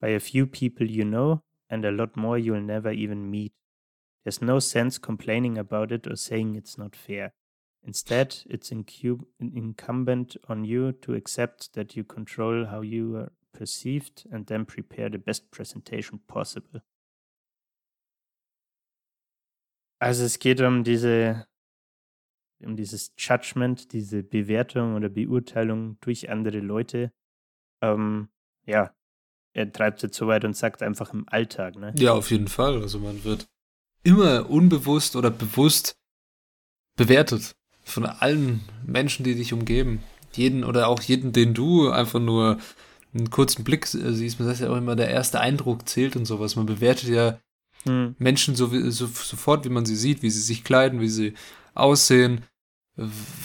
by 0.00 0.08
a 0.08 0.20
few 0.20 0.46
people 0.46 0.88
you 0.90 1.04
know 1.04 1.42
and 1.70 1.84
a 1.84 1.92
lot 1.92 2.16
more 2.16 2.38
you'll 2.38 2.60
never 2.60 2.90
even 2.90 3.30
meet. 3.30 3.52
There's 4.24 4.42
no 4.42 4.58
sense 4.58 4.98
complaining 4.98 5.58
about 5.58 5.92
it 5.92 6.06
or 6.06 6.16
saying 6.16 6.56
it's 6.56 6.76
not 6.78 6.96
fair. 6.96 7.32
Instead, 7.84 8.38
it's 8.46 8.72
incumbent 8.72 10.36
on 10.48 10.64
you 10.64 10.92
to 10.92 11.14
accept 11.14 11.74
that 11.74 11.96
you 11.96 12.04
control 12.04 12.66
how 12.66 12.80
you 12.80 13.16
are 13.16 13.32
perceived 13.52 14.24
and 14.32 14.46
then 14.46 14.66
prepare 14.66 15.08
the 15.08 15.18
best 15.18 15.50
presentation 15.50 16.20
possible. 16.26 16.80
Also 19.98 20.24
es 20.24 20.38
geht 20.38 20.60
um 20.60 20.84
diese, 20.84 21.46
um 22.62 22.76
dieses 22.76 23.12
Judgment, 23.18 23.92
diese 23.92 24.22
Bewertung 24.22 24.94
oder 24.94 25.08
Beurteilung 25.08 25.98
durch 26.00 26.30
andere 26.30 26.60
Leute. 26.60 27.12
Ähm, 27.82 28.28
ja, 28.66 28.94
er 29.52 29.72
treibt 29.72 29.98
es 29.98 30.02
jetzt 30.02 30.16
so 30.16 30.26
weit 30.28 30.44
und 30.44 30.56
sagt 30.56 30.82
einfach 30.82 31.12
im 31.12 31.28
Alltag, 31.28 31.76
ne? 31.76 31.92
Ja, 31.96 32.12
auf 32.12 32.30
jeden 32.30 32.48
Fall. 32.48 32.80
Also 32.80 33.00
man 33.00 33.24
wird 33.24 33.48
immer 34.04 34.48
unbewusst 34.48 35.16
oder 35.16 35.30
bewusst 35.30 35.96
bewertet 36.96 37.56
von 37.82 38.06
allen 38.06 38.60
Menschen, 38.86 39.24
die 39.24 39.34
dich 39.34 39.52
umgeben. 39.52 40.02
Jeden 40.32 40.62
oder 40.62 40.88
auch 40.88 41.00
jeden, 41.02 41.32
den 41.32 41.54
du 41.54 41.90
einfach 41.90 42.20
nur 42.20 42.58
einen 43.14 43.30
kurzen 43.30 43.64
Blick 43.64 43.86
siehst. 43.86 44.38
Man 44.38 44.48
sagt 44.48 44.60
ja 44.60 44.70
auch 44.70 44.76
immer, 44.76 44.94
der 44.94 45.08
erste 45.08 45.40
Eindruck 45.40 45.88
zählt 45.88 46.14
und 46.14 46.26
sowas. 46.26 46.54
Man 46.54 46.66
bewertet 46.66 47.08
ja 47.08 47.40
hm. 47.88 48.14
Menschen 48.18 48.54
so, 48.54 48.68
so, 48.90 49.06
sofort, 49.06 49.64
wie 49.64 49.70
man 49.70 49.86
sie 49.86 49.96
sieht, 49.96 50.22
wie 50.22 50.30
sie 50.30 50.40
sich 50.40 50.64
kleiden, 50.64 51.00
wie 51.00 51.08
sie 51.08 51.34
aussehen. 51.74 52.42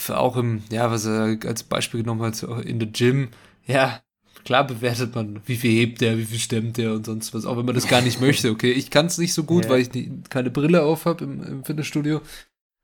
Auch 0.10 0.38
im, 0.38 0.64
ja, 0.72 0.90
was 0.90 1.06
er 1.06 1.38
als 1.46 1.64
Beispiel 1.64 2.02
genommen 2.02 2.22
hat, 2.22 2.42
in 2.66 2.80
the 2.80 2.92
Gym. 2.92 3.30
Ja, 3.66 4.02
klar 4.44 4.66
bewertet 4.66 5.16
man, 5.16 5.42
wie 5.46 5.56
viel 5.56 5.72
hebt 5.72 6.02
der, 6.02 6.18
wie 6.18 6.26
viel 6.26 6.40
stemmt 6.40 6.78
der 6.78 6.94
und 6.94 7.06
sonst 7.06 7.34
was, 7.34 7.46
auch 7.46 7.58
wenn 7.58 7.66
man 7.66 7.76
das 7.76 7.88
gar 7.88 8.02
nicht 8.02 8.20
möchte. 8.22 8.50
Okay, 8.50 8.72
ich 8.72 8.90
kann 8.90 9.06
es 9.06 9.18
nicht 9.18 9.34
so 9.34 9.44
gut, 9.44 9.66
ja. 9.66 9.70
weil 9.70 9.82
ich 9.82 9.94
nie, 9.94 10.12
keine 10.30 10.50
Brille 10.50 10.84
auf 10.84 11.06
habe 11.06 11.24
im, 11.24 11.44
im 11.44 11.64
Fitnessstudio. 11.64 12.22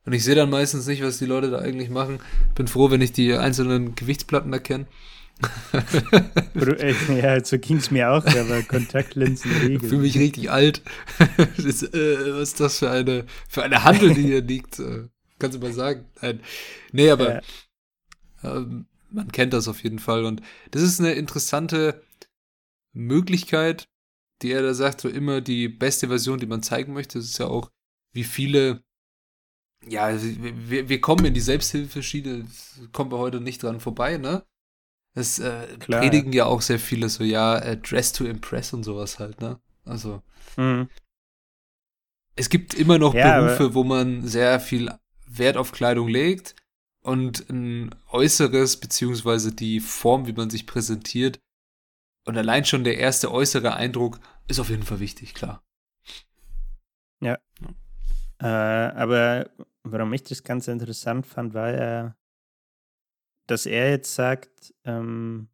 Und 0.06 0.14
ich 0.14 0.24
sehe 0.24 0.36
dann 0.36 0.50
meistens 0.50 0.88
nicht, 0.88 1.04
was 1.04 1.18
die 1.18 1.26
Leute 1.26 1.52
da 1.52 1.60
eigentlich 1.60 1.90
machen. 1.90 2.20
Bin 2.56 2.68
froh, 2.68 2.90
wenn 2.90 3.02
ich 3.02 3.12
die 3.12 3.34
einzelnen 3.34 3.96
Gewichtsplatten 3.96 4.54
erkenne. 4.54 4.88
ja, 7.22 7.44
so 7.44 7.58
ging 7.58 7.78
es 7.78 7.92
mir 7.92 8.12
auch, 8.12 8.26
aber 8.26 8.62
Kontaktlinsen 8.64 9.52
regeln. 9.52 9.90
Fühle 9.90 10.02
mich 10.02 10.18
richtig 10.18 10.52
alt. 10.52 10.82
das, 11.58 11.84
äh, 11.84 12.34
was 12.34 12.50
ist 12.50 12.60
das 12.60 12.80
für 12.80 12.92
eine, 12.92 13.26
für 13.48 13.64
eine 13.64 13.84
Handel, 13.84 14.14
die 14.14 14.24
hier 14.24 14.42
liegt? 14.42 14.80
Äh, 14.80 15.08
kannst 15.38 15.58
du 15.58 15.62
mal 15.62 15.74
sagen? 15.74 16.06
Nein. 16.22 16.42
Nee, 16.92 17.10
aber 17.10 17.36
ja. 17.36 17.42
ähm, 18.44 18.86
man 19.12 19.32
kennt 19.32 19.54
das 19.54 19.68
auf 19.68 19.84
jeden 19.84 20.00
Fall. 20.00 20.26
Und 20.26 20.42
das 20.72 20.82
ist 20.82 21.00
eine 21.00 21.14
interessante 21.14 22.04
Möglichkeit, 22.94 23.88
die 24.42 24.52
er 24.52 24.62
da 24.62 24.74
sagt, 24.74 25.02
so 25.02 25.10
immer 25.10 25.42
die 25.42 25.70
beste 25.70 26.08
Version, 26.08 26.40
die 26.40 26.48
man 26.48 26.64
zeigen 26.64 26.94
möchte. 26.94 27.20
Das 27.20 27.26
ist 27.26 27.38
ja 27.38 27.48
auch, 27.48 27.72
wie 28.14 28.24
viele 28.24 28.84
ja, 29.88 30.12
wir, 30.22 30.90
wir 30.90 31.02
kommen 31.02 31.26
in 31.26 31.34
die 31.34 31.40
Selbsthilfeschiene, 31.40 32.46
kommen 32.92 33.12
wir 33.12 33.18
heute 33.18 33.40
nicht 33.40 33.64
dran 33.64 33.80
vorbei, 33.80 34.18
ne? 34.18 34.44
Das 35.20 35.38
äh, 35.38 35.78
predigen 35.80 36.32
ja 36.32 36.46
auch 36.46 36.62
sehr 36.62 36.80
viele 36.80 37.10
so, 37.10 37.26
ja, 37.26 37.58
äh, 37.58 37.76
Dress 37.76 38.14
to 38.14 38.24
Impress 38.24 38.72
und 38.72 38.84
sowas 38.84 39.20
halt, 39.20 39.42
ne? 39.42 39.60
Also. 39.84 40.22
Mhm. 40.56 40.88
Es 42.38 42.48
gibt 42.48 42.74
immer 42.74 42.98
noch 42.98 43.14
ja, 43.14 43.42
Berufe, 43.42 43.74
wo 43.74 43.84
man 43.84 44.26
sehr 44.26 44.62
viel 44.62 44.90
Wert 45.28 45.58
auf 45.58 45.74
Kleidung 45.74 46.08
legt 46.08 46.56
und 47.02 47.50
ein 47.50 47.94
äußeres, 48.08 48.78
beziehungsweise 48.78 49.54
die 49.54 49.82
Form, 49.82 50.26
wie 50.26 50.32
man 50.32 50.50
sich 50.50 50.66
präsentiert. 50.66 51.42
Und 52.26 52.38
allein 52.38 52.64
schon 52.64 52.86
der 52.86 52.98
erste 52.98 53.30
äußere 53.30 53.74
Eindruck 53.74 54.22
ist 54.48 54.62
auf 54.62 54.70
jeden 54.70 54.84
Fall 54.84 55.02
wichtig, 55.02 55.34
klar. 55.34 55.62
Ja. 57.20 57.38
Äh, 58.40 58.46
aber 58.46 59.50
warum 59.84 60.14
ich 60.14 60.24
das 60.24 60.44
ganz 60.44 60.70
interessant 60.70 61.28
fand, 61.28 61.54
war 61.54 61.72
ja, 61.72 62.16
dass 63.50 63.66
er 63.66 63.90
jetzt 63.90 64.16
sagt, 64.16 64.74
ähm, 64.84 65.50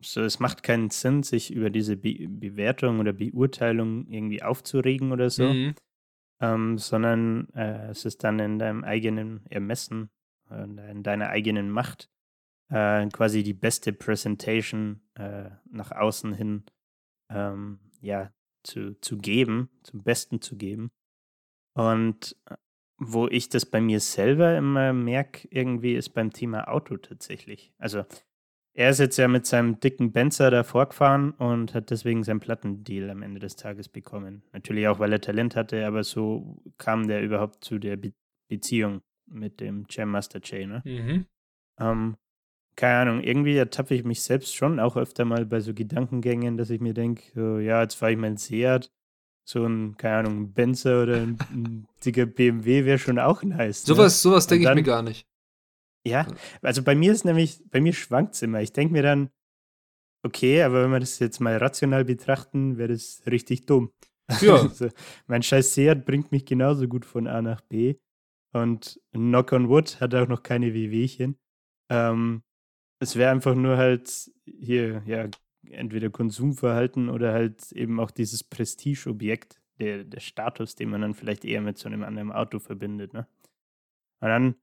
so, 0.00 0.20
es 0.22 0.38
macht 0.38 0.62
keinen 0.62 0.90
Sinn, 0.90 1.22
sich 1.22 1.52
über 1.52 1.70
diese 1.70 1.96
Be 1.96 2.26
Bewertung 2.28 3.00
oder 3.00 3.12
Beurteilung 3.12 4.06
irgendwie 4.08 4.42
aufzuregen 4.42 5.12
oder 5.12 5.30
so, 5.30 5.52
mhm. 5.52 5.74
ähm, 6.40 6.78
sondern 6.78 7.48
äh, 7.54 7.88
es 7.88 8.04
ist 8.04 8.22
dann 8.24 8.38
in 8.38 8.58
deinem 8.58 8.84
eigenen 8.84 9.46
Ermessen, 9.46 10.10
äh, 10.50 10.90
in 10.90 11.02
deiner 11.02 11.30
eigenen 11.30 11.70
Macht, 11.70 12.10
äh, 12.68 13.06
quasi 13.08 13.42
die 13.42 13.54
beste 13.54 13.92
Präsentation 13.92 15.00
äh, 15.14 15.50
nach 15.70 15.90
außen 15.92 16.34
hin 16.34 16.64
ähm, 17.30 17.78
ja, 18.00 18.32
zu, 18.62 18.98
zu 19.00 19.16
geben, 19.18 19.70
zum 19.82 20.02
Besten 20.02 20.40
zu 20.40 20.56
geben. 20.56 20.90
Und 21.74 22.36
äh, 22.46 22.56
wo 22.98 23.26
ich 23.28 23.48
das 23.48 23.66
bei 23.66 23.80
mir 23.80 24.00
selber 24.00 24.56
immer 24.56 24.92
merke, 24.92 25.48
irgendwie 25.50 25.94
ist 25.94 26.10
beim 26.10 26.32
Thema 26.32 26.68
Auto 26.68 26.96
tatsächlich. 26.96 27.72
Also 27.78 28.04
er 28.76 28.90
ist 28.90 28.98
jetzt 28.98 29.16
ja 29.16 29.28
mit 29.28 29.46
seinem 29.46 29.78
dicken 29.78 30.12
Benzer 30.12 30.50
da 30.50 30.64
vorgefahren 30.64 31.30
und 31.32 31.74
hat 31.74 31.90
deswegen 31.90 32.24
seinen 32.24 32.40
Plattendeal 32.40 33.10
am 33.10 33.22
Ende 33.22 33.38
des 33.40 33.56
Tages 33.56 33.88
bekommen. 33.88 34.42
Natürlich 34.52 34.88
auch, 34.88 34.98
weil 34.98 35.12
er 35.12 35.20
Talent 35.20 35.54
hatte, 35.54 35.86
aber 35.86 36.02
so 36.02 36.60
kam 36.76 37.06
der 37.06 37.22
überhaupt 37.22 37.64
zu 37.64 37.78
der 37.78 37.96
Be 37.96 38.12
Beziehung 38.46 39.00
mit 39.26 39.60
dem 39.60 39.86
Jam 39.88 40.10
Master 40.10 40.38
Jay, 40.42 40.66
ne? 40.66 40.82
Mhm. 40.84 41.24
Ähm, 41.80 42.16
keine 42.76 43.10
Ahnung, 43.10 43.22
irgendwie 43.22 43.56
ertappe 43.56 43.94
ich 43.94 44.04
mich 44.04 44.22
selbst 44.22 44.54
schon 44.54 44.78
auch 44.78 44.98
öfter 44.98 45.24
mal 45.24 45.46
bei 45.46 45.60
so 45.60 45.72
Gedankengängen, 45.72 46.58
dass 46.58 46.68
ich 46.68 46.80
mir 46.80 46.92
denke, 46.92 47.22
so, 47.34 47.58
ja, 47.58 47.80
jetzt 47.80 47.94
fahre 47.94 48.12
ich 48.12 48.18
mein 48.18 48.36
Seat 48.36 48.92
so 49.44 49.66
ein, 49.66 49.96
keine 49.96 50.16
Ahnung, 50.16 50.40
ein 50.42 50.52
Benzer 50.52 51.02
oder 51.02 51.16
ein, 51.16 51.38
ein 51.50 51.86
dicker 52.04 52.26
BMW 52.26 52.84
wäre 52.84 52.98
schon 52.98 53.18
auch 53.18 53.42
nice. 53.42 53.86
Ne? 53.86 53.94
Sowas, 53.94 54.22
sowas 54.22 54.46
denke 54.46 54.68
ich 54.68 54.74
mir 54.74 54.82
gar 54.82 55.02
nicht. 55.02 55.26
Ja, 56.06 56.26
also 56.60 56.82
bei 56.82 56.94
mir 56.94 57.12
ist 57.12 57.24
nämlich, 57.24 57.62
bei 57.70 57.80
mir 57.80 57.92
schwankt 57.92 58.34
es 58.34 58.42
immer. 58.42 58.60
Ich 58.60 58.72
denke 58.72 58.92
mir 58.92 59.02
dann, 59.02 59.30
okay, 60.22 60.62
aber 60.62 60.82
wenn 60.82 60.90
wir 60.90 61.00
das 61.00 61.18
jetzt 61.18 61.40
mal 61.40 61.56
rational 61.56 62.04
betrachten, 62.04 62.76
wäre 62.76 62.92
das 62.92 63.22
richtig 63.26 63.66
dumm. 63.66 63.92
Ja. 64.40 64.54
Also, 64.62 64.88
mein 65.26 65.42
scheiß 65.42 65.74
Seat 65.74 66.06
bringt 66.06 66.32
mich 66.32 66.46
genauso 66.46 66.88
gut 66.88 67.04
von 67.04 67.26
A 67.26 67.42
nach 67.42 67.60
B. 67.60 67.96
Und 68.52 69.00
Knock 69.12 69.52
on 69.52 69.68
Wood 69.68 70.00
hat 70.00 70.14
auch 70.14 70.28
noch 70.28 70.42
keine 70.42 70.72
Wehwehchen. 70.72 71.36
Ähm, 71.90 72.42
es 73.00 73.16
wäre 73.16 73.30
einfach 73.30 73.54
nur 73.54 73.76
halt 73.76 74.30
hier, 74.46 75.02
ja, 75.06 75.28
entweder 75.70 76.10
Konsumverhalten 76.10 77.08
oder 77.08 77.32
halt 77.32 77.72
eben 77.72 78.00
auch 78.00 78.10
dieses 78.10 78.44
Prestigeobjekt, 78.44 79.60
der, 79.80 80.04
der 80.04 80.20
Status, 80.20 80.74
den 80.76 80.90
man 80.90 81.00
dann 81.00 81.14
vielleicht 81.14 81.44
eher 81.44 81.60
mit 81.60 81.78
so 81.78 81.88
einem 81.88 82.02
anderen 82.02 82.32
Auto 82.32 82.58
verbindet. 82.58 83.12
Ne? 83.12 83.26
Und 84.20 84.28
dann, 84.28 84.54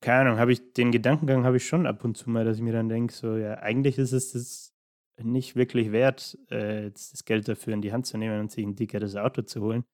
keine 0.00 0.28
Ahnung, 0.28 0.38
habe 0.38 0.52
ich 0.52 0.72
den 0.72 0.92
Gedankengang 0.92 1.44
habe 1.44 1.56
ich 1.56 1.66
schon 1.66 1.86
ab 1.86 2.04
und 2.04 2.16
zu 2.16 2.28
mal, 2.30 2.44
dass 2.44 2.56
ich 2.56 2.62
mir 2.62 2.72
dann 2.72 2.88
denke, 2.88 3.12
so, 3.12 3.36
ja, 3.36 3.54
eigentlich 3.60 3.98
ist 3.98 4.12
es 4.12 4.32
das 4.32 4.74
nicht 5.22 5.54
wirklich 5.54 5.92
wert, 5.92 6.36
äh, 6.48 6.90
das 6.90 7.24
Geld 7.24 7.46
dafür 7.48 7.72
in 7.72 7.82
die 7.82 7.92
Hand 7.92 8.06
zu 8.06 8.18
nehmen 8.18 8.40
und 8.40 8.50
sich 8.50 8.64
ein 8.64 8.74
dickeres 8.74 9.16
Auto 9.16 9.42
zu 9.42 9.60
holen. 9.60 9.84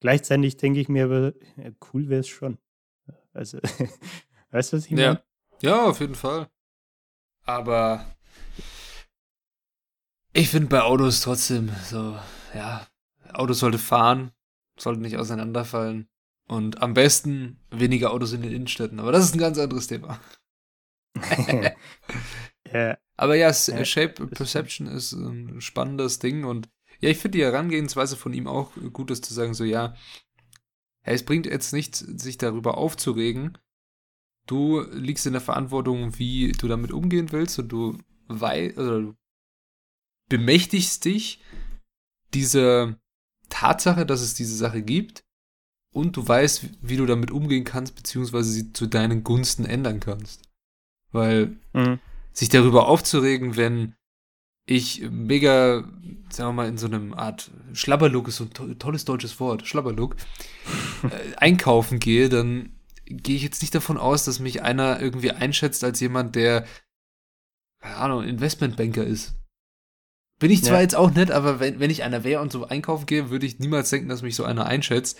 Gleichzeitig 0.00 0.56
denke 0.56 0.80
ich 0.80 0.88
mir 0.88 1.06
aber, 1.06 1.34
ja, 1.56 1.70
cool 1.92 2.08
wäre 2.08 2.20
es 2.20 2.28
schon. 2.28 2.58
Also, 3.32 3.58
weißt 4.50 4.72
du, 4.72 4.76
was 4.76 4.86
ich 4.86 4.92
meine? 4.92 5.22
Ja. 5.60 5.70
ja, 5.70 5.86
auf 5.86 6.00
jeden 6.00 6.14
Fall. 6.14 6.48
Aber 7.44 8.04
ich 10.38 10.50
finde 10.50 10.68
bei 10.68 10.82
Autos 10.82 11.20
trotzdem 11.20 11.68
so, 11.84 12.16
ja, 12.54 12.86
Autos 13.32 13.58
sollte 13.58 13.78
fahren, 13.78 14.30
sollte 14.78 15.00
nicht 15.00 15.16
auseinanderfallen. 15.16 16.08
Und 16.46 16.80
am 16.80 16.94
besten 16.94 17.58
weniger 17.70 18.12
Autos 18.12 18.32
in 18.32 18.42
den 18.42 18.52
Innenstädten. 18.52 19.00
Aber 19.00 19.12
das 19.12 19.24
ist 19.24 19.34
ein 19.34 19.40
ganz 19.40 19.58
anderes 19.58 19.88
Thema. 19.88 20.20
ja. 22.72 22.96
Aber 23.16 23.34
ja, 23.34 23.50
ja, 23.50 23.84
Shape 23.84 24.26
Perception 24.28 24.86
ist 24.86 25.12
ein 25.12 25.60
spannendes 25.60 26.20
Ding 26.20 26.44
und 26.44 26.68
ja, 27.00 27.10
ich 27.10 27.18
finde 27.18 27.38
die 27.38 27.44
Herangehensweise 27.44 28.16
von 28.16 28.32
ihm 28.32 28.46
auch 28.46 28.72
gut, 28.92 29.10
ist 29.10 29.24
zu 29.24 29.34
sagen, 29.34 29.54
so 29.54 29.64
ja, 29.64 29.94
es 31.02 31.24
bringt 31.24 31.46
jetzt 31.46 31.72
nichts, 31.72 31.98
sich 31.98 32.38
darüber 32.38 32.78
aufzuregen. 32.78 33.58
Du 34.46 34.82
liegst 34.92 35.26
in 35.26 35.32
der 35.32 35.42
Verantwortung, 35.42 36.18
wie 36.18 36.52
du 36.52 36.68
damit 36.68 36.92
umgehen 36.92 37.32
willst 37.32 37.58
und 37.58 37.68
du 37.68 37.98
weißt, 38.28 38.78
oder 38.78 39.00
du 39.00 39.17
bemächtigst 40.28 41.04
dich 41.04 41.42
diese 42.34 42.98
Tatsache, 43.48 44.04
dass 44.06 44.20
es 44.20 44.34
diese 44.34 44.56
Sache 44.56 44.82
gibt 44.82 45.24
und 45.92 46.16
du 46.16 46.26
weißt, 46.26 46.68
wie 46.82 46.96
du 46.96 47.06
damit 47.06 47.30
umgehen 47.30 47.64
kannst, 47.64 47.94
beziehungsweise 47.94 48.50
sie 48.50 48.72
zu 48.72 48.86
deinen 48.86 49.24
Gunsten 49.24 49.64
ändern 49.64 50.00
kannst. 50.00 50.42
Weil 51.10 51.56
mhm. 51.72 51.98
sich 52.32 52.50
darüber 52.50 52.88
aufzuregen, 52.88 53.56
wenn 53.56 53.94
ich 54.66 55.00
mega, 55.10 55.84
sagen 56.28 56.50
wir 56.50 56.52
mal, 56.52 56.68
in 56.68 56.76
so 56.76 56.86
einem 56.86 57.14
Art 57.14 57.50
Schlabberlook 57.72 58.28
ist 58.28 58.36
so 58.36 58.44
ein 58.44 58.52
to 58.52 58.74
tolles 58.74 59.06
deutsches 59.06 59.40
Wort, 59.40 59.66
Schlabberlook, 59.66 60.16
äh, 61.04 61.36
einkaufen 61.36 61.98
gehe, 61.98 62.28
dann 62.28 62.78
gehe 63.06 63.36
ich 63.36 63.42
jetzt 63.42 63.62
nicht 63.62 63.74
davon 63.74 63.96
aus, 63.96 64.24
dass 64.24 64.40
mich 64.40 64.60
einer 64.62 65.00
irgendwie 65.00 65.30
einschätzt 65.30 65.82
als 65.84 66.00
jemand, 66.00 66.36
der, 66.36 66.66
keine 67.80 67.96
Ahnung, 67.96 68.24
Investmentbanker 68.24 69.04
ist. 69.04 69.34
Bin 70.38 70.50
ich 70.50 70.62
zwar 70.62 70.76
ja. 70.76 70.82
jetzt 70.82 70.94
auch 70.94 71.10
nicht, 71.10 71.30
aber 71.32 71.58
wenn, 71.58 71.80
wenn 71.80 71.90
ich 71.90 72.04
einer 72.04 72.22
wäre 72.22 72.40
und 72.40 72.52
so 72.52 72.66
einkaufen 72.66 73.06
gehe, 73.06 73.30
würde 73.30 73.46
ich 73.46 73.58
niemals 73.58 73.90
denken, 73.90 74.08
dass 74.08 74.22
mich 74.22 74.36
so 74.36 74.44
einer 74.44 74.66
einschätzt. 74.66 75.18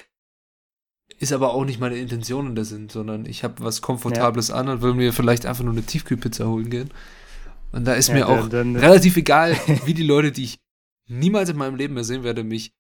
Ist 1.19 1.33
aber 1.33 1.53
auch 1.55 1.65
nicht 1.65 1.81
meine 1.81 1.97
Intention 1.97 2.47
in 2.47 2.55
der 2.55 2.65
Sinn, 2.65 2.89
sondern 2.89 3.27
ich 3.27 3.43
habe 3.43 3.65
was 3.65 3.83
Komfortables 3.83 4.49
ja. 4.49 4.55
an 4.55 4.69
und 4.69 4.83
will 4.83 4.95
mir 4.95 5.13
vielleicht 5.13 5.47
einfach 5.47 5.65
nur 5.65 5.73
eine 5.73 5.83
Tiefkühlpizza 5.83 6.47
holen 6.47 6.71
gehen. 6.71 6.91
Und 7.73 7.85
da 7.85 7.95
ist 7.95 8.09
ja, 8.09 8.15
mir 8.15 8.21
dann, 8.21 8.39
auch 8.39 8.49
dann, 8.49 8.77
relativ 8.77 9.17
egal, 9.17 9.57
wie 9.85 9.95
die 9.95 10.07
Leute, 10.07 10.31
die 10.31 10.45
ich 10.45 10.61
niemals 11.07 11.49
in 11.49 11.57
meinem 11.57 11.77
Leben 11.77 11.95
mehr 11.95 12.05
sehen 12.05 12.23
werde, 12.23 12.45
mich 12.45 12.75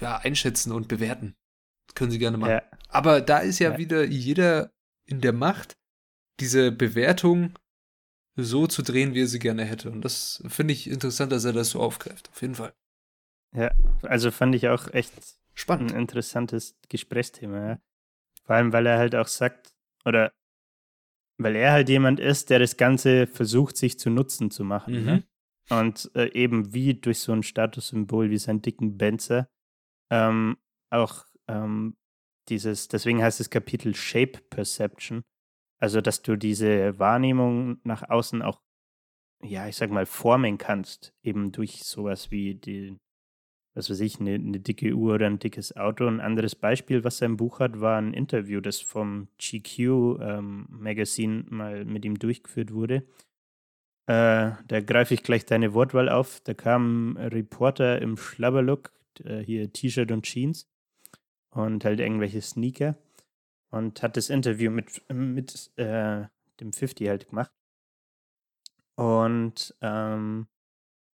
einschätzen 0.00 0.72
und 0.72 0.88
bewerten. 0.88 1.34
Das 1.86 1.94
können 1.94 2.10
sie 2.10 2.18
gerne 2.18 2.36
machen. 2.36 2.60
Aber 2.88 3.22
da 3.22 3.38
ist 3.38 3.58
ja, 3.58 3.78
wieder 3.78 4.04
jeder 4.04 4.72
in 5.06 5.20
der 5.20 5.32
Macht, 5.32 5.78
diese 6.40 6.72
Bewertung 6.72 7.54
so 8.36 8.66
zu 8.66 8.82
drehen, 8.82 9.14
wie 9.14 9.22
er 9.22 9.26
sie 9.26 9.38
gerne 9.38 9.64
hätte. 9.64 9.90
Und 9.90 10.02
das 10.02 10.42
finde 10.48 10.72
ich 10.72 10.90
interessant, 10.90 11.32
dass 11.32 11.44
er 11.44 11.52
das 11.52 11.70
so 11.70 11.80
aufgreift. 11.80 12.30
Auf 12.30 12.42
jeden 12.42 12.54
Fall. 12.54 12.74
Ja, 13.52 13.70
also 14.02 14.30
fand 14.30 14.54
ich 14.54 14.68
auch 14.68 14.92
echt 14.92 15.12
Spannend. 15.54 15.92
Ein 15.92 16.00
interessantes 16.00 16.76
Gesprächsthema, 16.88 17.68
ja. 17.68 17.78
Vor 18.44 18.56
allem, 18.56 18.72
weil 18.72 18.86
er 18.86 18.98
halt 18.98 19.14
auch 19.14 19.28
sagt, 19.28 19.72
oder 20.04 20.32
weil 21.38 21.56
er 21.56 21.72
halt 21.72 21.88
jemand 21.88 22.20
ist, 22.20 22.50
der 22.50 22.58
das 22.58 22.76
Ganze 22.76 23.26
versucht, 23.26 23.76
sich 23.76 23.98
zu 23.98 24.10
Nutzen 24.10 24.50
zu 24.50 24.64
machen. 24.64 25.00
Mhm. 25.00 25.04
Ne? 25.04 25.24
Und 25.70 26.10
äh, 26.14 26.30
eben 26.32 26.74
wie 26.74 26.94
durch 26.94 27.20
so 27.20 27.32
ein 27.32 27.42
Statussymbol 27.42 28.30
wie 28.30 28.38
seinen 28.38 28.60
dicken 28.60 28.98
Benzer 28.98 29.48
ähm, 30.10 30.58
auch 30.90 31.24
ähm, 31.48 31.96
dieses, 32.48 32.88
deswegen 32.88 33.22
heißt 33.22 33.40
das 33.40 33.48
Kapitel 33.48 33.94
Shape 33.94 34.40
Perception, 34.50 35.24
also 35.78 36.00
dass 36.00 36.22
du 36.22 36.36
diese 36.36 36.98
Wahrnehmung 36.98 37.78
nach 37.84 38.08
außen 38.08 38.42
auch, 38.42 38.60
ja, 39.42 39.68
ich 39.68 39.76
sag 39.76 39.90
mal, 39.90 40.06
formen 40.06 40.58
kannst, 40.58 41.12
eben 41.22 41.52
durch 41.52 41.84
sowas 41.84 42.30
wie 42.30 42.54
die, 42.54 42.96
was 43.74 43.90
weiß 43.90 44.00
ich, 44.00 44.20
eine, 44.20 44.34
eine, 44.34 44.60
dicke 44.60 44.94
Uhr 44.94 45.14
oder 45.14 45.26
ein 45.26 45.38
dickes 45.38 45.76
Auto. 45.76 46.06
Ein 46.06 46.20
anderes 46.20 46.54
Beispiel, 46.54 47.04
was 47.04 47.20
im 47.20 47.36
Buch 47.36 47.60
hat, 47.60 47.80
war 47.80 47.98
ein 47.98 48.14
Interview, 48.14 48.60
das 48.60 48.80
vom 48.80 49.28
GQ 49.38 49.78
ähm, 50.20 50.66
Magazine 50.70 51.44
mal 51.50 51.84
mit 51.84 52.04
ihm 52.04 52.18
durchgeführt 52.18 52.72
wurde. 52.72 53.04
Äh, 54.06 54.52
da 54.68 54.80
greife 54.84 55.14
ich 55.14 55.22
gleich 55.22 55.44
deine 55.46 55.74
Wortwahl 55.74 56.08
auf. 56.08 56.40
Da 56.40 56.54
kam 56.54 57.16
ein 57.16 57.28
Reporter 57.28 58.00
im 58.00 58.16
Schlabberlook, 58.16 58.92
äh, 59.24 59.40
hier 59.40 59.72
T-Shirt 59.72 60.12
und 60.12 60.24
Jeans 60.24 60.68
und 61.50 61.84
halt 61.84 62.00
irgendwelche 62.00 62.42
Sneaker 62.42 62.96
und 63.74 64.02
hat 64.02 64.16
das 64.16 64.30
Interview 64.30 64.70
mit, 64.70 65.02
mit 65.12 65.70
äh, 65.76 66.24
dem 66.60 66.72
50 66.72 67.08
halt 67.08 67.28
gemacht. 67.28 67.52
Und 68.96 69.74
ähm, 69.80 70.46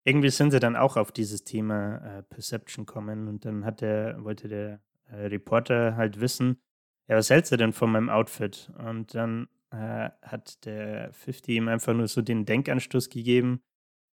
irgendwie 0.04 0.32
sind 0.32 0.52
sie 0.52 0.60
dann 0.60 0.76
auch 0.76 0.98
auf 0.98 1.12
dieses 1.12 1.44
Thema 1.44 1.98
äh, 1.98 2.24
Perception 2.24 2.88
kommen 2.88 3.28
und 3.28 3.46
dann 3.46 3.64
hat 3.64 3.82
der, 3.82 4.24
wollte 4.24 4.48
der 4.48 4.82
äh, 5.06 5.28
Reporter 5.28 5.96
halt 5.96 6.20
wissen, 6.20 6.60
ja, 7.08 7.16
was 7.16 7.30
hältst 7.30 7.52
du 7.52 7.58
denn 7.58 7.74
von 7.74 7.92
meinem 7.92 8.10
Outfit? 8.10 8.72
Und 8.80 9.14
dann 9.14 9.48
äh, 9.70 10.10
hat 10.24 10.66
der 10.66 11.14
50 11.14 11.56
ihm 11.56 11.68
einfach 11.68 11.94
nur 11.94 12.08
so 12.08 12.22
den 12.22 12.46
Denkanstoß 12.46 13.10
gegeben, 13.10 13.62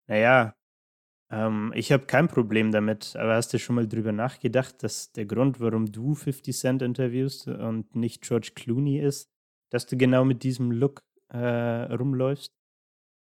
naja, 0.06 0.54
ähm, 1.34 1.72
ich 1.74 1.90
habe 1.90 2.06
kein 2.06 2.28
Problem 2.28 2.70
damit, 2.70 3.16
aber 3.16 3.34
hast 3.34 3.52
du 3.52 3.58
schon 3.58 3.74
mal 3.74 3.88
drüber 3.88 4.12
nachgedacht, 4.12 4.82
dass 4.84 5.10
der 5.12 5.26
Grund, 5.26 5.58
warum 5.58 5.90
du 5.90 6.14
50 6.14 6.56
Cent 6.56 6.82
interviewst 6.82 7.48
und 7.48 7.96
nicht 7.96 8.22
George 8.22 8.52
Clooney 8.54 9.00
ist, 9.00 9.28
dass 9.70 9.86
du 9.86 9.96
genau 9.96 10.24
mit 10.24 10.44
diesem 10.44 10.70
Look 10.70 11.02
äh, 11.30 11.38
rumläufst? 11.38 12.54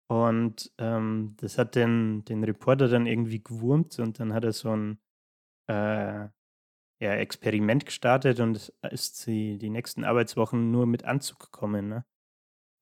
Und 0.08 0.70
ähm, 0.76 1.36
das 1.38 1.56
hat 1.56 1.74
den, 1.74 2.22
den 2.26 2.44
Reporter 2.44 2.88
dann 2.88 3.06
irgendwie 3.06 3.42
gewurmt 3.42 3.98
und 3.98 4.20
dann 4.20 4.34
hat 4.34 4.44
er 4.44 4.52
so 4.52 4.76
ein 4.76 4.98
äh, 5.68 6.28
ja, 7.00 7.14
Experiment 7.14 7.86
gestartet 7.86 8.40
und 8.40 8.74
ist 8.90 9.16
sie 9.16 9.56
die 9.56 9.70
nächsten 9.70 10.04
Arbeitswochen 10.04 10.70
nur 10.70 10.86
mit 10.86 11.04
Anzug 11.04 11.38
gekommen. 11.38 11.88
Ne? 11.88 12.04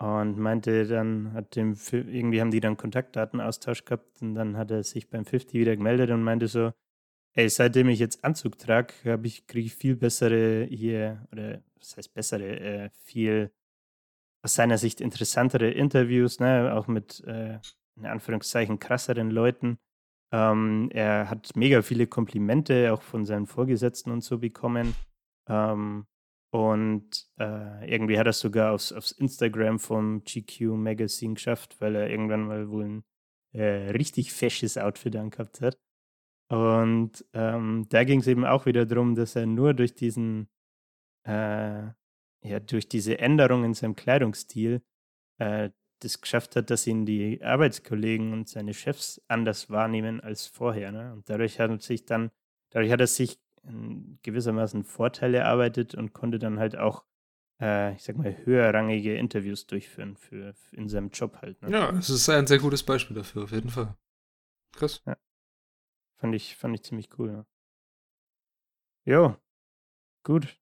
Und 0.00 0.38
meinte 0.38 0.86
dann, 0.86 1.34
hat 1.34 1.56
dem, 1.56 1.76
irgendwie 1.92 2.40
haben 2.40 2.50
die 2.50 2.60
dann 2.60 2.78
Kontaktdatenaustausch 2.78 3.84
gehabt 3.84 4.22
und 4.22 4.34
dann 4.34 4.56
hat 4.56 4.70
er 4.70 4.82
sich 4.82 5.10
beim 5.10 5.26
50 5.26 5.52
wieder 5.52 5.76
gemeldet 5.76 6.10
und 6.10 6.22
meinte 6.22 6.48
so, 6.48 6.72
ey, 7.34 7.50
seitdem 7.50 7.90
ich 7.90 7.98
jetzt 7.98 8.24
Anzug 8.24 8.56
trage, 8.58 8.94
ich, 9.24 9.46
kriege 9.46 9.66
ich 9.66 9.74
viel 9.74 9.96
bessere 9.96 10.64
hier, 10.64 11.26
oder 11.32 11.62
was 11.78 11.98
heißt 11.98 12.14
bessere, 12.14 12.60
äh, 12.60 12.90
viel 13.02 13.52
aus 14.42 14.54
seiner 14.54 14.78
Sicht 14.78 15.02
interessantere 15.02 15.70
Interviews, 15.70 16.40
ne, 16.40 16.72
auch 16.74 16.86
mit 16.88 17.22
äh, 17.26 17.58
in 17.96 18.06
Anführungszeichen 18.06 18.78
krasseren 18.78 19.30
Leuten. 19.30 19.78
Ähm, 20.32 20.88
er 20.92 21.28
hat 21.28 21.54
mega 21.56 21.82
viele 21.82 22.06
Komplimente 22.06 22.92
auch 22.94 23.02
von 23.02 23.26
seinen 23.26 23.46
Vorgesetzten 23.46 24.10
und 24.10 24.22
so 24.22 24.38
bekommen. 24.38 24.94
Ähm, 25.46 26.06
und 26.50 27.28
äh, 27.38 27.92
irgendwie 27.92 28.18
hat 28.18 28.26
er 28.26 28.30
es 28.30 28.40
sogar 28.40 28.72
aufs, 28.72 28.92
aufs 28.92 29.12
Instagram 29.12 29.78
vom 29.78 30.24
GQ 30.24 30.76
Magazine 30.76 31.34
geschafft, 31.34 31.80
weil 31.80 31.94
er 31.94 32.10
irgendwann 32.10 32.46
mal 32.46 32.70
wohl 32.70 32.84
ein 32.84 33.04
äh, 33.52 33.90
richtig 33.90 34.32
fesches 34.32 34.76
Outfit 34.76 35.14
angehabt 35.16 35.60
hat. 35.60 35.78
Und 36.48 37.24
ähm, 37.32 37.86
da 37.88 38.02
ging 38.04 38.20
es 38.20 38.26
eben 38.26 38.44
auch 38.44 38.66
wieder 38.66 38.84
darum, 38.84 39.14
dass 39.14 39.36
er 39.36 39.46
nur 39.46 39.74
durch 39.74 39.94
diesen 39.94 40.48
äh, 41.24 41.90
ja 42.42 42.60
durch 42.60 42.88
diese 42.88 43.18
Änderung 43.18 43.64
in 43.64 43.74
seinem 43.74 43.94
Kleidungsstil 43.94 44.82
äh, 45.38 45.70
das 46.00 46.20
geschafft 46.20 46.56
hat, 46.56 46.70
dass 46.70 46.86
ihn 46.86 47.04
die 47.04 47.42
Arbeitskollegen 47.42 48.32
und 48.32 48.48
seine 48.48 48.74
Chefs 48.74 49.20
anders 49.28 49.70
wahrnehmen 49.70 50.20
als 50.20 50.46
vorher. 50.46 50.92
Ne? 50.92 51.12
Und 51.12 51.28
dadurch 51.28 51.60
hat 51.60 51.82
sich 51.82 52.06
dann, 52.06 52.30
dadurch 52.70 52.90
hat 52.90 53.00
er 53.00 53.06
sich 53.06 53.38
gewissermaßen 54.22 54.84
Vorteile 54.84 55.38
erarbeitet 55.38 55.94
und 55.94 56.12
konnte 56.12 56.38
dann 56.38 56.58
halt 56.58 56.76
auch, 56.76 57.04
äh, 57.60 57.94
ich 57.94 58.02
sag 58.02 58.16
mal, 58.16 58.36
höherrangige 58.44 59.16
Interviews 59.16 59.66
durchführen 59.66 60.16
für, 60.16 60.54
für 60.54 60.76
in 60.76 60.88
seinem 60.88 61.10
Job 61.10 61.38
halt. 61.42 61.60
Ne? 61.62 61.70
Ja, 61.70 61.90
es 61.90 62.10
ist 62.10 62.28
ein 62.28 62.46
sehr 62.46 62.58
gutes 62.58 62.82
Beispiel 62.82 63.16
dafür, 63.16 63.44
auf 63.44 63.52
jeden 63.52 63.70
Fall. 63.70 63.94
Krass. 64.72 65.02
Ja. 65.06 65.16
Fand 66.18 66.34
ich, 66.34 66.56
fand 66.56 66.74
ich 66.74 66.82
ziemlich 66.82 67.08
cool, 67.18 67.30
ja. 67.30 67.46
Jo, 69.06 69.36
gut. 70.22 70.58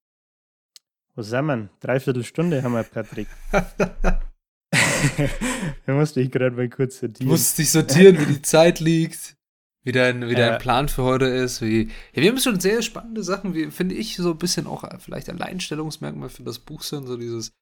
Wo 1.15 1.23
sind 1.23 1.47
wir? 1.47 1.69
Dreiviertel 1.81 2.25
Stunde 2.25 2.63
haben 2.63 2.73
wir, 2.73 2.85
Patrick. 2.85 3.29
da 3.51 4.23
musste 5.87 6.21
ich 6.21 6.31
gerade 6.31 6.55
mal 6.55 6.69
kurz 6.69 7.01
sortieren. 7.01 7.27
Du 7.27 7.33
musst 7.33 7.59
dich 7.59 7.71
sortieren, 7.71 8.19
wie 8.19 8.35
die 8.35 8.43
Zeit 8.43 8.81
liegt, 8.81 9.37
wie 9.85 9.93
dein, 9.93 10.29
wie 10.29 10.35
dein 10.35 10.55
äh, 10.55 10.59
Plan 10.59 10.89
für 10.89 11.03
heute 11.03 11.27
ist. 11.27 11.63
Wie, 11.63 11.89
ja, 12.13 12.23
wir 12.23 12.31
haben 12.31 12.39
schon 12.39 12.61
sehr 12.61 12.83
spannende 12.83 13.23
Sachen, 13.23 13.55
wie 13.55 13.71
finde 13.71 13.95
ich, 13.95 14.17
so 14.17 14.33
ein 14.33 14.39
bisschen 14.39 14.67
auch 14.67 14.85
vielleicht 15.01 15.29
Alleinstellungsmerkmal 15.31 16.29
für 16.29 16.43
das 16.43 16.59
Buch 16.59 16.83
sind, 16.83 17.07
so 17.07 17.17
dieses, 17.17 17.53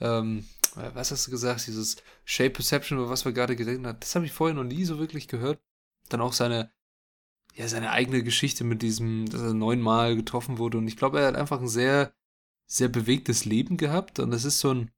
ähm, 0.00 0.44
was 0.74 1.10
hast 1.10 1.26
du 1.26 1.30
gesagt, 1.30 1.66
dieses 1.66 1.96
Shape 2.24 2.50
Perception, 2.50 2.98
über 2.98 3.10
was 3.10 3.24
wir 3.24 3.32
gerade 3.32 3.56
geredet 3.56 3.84
haben. 3.86 4.00
Das 4.00 4.14
habe 4.14 4.26
ich 4.26 4.32
vorher 4.32 4.54
noch 4.54 4.64
nie 4.64 4.84
so 4.84 4.98
wirklich 4.98 5.28
gehört. 5.28 5.60
Dann 6.08 6.20
auch 6.20 6.32
seine, 6.32 6.70
ja, 7.54 7.68
seine 7.68 7.90
eigene 7.90 8.22
Geschichte 8.22 8.64
mit 8.64 8.82
diesem, 8.82 9.28
dass 9.28 9.40
er 9.40 9.54
neunmal 9.54 10.16
getroffen 10.16 10.58
wurde. 10.58 10.78
Und 10.78 10.88
ich 10.88 10.96
glaube, 10.96 11.20
er 11.20 11.28
hat 11.28 11.36
einfach 11.36 11.60
ein 11.60 11.68
sehr 11.68 12.12
sehr 12.72 12.88
bewegtes 12.88 13.44
Leben 13.44 13.76
gehabt 13.76 14.18
und 14.18 14.32
es 14.32 14.44
ist 14.44 14.60
so 14.60 14.72
ein, 14.72 14.90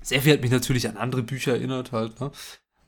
Sehr 0.00 0.22
viel 0.22 0.34
hat 0.34 0.42
mich 0.42 0.50
natürlich 0.50 0.88
an 0.88 0.96
andere 0.96 1.22
Bücher 1.22 1.52
erinnert 1.52 1.92
halt, 1.92 2.20
ne? 2.20 2.30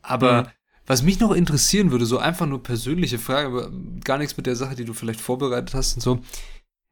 Aber 0.03 0.42
mhm. 0.44 0.49
Was 0.87 1.03
mich 1.03 1.20
noch 1.20 1.32
interessieren 1.32 1.91
würde, 1.91 2.07
so 2.07 2.18
einfach 2.18 2.47
nur 2.47 2.62
persönliche 2.62 3.18
Frage, 3.18 3.49
aber 3.49 3.72
gar 4.05 4.18
nichts 4.18 4.37
mit 4.37 4.47
der 4.47 4.57
Sache, 4.57 4.76
die 4.76 4.84
du 4.84 4.95
vielleicht 4.95 5.20
vorbereitet 5.20 5.74
hast 5.74 5.95
und 5.95 6.01
so. 6.01 6.20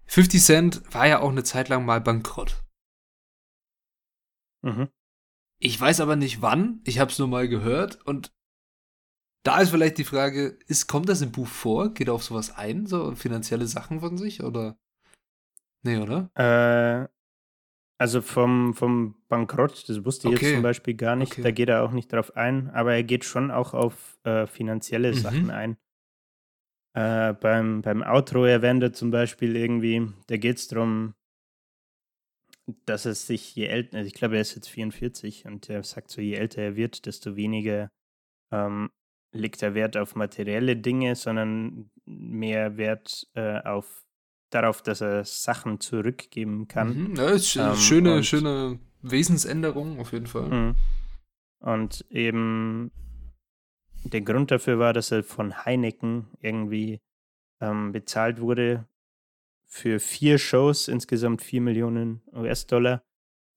50 0.07 0.43
Cent 0.43 0.95
war 0.95 1.07
ja 1.07 1.21
auch 1.21 1.31
eine 1.31 1.45
Zeit 1.45 1.69
lang 1.69 1.85
mal 1.85 2.01
bankrott. 2.01 2.63
Mhm. 4.63 4.89
Ich 5.61 5.81
weiß 5.81 6.01
aber 6.01 6.17
nicht 6.17 6.43
wann, 6.43 6.81
ich 6.85 6.99
habe 6.99 7.11
es 7.11 7.19
nur 7.19 7.29
mal 7.29 7.49
gehört 7.49 8.05
und 8.07 8.33
da 9.45 9.61
ist 9.61 9.71
vielleicht 9.71 9.99
die 9.99 10.05
Frage, 10.05 10.59
ist, 10.67 10.87
kommt 10.87 11.09
das 11.09 11.21
im 11.21 11.31
Buch 11.31 11.47
vor? 11.47 11.93
Geht 11.93 12.09
er 12.09 12.15
auf 12.15 12.25
sowas 12.25 12.51
ein, 12.57 12.87
so 12.87 13.15
finanzielle 13.15 13.67
Sachen 13.67 14.01
von 14.01 14.17
sich 14.17 14.43
oder? 14.43 14.79
Nee, 15.83 15.99
oder? 15.99 16.31
Äh, 16.35 17.14
also 17.99 18.21
vom, 18.21 18.75
vom 18.75 19.15
Bankrott, 19.29 19.89
das 19.89 20.05
wusste 20.05 20.29
ich 20.29 20.35
okay. 20.35 20.47
jetzt 20.47 20.55
zum 20.55 20.63
Beispiel 20.63 20.95
gar 20.95 21.17
nicht, 21.17 21.33
okay. 21.33 21.43
da 21.43 21.51
geht 21.51 21.69
er 21.69 21.85
auch 21.85 21.93
nicht 21.93 22.13
drauf 22.13 22.37
ein, 22.37 22.71
aber 22.71 22.95
er 22.95 23.05
geht 23.05 23.25
schon 23.25 23.51
auch 23.51 23.73
auf 23.75 24.19
äh, 24.25 24.47
finanzielle 24.47 25.13
mhm. 25.13 25.17
Sachen 25.17 25.51
ein. 25.51 25.77
Äh, 26.97 27.35
beim, 27.35 27.83
beim 27.83 28.03
Outro 28.03 28.45
erwähnt 28.45 28.83
er 28.83 28.93
zum 28.93 29.11
Beispiel 29.11 29.57
irgendwie, 29.57 30.13
da 30.27 30.37
geht 30.37 30.59
es 30.59 30.69
darum, 30.69 31.15
dass 32.87 33.05
es 33.05 33.27
sich 33.27 33.55
je 33.55 33.67
älter, 33.67 33.99
also 33.99 34.07
ich 34.07 34.15
glaube, 34.15 34.37
er 34.37 34.41
ist 34.41 34.55
jetzt 34.55 34.69
44 34.69 35.45
und 35.47 35.69
er 35.69 35.83
sagt 35.83 36.11
so, 36.11 36.21
je 36.21 36.35
älter 36.35 36.63
er 36.63 36.77
wird, 36.77 37.07
desto 37.07 37.37
weniger 37.37 37.91
ähm, 38.53 38.91
legt 39.33 39.63
er 39.63 39.75
Wert 39.75 39.97
auf 39.97 40.15
materielle 40.15 40.77
Dinge, 40.77 41.17
sondern 41.17 41.91
mehr 42.07 42.77
Wert 42.77 43.27
äh, 43.35 43.61
auf 43.61 44.04
darauf, 44.55 44.83
dass 44.83 45.01
er 45.01 45.25
Sachen 45.25 45.81
zurückgeben 45.81 46.69
kann. 46.69 47.11
Mhm, 47.11 47.17
ja, 47.17 47.31
ist 47.31 47.57
ähm, 47.57 47.75
schöne, 47.77 48.23
schöne 48.23 48.79
Wesensänderung 49.03 49.99
auf 50.01 50.13
jeden 50.13 50.27
Fall. 50.27 50.49
Mhm. 50.49 50.75
Und 51.61 52.05
eben 52.11 52.91
der 54.05 54.21
Grund 54.21 54.51
dafür 54.51 54.79
war, 54.79 54.93
dass 54.93 55.11
er 55.11 55.25
von 55.25 55.65
Heineken 55.65 56.27
irgendwie 56.41 57.01
ähm, 57.61 57.93
bezahlt 57.93 58.41
wurde 58.41 58.87
für 59.67 59.99
vier 59.99 60.39
Shows, 60.39 60.89
insgesamt 60.89 61.43
vier 61.43 61.61
Millionen 61.61 62.23
US-Dollar 62.33 63.03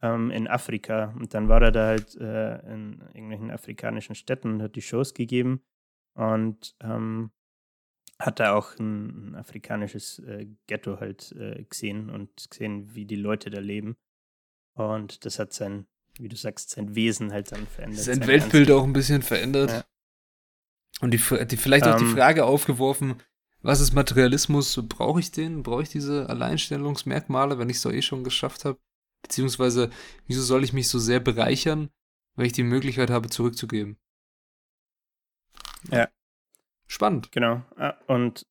ähm, 0.01 0.31
in 0.31 0.47
Afrika. 0.47 1.13
Und 1.19 1.33
dann 1.33 1.49
war 1.49 1.61
er 1.61 1.71
da 1.71 1.87
halt 1.87 2.15
äh, 2.15 2.59
in 2.73 3.01
irgendwelchen 3.13 3.51
afrikanischen 3.51 4.15
Städten 4.15 4.53
und 4.53 4.61
hat 4.61 4.75
die 4.75 4.81
Shows 4.81 5.13
gegeben 5.13 5.61
und 6.13 6.75
ähm, 6.81 7.31
hat 8.19 8.39
da 8.39 8.53
auch 8.55 8.77
ein, 8.79 9.31
ein 9.31 9.35
afrikanisches 9.35 10.19
äh, 10.19 10.47
Ghetto 10.67 10.99
halt 10.99 11.31
äh, 11.33 11.63
gesehen 11.63 12.09
und 12.09 12.49
gesehen, 12.49 12.95
wie 12.95 13.05
die 13.05 13.15
Leute 13.15 13.49
da 13.49 13.59
leben. 13.59 13.95
Und 14.73 15.25
das 15.25 15.39
hat 15.39 15.53
sein, 15.53 15.87
wie 16.17 16.29
du 16.29 16.35
sagst, 16.35 16.71
sein 16.71 16.95
Wesen 16.95 17.31
halt 17.31 17.51
dann 17.51 17.67
verändert. 17.67 17.99
Sein, 17.99 18.19
sein 18.19 18.27
Weltbild 18.27 18.71
auch 18.71 18.83
ein 18.83 18.93
bisschen 18.93 19.21
verändert. 19.21 19.71
Ja. 19.71 19.85
Und 21.01 21.11
die, 21.11 21.45
die 21.45 21.57
vielleicht 21.57 21.85
auch 21.85 21.95
um, 21.95 21.99
die 21.99 22.05
ähm. 22.05 22.15
Frage 22.15 22.45
aufgeworfen, 22.45 23.21
was 23.61 23.81
ist 23.81 23.93
Materialismus? 23.93 24.79
Brauche 24.87 25.19
ich 25.19 25.31
den? 25.31 25.63
Brauche 25.63 25.83
ich 25.83 25.89
diese 25.89 26.29
Alleinstellungsmerkmale, 26.29 27.59
wenn 27.59 27.69
ich 27.69 27.77
es 27.77 27.83
doch 27.83 27.91
eh 27.91 28.01
schon 28.01 28.23
geschafft 28.23 28.65
habe? 28.65 28.79
Beziehungsweise, 29.21 29.89
wieso 30.25 30.41
soll 30.41 30.63
ich 30.63 30.73
mich 30.73 30.87
so 30.87 30.99
sehr 30.99 31.19
bereichern, 31.19 31.89
weil 32.35 32.47
ich 32.47 32.53
die 32.53 32.63
Möglichkeit 32.63 33.09
habe, 33.09 33.29
zurückzugeben? 33.29 33.97
Ja. 35.91 36.07
Spannend. 36.87 37.31
Genau. 37.31 37.63
Ah, 37.75 37.95
und 38.07 38.45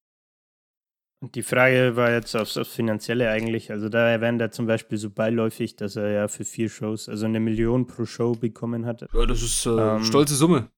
die 1.34 1.43
Frage 1.43 1.97
war 1.97 2.12
jetzt 2.12 2.37
aufs, 2.37 2.57
aufs 2.57 2.74
Finanzielle 2.74 3.30
eigentlich. 3.30 3.70
Also 3.70 3.89
da 3.89 4.09
erwähnt 4.09 4.41
er 4.41 4.51
zum 4.51 4.66
Beispiel 4.66 4.99
so 4.99 5.11
beiläufig, 5.11 5.76
dass 5.76 5.97
er 5.97 6.11
ja 6.11 6.28
für 6.28 6.45
vier 6.45 6.68
Shows, 6.68 7.09
also 7.09 7.26
eine 7.26 7.41
Million 7.41 7.87
pro 7.87 8.05
Show 8.05 8.32
bekommen 8.32 8.84
hat. 8.87 9.07
Ja, 9.12 9.26
das 9.26 9.43
ist 9.43 9.66
äh, 9.66 9.70
ähm, 9.70 10.05
stolze 10.05 10.34
Summe. 10.34 10.70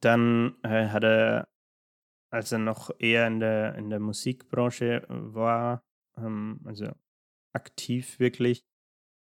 Dann 0.00 0.56
äh, 0.62 0.88
hat 0.88 1.04
er 1.04 1.48
als 2.30 2.52
er 2.52 2.58
noch 2.58 2.90
eher 2.98 3.26
in 3.26 3.40
der, 3.40 3.74
in 3.76 3.90
der 3.90 4.00
Musikbranche 4.00 5.04
war, 5.08 5.82
ähm, 6.16 6.60
also 6.64 6.88
aktiv 7.52 8.18
wirklich, 8.18 8.64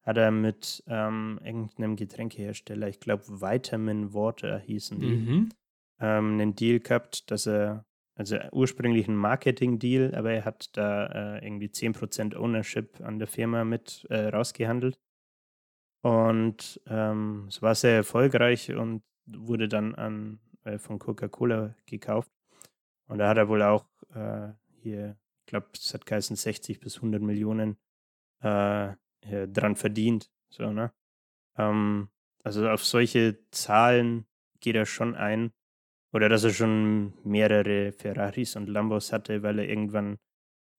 hat 0.03 0.17
er 0.17 0.31
mit 0.31 0.83
ähm, 0.87 1.39
irgendeinem 1.43 1.95
Getränkehersteller, 1.95 2.87
ich 2.87 2.99
glaube 2.99 3.27
Vitamin 3.27 4.13
Water 4.13 4.59
hießen 4.59 4.99
die, 4.99 5.15
mhm. 5.15 5.49
Ähm, 5.99 6.33
einen 6.33 6.55
Deal 6.55 6.79
gehabt, 6.79 7.29
dass 7.31 7.47
er, 7.47 7.85
also 8.15 8.37
ursprünglich 8.51 9.07
ein 9.07 9.15
Marketing-Deal, 9.15 10.15
aber 10.15 10.31
er 10.31 10.45
hat 10.45 10.75
da 10.77 11.37
äh, 11.37 11.45
irgendwie 11.45 11.67
10% 11.67 12.35
Ownership 12.35 13.01
an 13.01 13.19
der 13.19 13.27
Firma 13.27 13.63
mit 13.63 14.05
äh, 14.09 14.27
rausgehandelt. 14.27 14.99
Und 16.01 16.79
ähm, 16.87 17.45
es 17.49 17.61
war 17.61 17.73
sehr 17.75 17.95
erfolgreich 17.95 18.71
und 18.71 19.03
wurde 19.25 19.67
dann 19.67 19.95
an, 19.95 20.39
äh, 20.63 20.77
von 20.77 20.99
Coca-Cola 20.99 21.75
gekauft. 21.85 22.31
Und 23.07 23.17
da 23.19 23.27
hat 23.27 23.37
er 23.37 23.49
wohl 23.49 23.61
auch 23.61 23.87
äh, 24.13 24.49
hier, 24.81 25.17
ich 25.41 25.47
glaube, 25.47 25.67
es 25.73 25.93
hat 25.93 26.05
geheißen 26.05 26.35
60 26.35 26.79
bis 26.79 26.97
100 26.97 27.21
Millionen 27.21 27.77
äh, 28.41 28.93
dran 29.21 29.75
verdient. 29.75 30.31
So, 30.49 30.71
ne? 30.71 30.93
Ähm, 31.57 32.09
also 32.43 32.69
auf 32.69 32.85
solche 32.85 33.39
Zahlen 33.51 34.27
geht 34.59 34.75
er 34.75 34.85
schon 34.85 35.15
ein. 35.15 35.51
Oder 36.15 36.29
dass 36.29 36.45
er 36.45 36.53
schon 36.53 37.11
mehrere 37.25 37.91
Ferraris 37.91 38.55
und 38.55 38.69
Lambos 38.69 39.11
hatte, 39.11 39.43
weil 39.43 39.59
er 39.59 39.67
irgendwann 39.67 40.17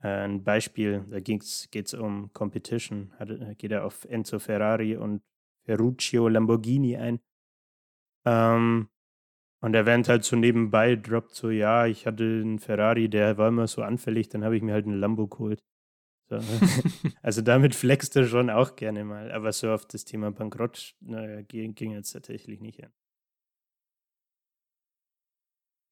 äh, 0.03 0.09
ein 0.09 0.43
Beispiel, 0.43 1.05
da 1.11 1.21
geht 1.21 1.43
es 1.43 1.93
um 1.93 2.33
Competition, 2.33 3.13
hat, 3.19 3.29
äh, 3.29 3.55
geht 3.55 3.71
er 3.71 3.85
auf 3.85 4.07
Enzo 4.07 4.39
Ferrari 4.39 4.97
und 4.97 5.21
Ferruccio 5.67 6.29
Lamborghini 6.29 6.97
ein. 6.97 7.21
Ähm, 8.25 8.89
und 9.61 9.75
er 9.75 9.85
während 9.85 10.09
halt 10.09 10.25
so 10.25 10.37
nebenbei 10.37 10.97
droppt 10.97 11.35
so, 11.35 11.51
ja, 11.51 11.85
ich 11.85 12.07
hatte 12.07 12.25
einen 12.25 12.59
Ferrari, 12.59 13.11
der 13.11 13.37
war 13.37 13.49
immer 13.49 13.67
so 13.67 13.83
anfällig, 13.83 14.31
dann 14.31 14.43
habe 14.43 14.57
ich 14.57 14.63
mir 14.63 14.73
halt 14.73 14.87
einen 14.87 14.99
Lambo 14.99 15.27
geholt. 15.27 15.63
So. 16.31 16.37
also 17.21 17.43
damit 17.43 17.75
flext 17.75 18.17
er 18.17 18.25
schon 18.25 18.49
auch 18.49 18.75
gerne 18.75 19.05
mal. 19.05 19.31
Aber 19.33 19.53
so 19.53 19.71
auf 19.71 19.85
das 19.85 20.07
Thema 20.07 20.33
Bankrott 20.33 20.95
naja, 21.01 21.43
ging, 21.43 21.75
ging 21.75 21.91
jetzt 21.91 22.13
tatsächlich 22.13 22.63
nicht 22.63 22.81
hin. 22.81 22.91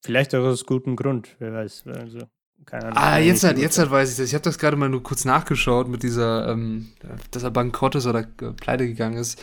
Vielleicht 0.05 0.35
auch 0.35 0.45
aus 0.45 0.67
gutem 0.67 0.97
Grund, 0.97 1.35
wer 1.39 1.53
weiß. 1.53 1.85
Also, 1.87 2.27
keine 2.67 2.87
Ahnung. 2.87 2.99
Ah, 2.99 3.19
jetzt 3.19 3.43
halt, 3.45 3.59
jetzt 3.59 3.79
halt 3.79 3.91
weiß 3.91 4.11
ich 4.11 4.17
das. 4.17 4.29
Ich 4.29 4.35
habe 4.35 4.45
das 4.45 4.59
gerade 4.59 4.77
mal 4.77 4.89
nur 4.89 5.03
kurz 5.03 5.25
nachgeschaut 5.25 5.89
mit 5.89 6.03
dieser, 6.03 6.49
ähm, 6.49 6.93
dass 7.31 7.43
er 7.43 7.51
bankrott 7.51 7.95
ist 7.95 8.07
oder 8.07 8.21
äh, 8.21 8.53
pleite 8.53 8.87
gegangen 8.87 9.17
ist. 9.17 9.43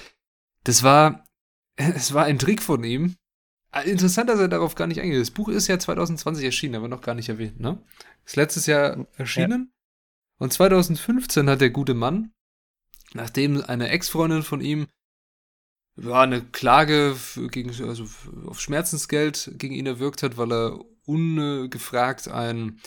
Das 0.64 0.84
war, 0.84 1.26
es 1.76 2.14
war 2.14 2.26
ein 2.26 2.40
Trick 2.40 2.62
von 2.62 2.84
ihm, 2.84 3.16
Ah, 3.74 3.82
interessant, 3.82 4.30
dass 4.30 4.40
er 4.40 4.50
darauf 4.50 4.76
gar 4.76 4.88
nicht 4.88 5.00
eingeht. 5.00 5.22
Das 5.22 5.32
Buch 5.32 5.48
ist 5.48 5.68
ja 5.68 5.80
2020 5.80 6.44
erschienen, 6.44 6.76
aber 6.76 6.90
noch 6.90 7.02
gar 7.02 7.16
nicht 7.16 7.30
erwähnt, 7.30 7.62
ne? 7.62 7.82
Ist 8.26 8.36
letztes 8.36 8.66
Jahr 8.66 9.08
erschienen. 9.16 9.72
Ja. 9.72 9.78
Und 10.40 10.52
2015 10.52 11.50
hat 11.50 11.62
der 11.62 11.70
gute 11.70 11.94
Mann, 11.94 12.34
nachdem 13.14 13.64
eine 13.64 13.88
Ex-Freundin 13.88 14.44
von 14.44 14.60
ihm 14.60 14.88
ja, 15.98 16.22
eine 16.22 16.42
Klage 16.42 17.16
gegen, 17.52 17.70
also 17.88 18.06
auf 18.46 18.60
Schmerzensgeld 18.60 19.52
gegen 19.56 19.76
ihn 19.76 19.86
erwirkt 19.86 20.24
hat, 20.24 20.38
weil 20.38 20.52
er 20.52 20.80
ungefragt 21.06 22.28
ein 22.28 22.80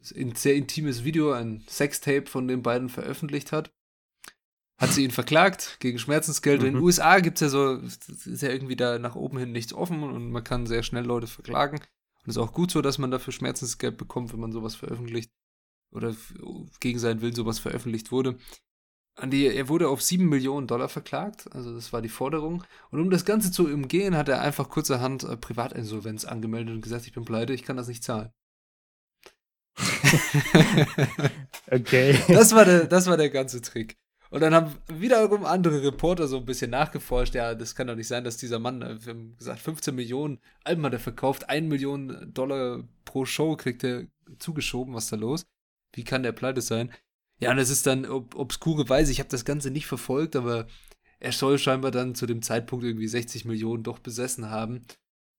sehr 0.00 0.54
intimes 0.54 1.04
Video, 1.04 1.32
ein 1.32 1.64
Sextape 1.68 2.26
von 2.26 2.48
den 2.48 2.62
beiden 2.62 2.88
veröffentlicht 2.88 3.52
hat 3.52 3.72
hat 4.78 4.92
sie 4.92 5.04
ihn 5.04 5.10
verklagt 5.10 5.78
gegen 5.80 5.98
Schmerzensgeld. 5.98 6.60
Mhm. 6.60 6.66
In 6.66 6.74
den 6.74 6.82
USA 6.82 7.18
gibt 7.18 7.38
es 7.38 7.40
ja 7.40 7.48
so, 7.48 7.74
ist 7.74 8.42
ja 8.42 8.50
irgendwie 8.50 8.76
da 8.76 8.98
nach 8.98 9.16
oben 9.16 9.38
hin 9.38 9.52
nichts 9.52 9.74
offen 9.74 10.04
und 10.04 10.30
man 10.30 10.44
kann 10.44 10.66
sehr 10.66 10.84
schnell 10.84 11.04
Leute 11.04 11.26
verklagen. 11.26 11.78
Und 11.78 12.30
es 12.30 12.36
ist 12.36 12.42
auch 12.42 12.52
gut 12.52 12.70
so, 12.70 12.80
dass 12.80 12.98
man 12.98 13.10
dafür 13.10 13.32
Schmerzensgeld 13.32 13.96
bekommt, 13.96 14.32
wenn 14.32 14.40
man 14.40 14.52
sowas 14.52 14.76
veröffentlicht 14.76 15.32
oder 15.90 16.14
gegen 16.80 16.98
seinen 16.98 17.20
Willen 17.20 17.34
sowas 17.34 17.58
veröffentlicht 17.58 18.12
wurde. 18.12 18.38
Die, 19.26 19.46
er 19.46 19.68
wurde 19.68 19.88
auf 19.88 20.00
7 20.00 20.28
Millionen 20.28 20.68
Dollar 20.68 20.88
verklagt, 20.88 21.52
also 21.52 21.74
das 21.74 21.92
war 21.92 22.02
die 22.02 22.08
Forderung. 22.08 22.62
Und 22.90 23.00
um 23.00 23.10
das 23.10 23.24
Ganze 23.24 23.50
zu 23.50 23.66
umgehen, 23.66 24.16
hat 24.16 24.28
er 24.28 24.40
einfach 24.40 24.68
kurzerhand 24.68 25.24
äh, 25.24 25.36
Privatinsolvenz 25.36 26.24
angemeldet 26.24 26.74
und 26.74 26.82
gesagt, 26.82 27.06
ich 27.06 27.12
bin 27.12 27.24
pleite, 27.24 27.52
ich 27.52 27.64
kann 27.64 27.76
das 27.76 27.88
nicht 27.88 28.04
zahlen. 28.04 28.30
okay. 31.70 32.18
Das 32.28 32.54
war, 32.54 32.64
der, 32.64 32.86
das 32.86 33.06
war 33.06 33.16
der 33.16 33.30
ganze 33.30 33.60
Trick. 33.60 33.96
Und 34.30 34.40
dann 34.40 34.54
haben 34.54 34.74
wiederum 34.88 35.44
andere 35.44 35.82
Reporter 35.82 36.28
so 36.28 36.36
ein 36.36 36.44
bisschen 36.44 36.70
nachgeforscht, 36.70 37.34
ja, 37.34 37.54
das 37.54 37.74
kann 37.74 37.86
doch 37.86 37.96
nicht 37.96 38.08
sein, 38.08 38.24
dass 38.24 38.36
dieser 38.36 38.58
Mann, 38.58 38.82
äh, 38.82 39.04
wir 39.04 39.14
haben 39.14 39.36
gesagt, 39.36 39.60
15 39.60 39.94
Millionen 39.94 40.38
Alben 40.64 40.84
hat 40.84 40.92
er 40.92 41.00
verkauft, 41.00 41.48
1 41.48 41.68
Million 41.68 42.30
Dollar 42.32 42.84
pro 43.04 43.24
Show 43.24 43.56
kriegt 43.56 43.82
er 43.84 44.06
zugeschoben, 44.38 44.94
was 44.94 45.04
ist 45.04 45.12
da 45.12 45.16
los? 45.16 45.46
Wie 45.92 46.04
kann 46.04 46.22
der 46.22 46.32
pleite 46.32 46.60
sein? 46.60 46.92
Ja, 47.40 47.52
und 47.52 47.58
es 47.58 47.70
ist 47.70 47.86
dann 47.86 48.06
ob, 48.06 48.34
obskure 48.34 48.88
Weise, 48.88 49.12
ich 49.12 49.20
habe 49.20 49.28
das 49.28 49.44
Ganze 49.44 49.70
nicht 49.70 49.86
verfolgt, 49.86 50.36
aber 50.36 50.66
er 51.20 51.32
soll 51.32 51.58
scheinbar 51.58 51.90
dann 51.90 52.14
zu 52.14 52.26
dem 52.26 52.42
Zeitpunkt 52.42 52.84
irgendwie 52.84 53.08
60 53.08 53.44
Millionen 53.44 53.82
doch 53.82 53.98
besessen 53.98 54.50
haben. 54.50 54.84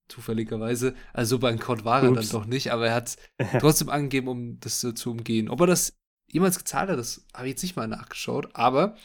Zufälligerweise. 0.08 0.96
Also 1.14 1.36
so 1.36 1.40
bankrott 1.40 1.86
war 1.86 2.02
er 2.02 2.12
Ups. 2.12 2.30
dann 2.30 2.42
doch 2.42 2.48
nicht, 2.48 2.72
aber 2.72 2.88
er 2.88 2.96
hat 2.96 3.18
trotzdem 3.60 3.90
angegeben, 3.90 4.28
um 4.28 4.60
das 4.60 4.82
so 4.82 4.92
zu 4.92 5.12
umgehen. 5.12 5.50
Ob 5.50 5.62
er 5.62 5.68
das 5.68 5.98
jemals 6.32 6.58
gezahlt 6.58 6.90
hat, 6.90 6.98
das 6.98 7.26
habe 7.34 7.48
ich 7.48 7.52
jetzt 7.52 7.64
nicht 7.64 7.76
mal 7.76 7.88
nachgeschaut, 7.88 8.50
aber 8.54 8.98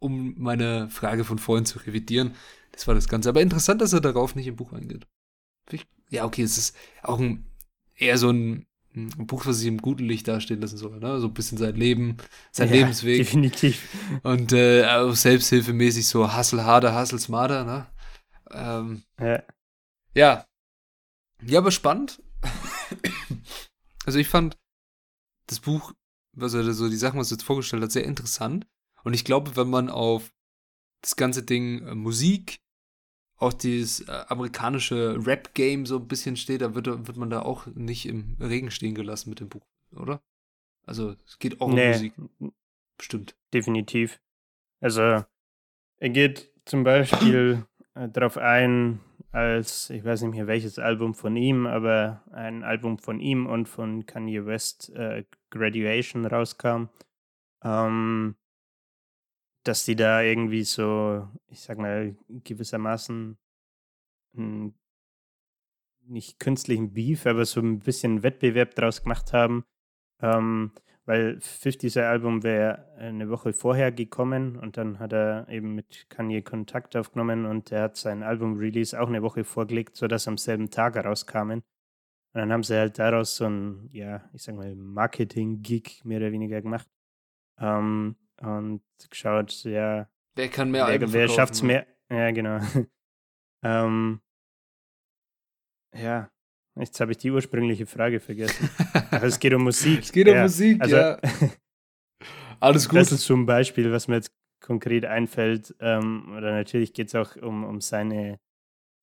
um 0.00 0.34
meine 0.38 0.88
Frage 0.90 1.24
von 1.24 1.38
vorhin 1.38 1.66
zu 1.66 1.78
revidieren. 1.78 2.34
Das 2.72 2.86
war 2.86 2.94
das 2.94 3.08
Ganze. 3.08 3.28
Aber 3.28 3.42
interessant, 3.42 3.80
dass 3.80 3.92
er 3.92 4.00
darauf 4.00 4.34
nicht 4.34 4.46
im 4.46 4.56
Buch 4.56 4.72
eingeht. 4.72 5.06
Ja, 6.08 6.24
okay, 6.24 6.42
es 6.42 6.58
ist 6.58 6.76
auch 7.02 7.20
ein, 7.20 7.46
eher 7.96 8.18
so 8.18 8.30
ein, 8.30 8.66
ein 8.94 9.26
Buch, 9.26 9.46
was 9.46 9.58
sich 9.58 9.68
im 9.68 9.78
guten 9.78 10.04
Licht 10.04 10.26
dastehen 10.26 10.60
lassen 10.60 10.76
soll. 10.76 10.98
Ne? 10.98 11.20
So 11.20 11.28
ein 11.28 11.34
bisschen 11.34 11.58
sein 11.58 11.76
Leben, 11.76 12.16
sein 12.50 12.68
Ja, 12.68 12.74
Lebensweg. 12.74 13.18
Definitiv. 13.18 13.88
Und 14.22 14.52
äh, 14.52 14.84
auch 14.86 15.14
selbsthilfemäßig 15.14 16.06
so 16.06 16.36
Hustle 16.36 16.64
harder, 16.64 16.98
Hustle 17.00 17.18
smarter. 17.18 17.64
Ne? 17.64 17.86
Ähm, 18.50 19.02
Ja. 19.18 19.42
ja. 20.14 20.46
Ja, 21.42 21.58
aber 21.60 21.70
spannend. 21.70 22.22
also 24.04 24.18
ich 24.18 24.28
fand 24.28 24.58
das 25.46 25.60
Buch, 25.60 25.92
was 26.32 26.54
er 26.54 26.70
so 26.72 26.88
die 26.88 26.96
Sachen, 26.96 27.18
was 27.18 27.30
er 27.30 27.36
jetzt 27.36 27.44
vorgestellt 27.44 27.82
hat, 27.82 27.92
sehr 27.92 28.04
interessant. 28.04 28.66
Und 29.04 29.14
ich 29.14 29.24
glaube, 29.24 29.56
wenn 29.56 29.70
man 29.70 29.88
auf 29.88 30.32
das 31.00 31.16
ganze 31.16 31.42
Ding 31.42 31.86
äh, 31.86 31.94
Musik, 31.94 32.60
auch 33.40 33.52
dieses 33.54 34.06
äh, 34.06 34.24
amerikanische 34.28 35.18
Rap-Game 35.26 35.86
so 35.86 35.96
ein 35.96 36.06
bisschen 36.06 36.36
steht, 36.36 36.60
da 36.60 36.74
wird, 36.74 36.86
wird 36.86 37.16
man 37.16 37.30
da 37.30 37.42
auch 37.42 37.66
nicht 37.66 38.06
im 38.06 38.36
Regen 38.38 38.70
stehen 38.70 38.94
gelassen 38.94 39.30
mit 39.30 39.40
dem 39.40 39.48
Buch, 39.48 39.66
oder? 39.96 40.22
Also 40.86 41.16
es 41.26 41.38
geht 41.38 41.60
auch 41.60 41.66
um 41.66 41.74
Nee, 41.74 41.88
Musik, 41.92 42.12
bestimmt. 42.98 43.36
definitiv. 43.52 44.20
Also, 44.80 45.24
er 45.98 46.10
geht 46.10 46.52
zum 46.66 46.84
Beispiel 46.84 47.66
äh, 47.94 48.08
darauf 48.08 48.36
ein, 48.36 49.00
als, 49.32 49.88
ich 49.90 50.04
weiß 50.04 50.22
nicht 50.22 50.34
mehr 50.34 50.46
welches 50.46 50.78
Album 50.78 51.14
von 51.14 51.36
ihm, 51.36 51.66
aber 51.66 52.22
ein 52.32 52.62
Album 52.62 52.98
von 52.98 53.20
ihm 53.20 53.46
und 53.46 53.68
von 53.68 54.04
Kanye 54.04 54.44
West, 54.44 54.90
äh, 54.90 55.24
Graduation, 55.50 56.26
rauskam, 56.26 56.88
ähm, 57.62 58.36
dass 59.64 59.84
die 59.84 59.96
da 59.96 60.22
irgendwie 60.22 60.64
so, 60.64 61.28
ich 61.48 61.60
sag 61.60 61.78
mal, 61.78 62.16
gewissermaßen 62.28 63.38
einen, 64.36 64.74
nicht 66.06 66.40
künstlichen 66.40 66.92
Beef, 66.92 67.26
aber 67.26 67.44
so 67.44 67.60
ein 67.60 67.80
bisschen 67.80 68.22
Wettbewerb 68.22 68.74
draus 68.74 69.02
gemacht 69.02 69.32
haben, 69.32 69.64
ähm, 70.20 70.72
weil 71.04 71.40
50 71.40 71.92
sein 71.92 72.04
Album 72.04 72.42
wäre 72.42 72.86
eine 72.96 73.28
Woche 73.30 73.52
vorher 73.52 73.92
gekommen 73.92 74.56
und 74.56 74.76
dann 74.76 74.98
hat 74.98 75.12
er 75.12 75.48
eben 75.48 75.74
mit 75.74 76.06
Kanye 76.08 76.42
Kontakt 76.42 76.96
aufgenommen 76.96 77.46
und 77.46 77.72
er 77.72 77.82
hat 77.82 77.96
sein 77.96 78.22
Album-Release 78.22 79.00
auch 79.00 79.08
eine 79.08 79.22
Woche 79.22 79.44
vorgelegt, 79.44 79.96
sodass 79.96 80.28
am 80.28 80.38
selben 80.38 80.70
Tag 80.70 80.96
rauskamen. 80.96 81.62
Und 82.32 82.40
dann 82.40 82.52
haben 82.52 82.62
sie 82.62 82.76
halt 82.76 82.98
daraus 82.98 83.36
so 83.36 83.46
ein, 83.46 83.88
ja, 83.92 84.28
ich 84.32 84.42
sag 84.42 84.54
mal, 84.54 84.74
Marketing-Gig 84.76 86.04
mehr 86.04 86.18
oder 86.18 86.32
weniger 86.32 86.62
gemacht. 86.62 86.88
Ähm, 87.58 88.16
und 88.40 88.82
geschaut, 89.08 89.64
ja, 89.64 90.08
Wer 90.34 90.48
kann 90.48 90.70
mehr 90.70 90.86
wer, 90.86 91.00
wer 91.00 91.08
verkaufen, 91.08 91.36
schafft's 91.36 91.62
ne? 91.62 91.66
mehr? 91.66 91.86
Ja, 92.10 92.30
genau. 92.30 92.60
ähm, 93.62 94.20
ja, 95.94 96.30
jetzt 96.76 97.00
habe 97.00 97.12
ich 97.12 97.18
die 97.18 97.30
ursprüngliche 97.30 97.86
Frage 97.86 98.20
vergessen. 98.20 98.70
Aber 99.10 99.24
es 99.24 99.38
geht 99.38 99.54
um 99.54 99.64
Musik. 99.64 100.00
Es 100.00 100.12
geht 100.12 100.28
um 100.28 100.34
ja. 100.34 100.42
Musik, 100.42 100.80
also, 100.80 100.96
ja. 100.96 101.18
Alles 102.60 102.88
gut. 102.88 102.98
Das 102.98 103.12
ist 103.12 103.24
so 103.24 103.34
ein 103.34 103.46
Beispiel, 103.46 103.90
was 103.92 104.08
mir 104.08 104.16
jetzt 104.16 104.30
konkret 104.62 105.04
einfällt. 105.04 105.74
Ähm, 105.80 106.32
oder 106.36 106.52
natürlich 106.52 106.92
geht 106.92 107.08
es 107.08 107.14
auch 107.14 107.36
um, 107.36 107.64
um 107.64 107.80
seine, 107.80 108.38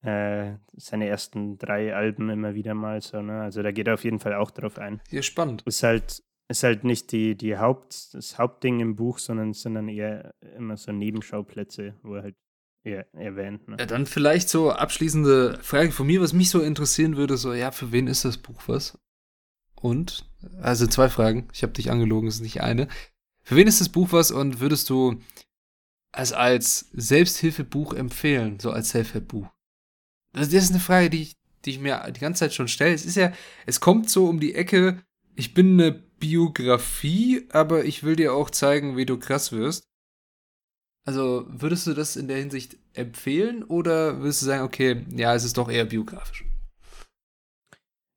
äh, 0.03 0.53
seine 0.75 1.07
ersten 1.07 1.57
drei 1.57 1.95
Alben 1.95 2.29
immer 2.29 2.53
wieder 2.53 2.73
mal 2.73 3.01
so. 3.01 3.21
Ne? 3.21 3.41
Also 3.41 3.63
da 3.63 3.71
geht 3.71 3.88
er 3.88 3.95
auf 3.95 4.03
jeden 4.03 4.19
Fall 4.19 4.35
auch 4.35 4.51
drauf 4.51 4.77
ein. 4.77 5.01
Hier 5.09 5.23
spannend. 5.23 5.63
Ist 5.63 5.83
halt, 5.83 6.23
ist 6.50 6.64
halt 6.64 6.84
nicht 6.84 7.12
die, 7.12 7.36
die 7.36 7.58
Haupt, 7.58 8.14
das 8.14 8.38
Hauptding 8.38 8.80
im 8.80 8.95
Buch, 8.95 9.20
sondern 9.20 9.54
sind 9.54 9.76
dann 9.76 9.89
eher 9.89 10.34
immer 10.56 10.78
so 10.78 10.91
Nebenschauplätze, 10.91 11.95
wo 12.04 12.16
er 12.16 12.24
halt 12.24 12.36
eher 12.84 13.14
erwähnt. 13.14 13.68
Ne? 13.68 13.78
Ja, 13.80 13.86
dann 13.86 14.06
vielleicht 14.06 14.50
so 14.50 14.72
abschließende 14.72 15.60
Frage 15.62 15.91
von 15.91 16.08
mir, 16.08 16.22
was 16.22 16.34
mich 16.34 16.50
so 16.50 16.62
interessieren 16.62 17.18
würde, 17.18 17.38
so, 17.38 17.54
ja, 17.54 17.72
für 17.72 17.91
wen 17.91 18.08
ist 18.08 18.24
das 18.24 18.38
Buch 18.38 18.64
was? 18.68 18.98
Und, 19.76 20.26
also 20.62 20.88
zwei 20.88 21.10
Fragen, 21.10 21.50
ich 21.54 21.64
habe 21.64 21.74
dich 21.74 21.91
angelogen, 21.91 22.28
es 22.28 22.36
ist 22.36 22.41
nicht 22.41 22.62
eine. 22.62 22.88
Für 23.43 23.56
wen 23.56 23.68
ist 23.68 23.82
das 23.82 23.89
Buch 23.89 24.12
was 24.12 24.32
und 24.32 24.60
würdest 24.60 24.89
du 24.89 25.22
es 26.14 26.34
als 26.34 26.89
Selbsthilfebuch 26.93 27.93
empfehlen, 27.93 28.60
so 28.60 28.72
als 28.72 28.89
Selfhelp-Buch? 28.89 29.48
Das, 30.34 30.52
ist 30.52 30.72
eine 30.72 30.80
Frage, 30.80 31.10
die 31.10 31.22
ich, 31.24 31.36
die 31.66 31.72
ich 31.72 31.80
mir 31.80 32.12
die 32.12 32.20
ganze 32.20 32.39
Zeit 32.39 32.54
schon 32.54 32.68
stelle. 32.68 32.93
Es 32.93 33.06
ist 33.06 33.16
ja, 33.16 33.34
es 33.66 33.80
kommt 33.80 34.10
so 34.10 34.28
um 34.28 34.39
die 34.39 34.56
Ecke, 34.56 35.04
ich 35.36 35.54
bin 35.54 35.80
eine 35.80 36.07
Biografie, 36.20 37.47
aber 37.51 37.86
ich 37.86 38.03
will 38.03 38.15
dir 38.15 38.34
auch 38.34 38.49
zeigen, 38.49 38.97
wie 38.97 39.05
du 39.05 39.18
krass 39.18 39.51
wirst. 39.51 39.84
Also 41.05 41.45
würdest 41.47 41.88
du 41.88 41.93
das 41.93 42.18
in 42.18 42.28
der 42.28 42.38
Hinsicht 42.38 42.78
empfehlen 42.93 43.63
oder 43.63 44.20
würdest 44.20 44.41
du 44.41 44.47
sagen, 44.47 44.63
okay, 44.63 45.05
ja, 45.15 45.34
es 45.34 45.45
ist 45.45 45.57
doch 45.57 45.70
eher 45.70 45.86
biografisch? 45.86 46.43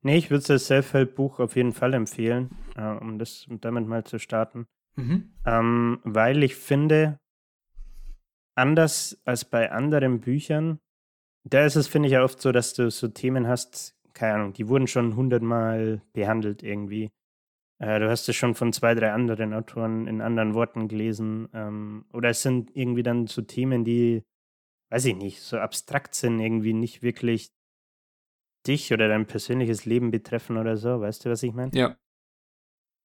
Nee, 0.03 0.17
ich 0.17 0.31
würde 0.31 0.45
das 0.45 0.65
Self-Help-Buch 0.65 1.39
auf 1.39 1.55
jeden 1.55 1.73
Fall 1.73 1.93
empfehlen, 1.93 2.49
äh, 2.75 2.81
um 2.81 3.19
das 3.19 3.45
um 3.47 3.61
damit 3.61 3.87
mal 3.87 4.03
zu 4.03 4.19
starten. 4.19 4.65
Mhm. 4.95 5.31
Ähm, 5.45 5.99
weil 6.03 6.43
ich 6.43 6.55
finde, 6.55 7.19
anders 8.55 9.21
als 9.25 9.45
bei 9.45 9.71
anderen 9.71 10.19
Büchern, 10.19 10.79
da 11.43 11.65
ist 11.65 11.75
es, 11.75 11.87
finde 11.87 12.07
ich, 12.07 12.13
ja 12.13 12.23
oft 12.23 12.41
so, 12.41 12.51
dass 12.51 12.73
du 12.73 12.89
so 12.89 13.07
Themen 13.07 13.47
hast, 13.47 13.95
keine 14.13 14.33
Ahnung, 14.35 14.53
die 14.53 14.67
wurden 14.67 14.87
schon 14.87 15.15
hundertmal 15.15 16.01
behandelt 16.13 16.63
irgendwie. 16.63 17.11
Äh, 17.81 17.99
du 17.99 18.09
hast 18.09 18.29
es 18.29 18.35
schon 18.35 18.53
von 18.53 18.71
zwei, 18.73 18.93
drei 18.93 19.11
anderen 19.11 19.53
Autoren 19.53 20.05
in 20.05 20.21
anderen 20.21 20.53
Worten 20.53 20.87
gelesen. 20.87 21.49
Ähm, 21.53 22.05
oder 22.13 22.29
es 22.29 22.43
sind 22.43 22.75
irgendwie 22.75 23.01
dann 23.01 23.25
so 23.25 23.41
Themen, 23.41 23.83
die, 23.83 24.23
weiß 24.91 25.05
ich 25.05 25.15
nicht, 25.15 25.41
so 25.41 25.57
abstrakt 25.57 26.13
sind, 26.13 26.39
irgendwie 26.39 26.73
nicht 26.73 27.01
wirklich 27.01 27.51
dich 28.67 28.93
oder 28.93 29.07
dein 29.07 29.25
persönliches 29.25 29.85
Leben 29.85 30.11
betreffen 30.11 30.57
oder 30.57 30.77
so. 30.77 31.01
Weißt 31.01 31.25
du, 31.25 31.31
was 31.31 31.41
ich 31.41 31.53
meine? 31.53 31.71
Ja. 31.73 31.97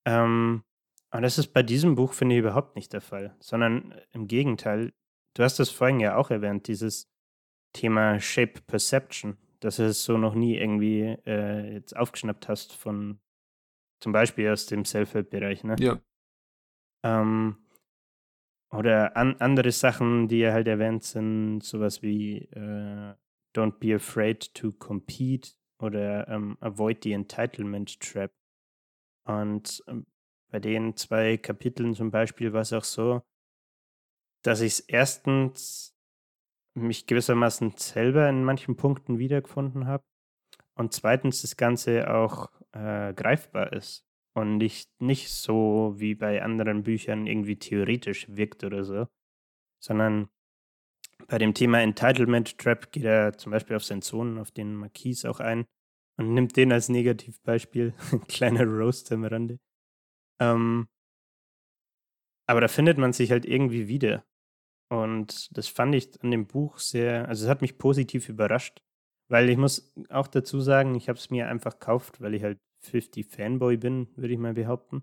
Ähm, 0.06 0.62
aber 1.10 1.22
das 1.22 1.38
ist 1.38 1.54
bei 1.54 1.62
diesem 1.62 1.94
Buch, 1.94 2.12
finde 2.12 2.34
ich, 2.34 2.40
überhaupt 2.40 2.76
nicht 2.76 2.92
der 2.92 3.00
Fall, 3.00 3.34
sondern 3.40 3.92
äh, 3.92 4.02
im 4.12 4.28
Gegenteil. 4.28 4.92
Du 5.32 5.42
hast 5.42 5.58
das 5.58 5.70
vorhin 5.70 6.00
ja 6.00 6.16
auch 6.16 6.30
erwähnt, 6.30 6.68
dieses 6.68 7.10
Thema 7.72 8.20
Shape 8.20 8.60
Perception, 8.66 9.38
dass 9.60 9.76
du 9.76 9.84
es 9.84 10.04
so 10.04 10.18
noch 10.18 10.34
nie 10.34 10.58
irgendwie 10.58 11.16
äh, 11.24 11.72
jetzt 11.72 11.96
aufgeschnappt 11.96 12.48
hast 12.48 12.74
von 12.74 13.20
zum 14.00 14.12
Beispiel 14.12 14.50
aus 14.50 14.66
dem 14.66 14.84
Self-Help-Bereich, 14.84 15.64
ne? 15.64 15.76
Ja. 15.78 16.00
Ähm, 17.04 17.56
oder 18.70 19.16
an, 19.16 19.36
andere 19.36 19.70
Sachen, 19.72 20.28
die 20.28 20.40
er 20.40 20.52
halt 20.52 20.66
erwähnt, 20.66 21.04
sind 21.04 21.60
sowas 21.60 22.02
wie 22.02 22.38
äh, 22.52 23.14
Don't 23.54 23.78
be 23.78 23.94
afraid 23.94 24.52
to 24.54 24.72
compete 24.72 25.52
oder 25.78 26.28
ähm, 26.28 26.58
Avoid 26.60 27.04
the 27.04 27.12
Entitlement 27.12 28.00
Trap. 28.00 28.32
Und 29.24 29.82
ähm, 29.88 30.06
bei 30.50 30.60
den 30.60 30.96
zwei 30.96 31.36
Kapiteln 31.36 31.94
zum 31.94 32.10
Beispiel 32.10 32.52
war 32.52 32.62
es 32.62 32.72
auch 32.72 32.84
so, 32.84 33.22
dass 34.42 34.60
ich 34.60 34.74
es 34.74 34.80
erstens 34.80 35.96
mich 36.74 37.06
gewissermaßen 37.06 37.72
selber 37.76 38.28
in 38.28 38.44
manchen 38.44 38.76
Punkten 38.76 39.18
wiedergefunden 39.18 39.86
habe 39.86 40.04
und 40.76 40.92
zweitens 40.92 41.42
das 41.42 41.56
Ganze 41.56 42.12
auch 42.12 42.50
äh, 42.72 43.12
greifbar 43.14 43.72
ist 43.72 44.04
und 44.34 44.58
nicht, 44.58 44.90
nicht 45.00 45.30
so 45.30 45.94
wie 45.96 46.14
bei 46.14 46.42
anderen 46.42 46.82
Büchern 46.82 47.26
irgendwie 47.26 47.58
theoretisch 47.58 48.26
wirkt 48.28 48.64
oder 48.64 48.84
so, 48.84 49.06
sondern 49.82 50.28
bei 51.28 51.38
dem 51.38 51.54
Thema 51.54 51.80
Entitlement 51.80 52.58
Trap 52.58 52.92
geht 52.92 53.04
er 53.04 53.38
zum 53.38 53.52
Beispiel 53.52 53.76
auf 53.76 53.84
seinen 53.84 54.02
Sohn, 54.02 54.38
auf 54.38 54.50
den 54.50 54.74
Marquis 54.74 55.24
auch 55.24 55.40
ein 55.40 55.66
und 56.18 56.34
nimmt 56.34 56.56
den 56.56 56.72
als 56.72 56.88
Negativbeispiel. 56.88 57.94
Kleiner 58.28 58.64
Roast 58.64 59.10
am 59.12 59.24
Rande. 59.24 59.58
Ähm, 60.40 60.88
aber 62.46 62.60
da 62.60 62.68
findet 62.68 62.98
man 62.98 63.12
sich 63.12 63.30
halt 63.30 63.44
irgendwie 63.44 63.88
wieder. 63.88 64.24
Und 64.88 65.56
das 65.56 65.66
fand 65.68 65.94
ich 65.94 66.22
an 66.22 66.30
dem 66.30 66.46
Buch 66.46 66.78
sehr, 66.78 67.28
also 67.28 67.44
es 67.44 67.50
hat 67.50 67.60
mich 67.60 67.78
positiv 67.78 68.28
überrascht, 68.28 68.82
weil 69.28 69.48
ich 69.48 69.56
muss 69.56 69.92
auch 70.08 70.26
dazu 70.26 70.60
sagen, 70.60 70.94
ich 70.94 71.08
habe 71.08 71.18
es 71.18 71.30
mir 71.30 71.48
einfach 71.48 71.78
gekauft, 71.78 72.20
weil 72.20 72.34
ich 72.34 72.42
halt 72.42 72.58
50 72.80 73.26
Fanboy 73.26 73.76
bin, 73.76 74.08
würde 74.16 74.32
ich 74.34 74.38
mal 74.38 74.54
behaupten. 74.54 75.02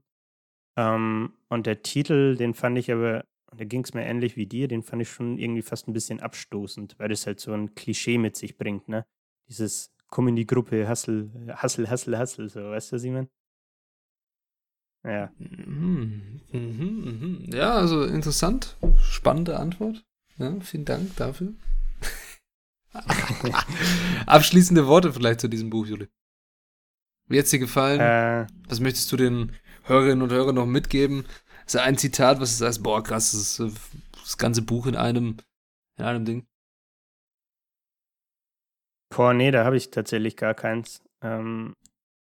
Ähm, 0.78 1.34
und 1.50 1.66
der 1.66 1.82
Titel, 1.84 2.36
den 2.36 2.54
fand 2.54 2.78
ich 2.78 2.92
aber, 2.92 3.26
da 3.56 3.66
ging 3.66 3.84
es 3.84 3.94
mir 3.94 4.06
ähnlich 4.06 4.36
wie 4.38 4.48
dir, 4.48 4.68
den 4.68 4.84
fand 4.84 5.02
ich 5.02 5.10
schon 5.10 5.38
irgendwie 5.38 5.62
fast 5.62 5.88
ein 5.88 5.94
bisschen 5.94 6.20
abstoßend, 6.20 6.96
weil 6.98 7.10
das 7.10 7.28
halt 7.28 7.40
so 7.40 7.54
ein 7.54 7.76
Klischee 7.76 8.18
mit 8.18 8.36
sich 8.36 8.58
bringt, 8.58 8.88
ne? 8.88 9.06
Dieses 9.50 9.94
Komm 10.14 10.28
in 10.28 10.36
die 10.36 10.46
Gruppe, 10.46 10.88
Hassel, 10.88 11.32
Hassel, 11.56 11.90
Hassel, 11.90 12.18
Hassel, 12.18 12.48
so, 12.48 12.62
weißt 12.62 12.92
du, 12.92 13.12
meine? 13.12 13.30
Ja. 15.04 15.32
Mhm. 15.40 16.40
Mhm, 16.52 17.46
mhm. 17.50 17.50
Ja, 17.52 17.74
also 17.74 18.04
interessant. 18.04 18.78
Spannende 19.02 19.58
Antwort. 19.58 20.04
Ja, 20.38 20.60
vielen 20.62 20.86
Dank 20.86 21.16
dafür. 21.16 21.54
Abschließende 24.26 24.88
Worte 24.88 25.14
vielleicht 25.14 25.42
zu 25.42 25.48
diesem 25.48 25.70
Buch, 25.70 25.86
Juli. 25.86 26.08
Wie 27.28 27.38
hat 27.38 27.46
es 27.46 27.52
dir 27.52 27.60
gefallen? 27.60 28.00
Äh, 28.00 28.48
Was 28.68 28.80
möchtest 28.80 29.12
du 29.12 29.18
den 29.18 29.54
Hörerinnen 29.84 30.22
und 30.22 30.32
Hörern 30.32 30.56
noch 30.56 30.66
mitgeben? 30.66 31.26
Ist 31.66 31.76
da 31.76 31.84
ein 31.84 31.98
Zitat, 31.98 32.40
was 32.40 32.52
du 32.52 32.66
sagst, 32.66 32.84
boah, 32.84 33.02
krass, 33.02 33.32
das 33.32 33.60
ist, 33.60 33.60
äh, 33.60 33.72
das 34.22 34.38
ganze 34.38 34.62
Buch 34.62 34.86
in 34.88 34.96
einem, 34.96 35.38
in 35.98 36.06
einem 36.06 36.26
Ding? 36.26 36.48
Boah, 39.10 39.34
nee, 39.34 39.52
da 39.52 39.64
habe 39.64 39.78
ich 39.78 39.92
tatsächlich 39.92 40.38
gar 40.38 40.54
keins. 40.54 41.02
Ähm, 41.22 41.76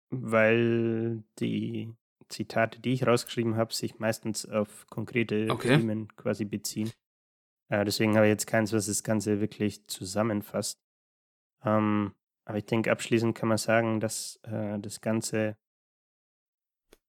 weil 0.10 1.24
die 1.39 1.93
Zitate, 2.30 2.80
die 2.80 2.93
ich 2.93 3.05
rausgeschrieben 3.05 3.55
habe, 3.55 3.74
sich 3.74 3.99
meistens 3.99 4.45
auf 4.45 4.86
konkrete 4.88 5.47
Okay. 5.49 5.78
Themen 5.78 6.16
quasi 6.16 6.45
beziehen. 6.45 6.91
Äh, 7.70 7.86
deswegen 7.86 8.15
habe 8.15 8.28
ich 8.28 8.32
jetzt 8.32 8.47
keins, 8.47 8.74
was 8.74 8.88
das 8.88 9.03
Ganze 9.03 9.39
wirklich 9.41 9.88
zusammenfasst. 9.88 10.80
Ähm, 11.63 12.13
aber 12.45 12.59
ich 12.59 12.65
denke, 12.65 12.91
abschließend 12.91 13.36
kann 13.36 13.49
man 13.49 13.57
sagen, 13.57 13.99
dass 13.99 14.39
äh, 14.43 14.80
das 14.80 15.01
Ganze 15.01 15.57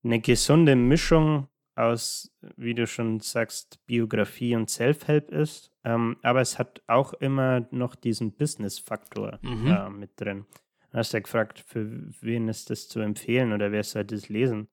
eine 0.02 0.20
gesunde 0.20 0.74
Mischung 0.76 1.48
aus, 1.76 2.32
wie 2.56 2.74
du 2.74 2.86
schon 2.86 3.20
sagst, 3.20 3.84
Biografie 3.86 4.56
und 4.56 4.68
Self-Help 4.68 5.30
ist. 5.30 5.70
Ähm, 5.84 6.16
aber 6.22 6.40
es 6.40 6.58
hat 6.58 6.82
auch 6.88 7.12
immer 7.14 7.68
noch 7.70 7.94
diesen 7.94 8.32
Business-Faktor 8.32 9.38
Mhm. 9.42 9.66
äh, 9.68 9.90
mit 9.90 10.10
drin. 10.20 10.46
Du 10.90 10.98
hast 10.98 11.12
ja 11.12 11.20
gefragt, 11.20 11.60
für 11.60 11.86
wen 12.20 12.48
ist 12.48 12.70
das 12.70 12.88
zu 12.88 13.00
empfehlen 13.00 13.52
oder 13.52 13.70
wer 13.70 13.84
sollte 13.84 14.14
es 14.14 14.28
lesen? 14.28 14.68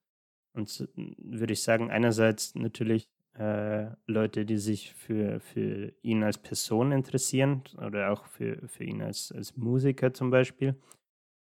Und 0.52 0.68
so, 0.68 0.86
würde 0.96 1.52
ich 1.52 1.62
sagen, 1.62 1.90
einerseits 1.90 2.54
natürlich 2.54 3.08
äh, 3.38 3.90
Leute, 4.06 4.44
die 4.46 4.56
sich 4.56 4.94
für, 4.94 5.40
für 5.40 5.92
ihn 6.02 6.22
als 6.22 6.38
Person 6.38 6.92
interessieren 6.92 7.62
oder 7.76 8.12
auch 8.12 8.26
für, 8.26 8.66
für 8.68 8.84
ihn 8.84 9.02
als, 9.02 9.32
als 9.32 9.56
Musiker 9.56 10.14
zum 10.14 10.30
Beispiel. 10.30 10.74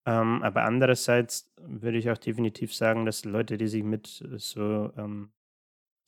Ähm, 0.06 0.42
aber 0.42 0.64
andererseits 0.64 1.52
würde 1.60 1.98
ich 1.98 2.10
auch 2.10 2.18
definitiv 2.18 2.74
sagen, 2.74 3.06
dass 3.06 3.24
Leute, 3.24 3.56
die 3.58 3.68
sich 3.68 3.82
mit 3.82 4.06
so 4.06 4.92
ähm, 4.96 5.32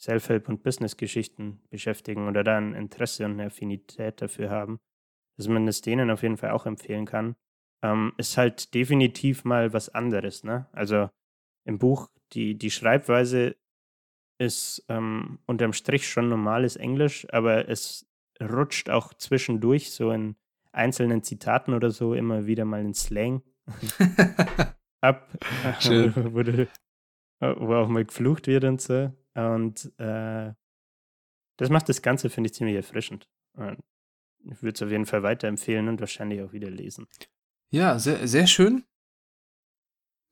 Self-Help- 0.01 0.49
und 0.49 0.62
Business-Geschichten 0.62 1.61
beschäftigen 1.70 2.29
oder 2.29 2.45
da 2.45 2.57
ein 2.57 2.74
Interesse 2.74 3.24
und 3.24 3.33
eine 3.33 3.47
Affinität 3.47 4.22
dafür 4.22 4.51
haben, 4.51 4.79
dass 5.37 5.49
man 5.49 5.66
es 5.66 5.81
denen 5.81 6.11
auf 6.11 6.22
jeden 6.22 6.37
Fall 6.37 6.51
auch 6.51 6.66
empfehlen 6.66 7.07
kann. 7.07 7.35
Ähm, 7.83 8.12
ist 8.16 8.37
halt 8.37 8.74
definitiv 8.74 9.45
mal 9.45 9.72
was 9.72 9.89
anderes, 9.89 10.45
ne? 10.45 10.68
Also 10.72 11.11
im 11.64 11.79
Buch, 11.79 12.09
die, 12.33 12.57
die 12.57 12.70
Schreibweise 12.70 13.57
ist 14.39 14.84
ähm, 14.89 15.39
unterm 15.47 15.72
Strich 15.72 16.09
schon 16.09 16.28
normales 16.28 16.76
Englisch, 16.76 17.26
aber 17.32 17.68
es 17.68 18.07
rutscht 18.41 18.89
auch 18.89 19.12
zwischendurch 19.14 19.91
so 19.91 20.11
in 20.12 20.36
einzelnen 20.72 21.22
Zitaten 21.24 21.74
oder 21.74 21.91
so 21.91 22.14
immer 22.14 22.47
wieder 22.47 22.64
mal 22.64 22.80
in 22.80 22.95
Slang 22.95 23.43
ab, 25.01 25.28
Schön. 25.80 26.14
wo, 26.14 26.34
wo, 26.34 26.43
du- 26.43 26.68
wo 27.41 27.74
auch 27.74 27.89
mal 27.89 28.05
geflucht 28.05 28.47
wird 28.47 28.64
und 28.64 28.80
so. 28.80 29.12
Und 29.34 29.93
äh, 29.99 30.53
das 31.57 31.70
macht 31.70 31.89
das 31.89 32.03
Ganze, 32.03 32.30
finde 32.30 32.49
ich, 32.49 32.55
ziemlich 32.55 32.76
erfrischend. 32.76 33.28
Und 33.55 33.78
ich 34.45 34.62
würde 34.62 34.74
es 34.76 34.82
auf 34.82 34.91
jeden 34.91 35.07
Fall 35.07 35.22
weiterempfehlen 35.22 35.89
und 35.89 36.01
wahrscheinlich 36.01 36.43
auch 36.43 36.53
wieder 36.53 36.70
lesen. 36.70 37.07
Ja, 37.70 37.99
sehr, 37.99 38.26
sehr 38.28 38.47
schön. 38.47 38.84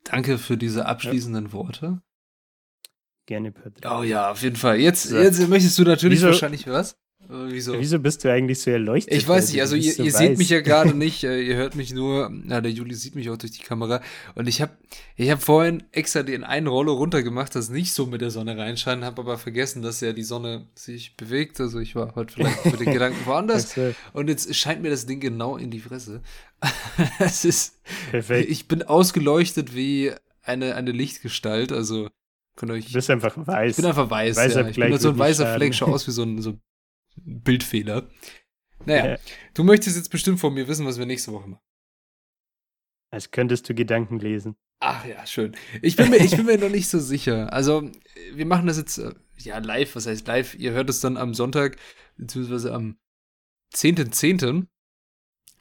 Danke 0.05 0.39
für 0.39 0.57
diese 0.57 0.87
abschließenden 0.87 1.53
Worte. 1.53 2.03
Gerne, 3.27 3.51
Patrick. 3.53 3.85
Oh 3.91 4.03
ja, 4.03 4.31
auf 4.31 4.43
jeden 4.43 4.57
Fall. 4.57 4.79
Jetzt, 4.79 5.05
So. 5.05 5.17
jetzt 5.17 5.47
möchtest 5.49 5.77
du 5.79 5.83
natürlich 5.83 6.19
Wieso- 6.21 6.29
wahrscheinlich 6.29 6.67
was? 6.69 6.93
Äh, 7.29 7.49
Wieso? 7.49 7.77
Wieso 7.77 7.99
bist 7.99 8.23
du 8.23 8.31
eigentlich 8.33 8.61
so 8.61 8.71
erleuchtet? 8.71 9.13
Ich 9.13 9.27
weiß 9.27 9.51
nicht, 9.51 9.61
also 9.61 9.75
ihr, 9.75 9.93
so 9.95 10.05
ihr 10.05 10.13
seht 10.13 10.39
mich 10.39 10.49
ja 10.51 10.61
gerade 10.61 10.95
nicht, 10.97 11.25
äh, 11.25 11.41
ihr 11.43 11.57
hört 11.57 11.75
mich 11.75 11.93
nur, 11.93 12.31
na, 12.31 12.61
der 12.61 12.71
Juli 12.71 12.95
sieht 12.95 13.17
mich 13.17 13.29
auch 13.31 13.37
durch 13.37 13.51
die 13.51 13.65
Kamera 13.65 14.01
und 14.37 14.47
ich 14.47 14.63
habe 14.63 14.73
ich 15.17 15.29
hab 15.31 15.43
vorhin 15.43 15.83
extra 15.91 16.23
den 16.23 16.45
einen 16.45 16.69
Rollo 16.69 16.93
runtergemacht, 16.95 17.53
das 17.57 17.69
nicht 17.69 17.93
so 17.95 18.07
mit 18.07 18.21
der 18.21 18.31
Sonne 18.31 18.57
reinscheint, 18.57 19.03
habe 19.03 19.23
aber 19.23 19.39
vergessen, 19.39 19.83
dass 19.83 20.01
ja 20.01 20.13
die 20.13 20.23
Sonne 20.23 20.69
sich 20.77 21.17
bewegt, 21.17 21.59
also 21.61 21.81
ich 21.81 21.97
war 21.97 22.15
heute 22.15 22.33
vielleicht 22.35 22.65
mit 22.65 22.79
den 22.79 22.93
Gedanken 22.93 23.19
woanders 23.27 23.75
und 24.13 24.29
jetzt 24.29 24.55
scheint 24.55 24.83
mir 24.83 24.91
das 24.91 25.07
Ding 25.07 25.19
genau 25.19 25.57
in 25.57 25.73
die 25.73 25.81
Fresse. 25.81 26.23
es 27.19 27.45
ist, 27.45 27.81
perfekt. 28.13 28.49
ich 28.49 28.69
bin 28.69 28.85
ausgeleuchtet 28.85 29.75
wie 29.75 30.13
eine, 30.45 30.77
eine 30.77 30.93
Lichtgestalt, 30.93 31.73
also 31.73 32.09
könnt 32.57 32.73
euch, 32.73 32.87
Du 32.87 32.93
bist 32.95 33.11
einfach 33.11 33.37
weiß. 33.37 33.71
ich 33.71 33.77
bin 33.77 33.87
einfach 33.87 34.11
weiß, 34.11 34.37
Weißer 34.37 34.63
ja. 34.63 34.69
Ich 34.69 34.77
bin 34.77 34.91
halt 34.91 35.01
so 35.01 35.11
ein 35.11 35.19
weißer. 35.19 35.55
Fleck, 35.57 35.75
schau 35.75 35.87
aus 35.87 36.07
wie 36.07 36.11
so 36.13 36.23
ein, 36.23 36.41
so 36.43 36.51
ein 36.51 36.61
Bildfehler. 37.17 38.09
Naja, 38.85 39.07
Ja. 39.13 39.19
du 39.55 39.65
möchtest 39.65 39.97
jetzt 39.97 40.11
bestimmt 40.11 40.41
von 40.41 40.53
mir 40.55 40.67
wissen, 40.69 40.87
was 40.87 40.99
wir 40.99 41.07
nächste 41.07 41.33
Woche 41.33 41.49
machen. 41.49 41.63
Als 43.11 43.31
könntest 43.31 43.69
du 43.69 43.75
Gedanken 43.75 44.19
lesen. 44.19 44.57
Ach 44.81 45.05
ja, 45.07 45.25
schön. 45.27 45.57
Ich 45.81 45.97
bin 45.97 46.11
mir, 46.11 46.19
ich 46.19 46.37
bin 46.37 46.45
mir 46.47 46.59
noch 46.59 46.69
nicht 46.69 46.89
so 46.89 46.99
sicher. 46.99 47.51
Also, 47.53 47.91
wir 48.35 48.45
machen 48.47 48.67
das 48.67 48.77
jetzt, 48.77 48.99
äh, 48.99 49.15
ja, 49.39 49.59
live. 49.59 49.95
Was 49.97 50.07
heißt 50.07 50.27
live? 50.27 50.55
Ihr 50.55 50.73
hört 50.73 50.91
es 50.91 51.01
dann 51.01 51.17
am 51.17 51.33
Sonntag, 51.33 51.79
beziehungsweise 52.19 52.75
am 52.75 52.99
10.10., 53.75 54.67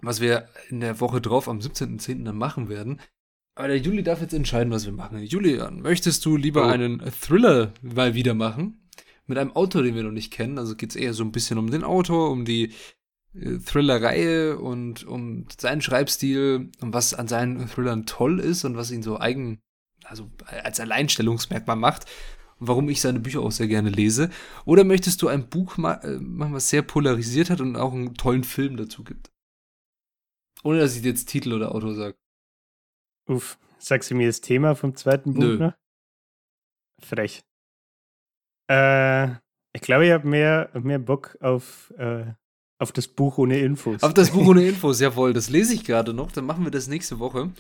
was 0.02 0.20
wir 0.20 0.50
in 0.70 0.82
der 0.82 1.00
Woche 1.00 1.22
drauf 1.22 1.48
am 1.48 1.60
17.10. 1.60 2.26
dann 2.26 2.38
machen 2.38 2.68
werden. 2.68 3.00
Aber 3.56 3.70
der 3.70 3.78
Juli 3.80 4.04
darf 4.04 4.20
jetzt 4.22 4.34
entscheiden, 4.34 4.72
was 4.72 4.86
wir 4.86 4.92
machen. 4.92 5.24
Julian, 5.24 5.82
möchtest 5.82 6.26
du 6.26 6.36
lieber 6.36 6.64
Oh. 6.64 6.70
einen 6.70 7.00
Thriller 7.22 7.72
mal 7.82 8.14
wieder 8.14 8.34
machen? 8.34 8.82
Mit 9.28 9.38
einem 9.38 9.54
Autor, 9.56 9.82
den 9.82 9.96
wir 9.96 10.04
noch 10.04 10.12
nicht 10.12 10.32
kennen. 10.32 10.60
Also 10.60 10.76
geht 10.76 10.90
es 10.90 10.96
eher 10.96 11.14
so 11.14 11.24
ein 11.24 11.32
bisschen 11.32 11.58
um 11.58 11.72
den 11.72 11.84
Autor, 11.84 12.32
um 12.32 12.44
die 12.44 12.74
äh, 13.34 13.58
Thriller-Reihe 13.60 14.58
und 14.60 15.06
um 15.06 15.48
seinen 15.58 15.82
Schreibstil 15.82 16.70
und 16.82 16.94
was 16.94 17.14
an 17.14 17.28
seinen 17.30 17.68
Thrillern 17.70 18.06
toll 18.06 18.40
ist 18.42 18.66
und 18.66 18.76
was 18.76 18.92
ihn 18.92 19.04
so 19.04 19.20
eigen, 19.20 19.60
also 20.04 20.30
als 20.46 20.80
Alleinstellungsmerkmal 20.82 21.78
macht 21.78 22.06
und 22.60 22.68
warum 22.68 22.90
ich 22.90 23.00
seine 23.00 23.20
Bücher 23.22 23.40
auch 23.40 23.52
sehr 23.54 23.68
gerne 23.68 23.90
lese. 23.90 24.30
Oder 24.66 24.84
möchtest 24.84 25.22
du 25.22 25.30
ein 25.30 25.48
Buch 25.50 25.78
ma 25.78 25.94
äh, 25.94 26.20
machen, 26.20 26.54
was 26.54 26.70
sehr 26.70 26.82
polarisiert 26.82 27.50
hat 27.50 27.62
und 27.62 27.78
auch 27.78 27.94
einen 27.94 28.16
tollen 28.16 28.44
Film 28.44 28.76
dazu 28.76 29.06
gibt? 29.06 29.32
Ohne 30.62 30.80
dass 30.80 30.98
ich 30.98 31.04
jetzt 31.04 31.30
Titel 31.30 31.54
oder 31.54 31.74
Autor 31.74 31.96
sage. 31.96 32.16
Uff, 33.28 33.58
sagst 33.80 34.12
du 34.12 34.16
mir 34.16 34.28
das 34.28 34.42
Thema 34.42 34.76
vom 34.76 34.96
zweiten 34.96 35.34
Buch 35.34 35.42
Nö. 35.42 35.58
noch? 35.58 35.74
Frech. 37.02 37.44
Äh, 38.70 39.32
ich 39.74 39.82
glaube, 39.82 40.06
ich 40.06 40.12
habe 40.12 40.28
mehr, 40.28 40.70
mehr 40.74 41.00
Bock 41.00 41.38
auf, 41.42 41.94
äh, 41.98 42.26
auf 42.80 42.92
das 42.92 43.08
Buch 43.08 43.38
ohne 43.38 43.60
Infos. 43.60 44.02
Auf 44.04 44.14
das 44.14 44.32
Buch 44.32 44.48
ohne 44.48 44.66
Infos, 44.68 45.00
jawohl, 45.00 45.34
das 45.34 45.50
lese 45.50 45.74
ich 45.74 45.84
gerade 45.84 46.14
noch, 46.14 46.32
dann 46.32 46.46
machen 46.46 46.64
wir 46.64 46.72
das 46.72 46.88
nächste 46.88 47.20
Woche. 47.20 47.52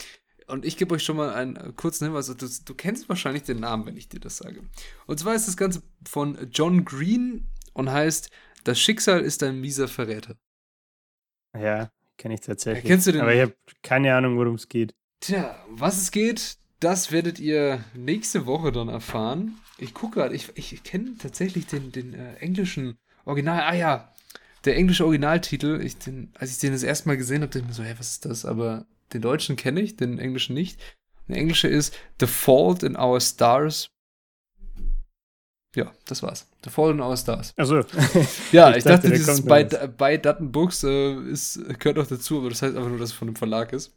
Und 0.48 0.64
ich 0.64 0.78
gebe 0.78 0.94
euch 0.94 1.04
schon 1.04 1.18
mal 1.18 1.34
einen 1.34 1.56
äh, 1.56 1.72
kurzen 1.76 2.06
Hinweis. 2.06 2.28
Du, 2.28 2.36
du 2.36 2.74
kennst 2.76 3.10
wahrscheinlich 3.10 3.44
den 3.44 3.60
Namen, 3.60 3.86
wenn 3.88 3.98
ich 3.98 4.08
dir 4.10 4.20
das 4.20 4.38
sage. 4.38 4.62
Und 5.08 5.20
zwar 5.20 5.34
ist 5.36 5.48
das 5.48 5.58
Ganze 5.58 5.82
von 6.08 6.38
John 6.52 6.86
Green 6.86 7.48
und 7.74 7.92
heißt 7.92 8.30
Das 8.64 8.80
Schicksal 8.80 9.22
ist 9.22 9.42
ein 9.44 9.60
mieser 9.60 9.88
Verräter. 9.88 10.36
Ja, 11.58 11.92
kenne 12.18 12.36
ich 12.36 12.42
tatsächlich. 12.42 12.86
Kennst 12.86 13.08
du 13.08 13.12
den- 13.12 13.22
Aber 13.22 13.34
ich 13.34 13.42
habe 13.42 13.56
keine 13.82 14.16
Ahnung, 14.16 14.38
worum 14.38 14.56
es 14.56 14.68
geht. 14.70 14.94
Tja, 15.26 15.56
was 15.68 15.98
es 16.00 16.12
geht, 16.12 16.58
das 16.80 17.12
werdet 17.12 17.40
ihr 17.40 17.84
nächste 17.96 18.46
Woche 18.46 18.72
dann 18.72 18.90
erfahren. 18.90 19.58
Ich 19.80 19.96
gucke 19.96 20.20
gerade, 20.20 20.36
ich, 20.36 20.52
ich 20.54 20.84
kenne 20.84 21.16
tatsächlich 21.18 21.66
den, 21.66 21.92
den 21.92 22.14
äh, 22.14 22.36
englischen 22.36 23.00
Original. 23.26 23.62
Ah 23.62 23.74
ja, 23.74 24.14
der 24.66 24.76
englische 24.76 25.04
Originaltitel. 25.04 25.82
Ich, 25.84 25.98
den, 25.98 26.32
als 26.36 26.52
ich 26.52 26.60
den 26.60 26.74
das 26.74 26.84
erste 26.84 27.08
Mal 27.08 27.18
gesehen 27.18 27.42
habe, 27.42 27.48
dachte 27.48 27.60
ich 27.62 27.66
mir 27.66 27.74
so, 27.74 27.82
hä, 27.82 27.96
was 27.98 28.12
ist 28.12 28.26
das? 28.26 28.46
Aber 28.46 28.86
den 29.14 29.24
deutschen 29.24 29.56
kenne 29.56 29.82
ich, 29.82 29.98
den 29.98 30.20
englischen 30.20 30.54
nicht. 30.54 30.80
Der 31.28 31.38
englische 31.38 31.70
ist 31.70 31.98
The 32.20 32.28
Fault 32.28 32.84
in 32.84 32.96
Our 32.96 33.20
Stars. 33.20 33.90
Ja, 35.76 35.92
das 36.06 36.22
war's. 36.22 36.48
The 36.64 36.70
Fault 36.70 36.94
in 36.94 37.02
Our 37.02 37.18
Stars. 37.18 37.52
Also, 37.58 37.80
Ja, 38.52 38.70
ich, 38.70 38.78
Ich 38.78 38.84
dachte, 38.84 39.10
dachte, 39.10 39.10
da 39.10 39.16
dieses 39.16 39.44
bei, 39.44 39.64
bei 39.64 40.18
Dutton 40.18 40.52
Books 40.52 40.84
äh, 40.84 41.16
ist, 41.32 41.60
gehört 41.80 41.98
auch 41.98 42.06
dazu, 42.06 42.38
aber 42.38 42.50
das 42.50 42.62
heißt 42.62 42.76
einfach 42.76 42.90
nur, 42.90 43.00
dass 43.00 43.10
es 43.10 43.16
von 43.16 43.28
einem 43.28 43.36
Verlag 43.36 43.74
ist. 43.74 43.96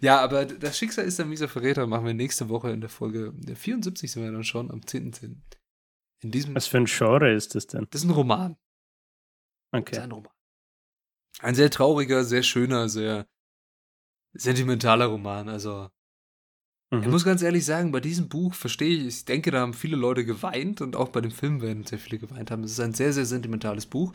Ja, 0.00 0.20
aber 0.20 0.44
das 0.46 0.76
Schicksal 0.78 1.04
ist 1.04 1.20
ein 1.20 1.28
mieser 1.28 1.48
Verräter, 1.48 1.86
machen 1.86 2.06
wir 2.06 2.14
nächste 2.14 2.48
Woche 2.48 2.70
in 2.70 2.80
der 2.80 2.90
Folge 2.90 3.32
der 3.34 3.56
74 3.56 4.10
sind 4.10 4.22
wir 4.24 4.32
dann 4.32 4.44
schon, 4.44 4.70
am 4.70 4.80
10.10. 4.80 5.36
In 6.22 6.30
diesem, 6.30 6.54
Was 6.54 6.66
für 6.66 6.78
ein 6.78 6.86
Genre 6.86 7.32
ist 7.32 7.54
das 7.54 7.66
denn? 7.66 7.86
das 7.90 8.02
ist 8.02 8.08
ein 8.08 8.12
Roman. 8.14 8.56
Das 9.72 9.80
ist 9.80 9.88
Okay. 9.88 9.98
ein 10.00 10.12
Roman. 10.12 10.32
Ein 11.40 11.54
sehr 11.54 11.70
trauriger, 11.70 12.24
sehr 12.24 12.42
schöner, 12.42 12.88
sehr 12.88 13.26
sentimentaler 14.32 15.06
Roman. 15.06 15.48
Also, 15.48 15.88
ich 16.92 17.00
Mhm. 17.06 17.10
muss 17.10 17.24
ganz 17.24 17.42
ehrlich 17.42 17.64
sagen, 17.64 17.90
bei 17.92 18.00
diesem 18.00 18.28
Buch 18.28 18.54
verstehe 18.54 18.96
ich, 18.98 19.06
ich 19.06 19.24
denke, 19.24 19.50
da 19.50 19.60
haben 19.60 19.74
viele 19.74 19.96
Leute 19.96 20.24
geweint 20.24 20.80
und 20.80 20.94
auch 20.96 21.08
bei 21.08 21.20
dem 21.20 21.32
Film 21.32 21.60
werden 21.60 21.84
sehr 21.84 21.98
viele 21.98 22.18
geweint 22.18 22.50
haben. 22.52 22.62
Es 22.62 22.72
ist 22.72 22.80
ein 22.80 22.94
sehr, 22.94 23.12
sehr 23.12 23.26
sentimentales 23.26 23.86
Buch 23.86 24.12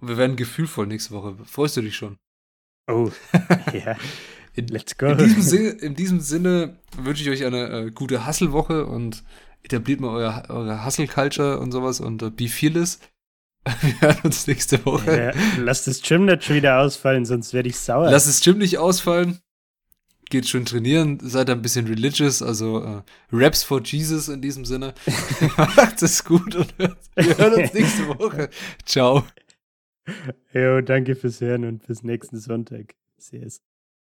und 0.00 0.08
wir 0.08 0.16
werden 0.16 0.36
gefühlvoll 0.36 0.86
nächste 0.86 1.10
Woche. 1.14 1.36
Freust 1.44 1.76
du 1.76 1.82
dich 1.82 1.94
schon? 1.96 2.18
Oh, 2.88 3.10
ja. 3.72 3.96
In, 4.54 4.68
Let's 4.68 4.96
go. 4.98 5.06
In 5.06 5.18
diesem, 5.18 5.42
Sinne, 5.42 5.68
in 5.68 5.94
diesem 5.94 6.20
Sinne 6.20 6.76
wünsche 6.96 7.22
ich 7.22 7.30
euch 7.30 7.44
eine 7.44 7.68
äh, 7.68 7.90
gute 7.90 8.26
Hustle-Woche 8.26 8.86
und 8.86 9.22
etabliert 9.62 10.00
mal 10.00 10.14
euer, 10.14 10.42
eure 10.48 10.84
Hustle-Culture 10.84 11.58
und 11.58 11.72
sowas 11.72 12.00
und 12.00 12.22
äh, 12.22 12.30
be 12.30 12.48
fearless. 12.48 12.98
Wir 13.80 14.00
hören 14.00 14.18
uns 14.24 14.46
nächste 14.46 14.84
Woche. 14.84 15.32
Ja, 15.34 15.42
lass 15.58 15.84
das 15.84 16.02
Gym 16.02 16.26
nicht 16.26 16.44
schon 16.44 16.56
wieder 16.56 16.80
ausfallen, 16.80 17.24
sonst 17.24 17.54
werde 17.54 17.68
ich 17.68 17.78
sauer. 17.78 18.10
Lass 18.10 18.26
das 18.26 18.40
Gym 18.40 18.58
nicht 18.58 18.78
ausfallen. 18.78 19.38
geht 20.28 20.48
schön 20.48 20.64
trainieren, 20.64 21.20
seid 21.22 21.48
ein 21.48 21.62
bisschen 21.62 21.86
religious, 21.86 22.42
also 22.42 22.82
äh, 22.82 23.02
Raps 23.30 23.62
for 23.62 23.80
Jesus 23.80 24.28
in 24.28 24.42
diesem 24.42 24.64
Sinne. 24.64 24.94
Macht 25.56 26.02
es 26.02 26.24
gut 26.24 26.56
und 26.56 26.74
wir 26.78 27.38
hören 27.38 27.62
uns 27.62 27.72
nächste 27.72 28.08
Woche. 28.08 28.50
Ciao. 28.84 29.24
Jo, 30.54 30.80
danke 30.80 31.14
fürs 31.14 31.40
Hören 31.40 31.64
und 31.64 31.86
bis 31.86 32.02
nächsten 32.02 32.38
Sonntag. 32.38 32.94
Servus. 33.18 33.62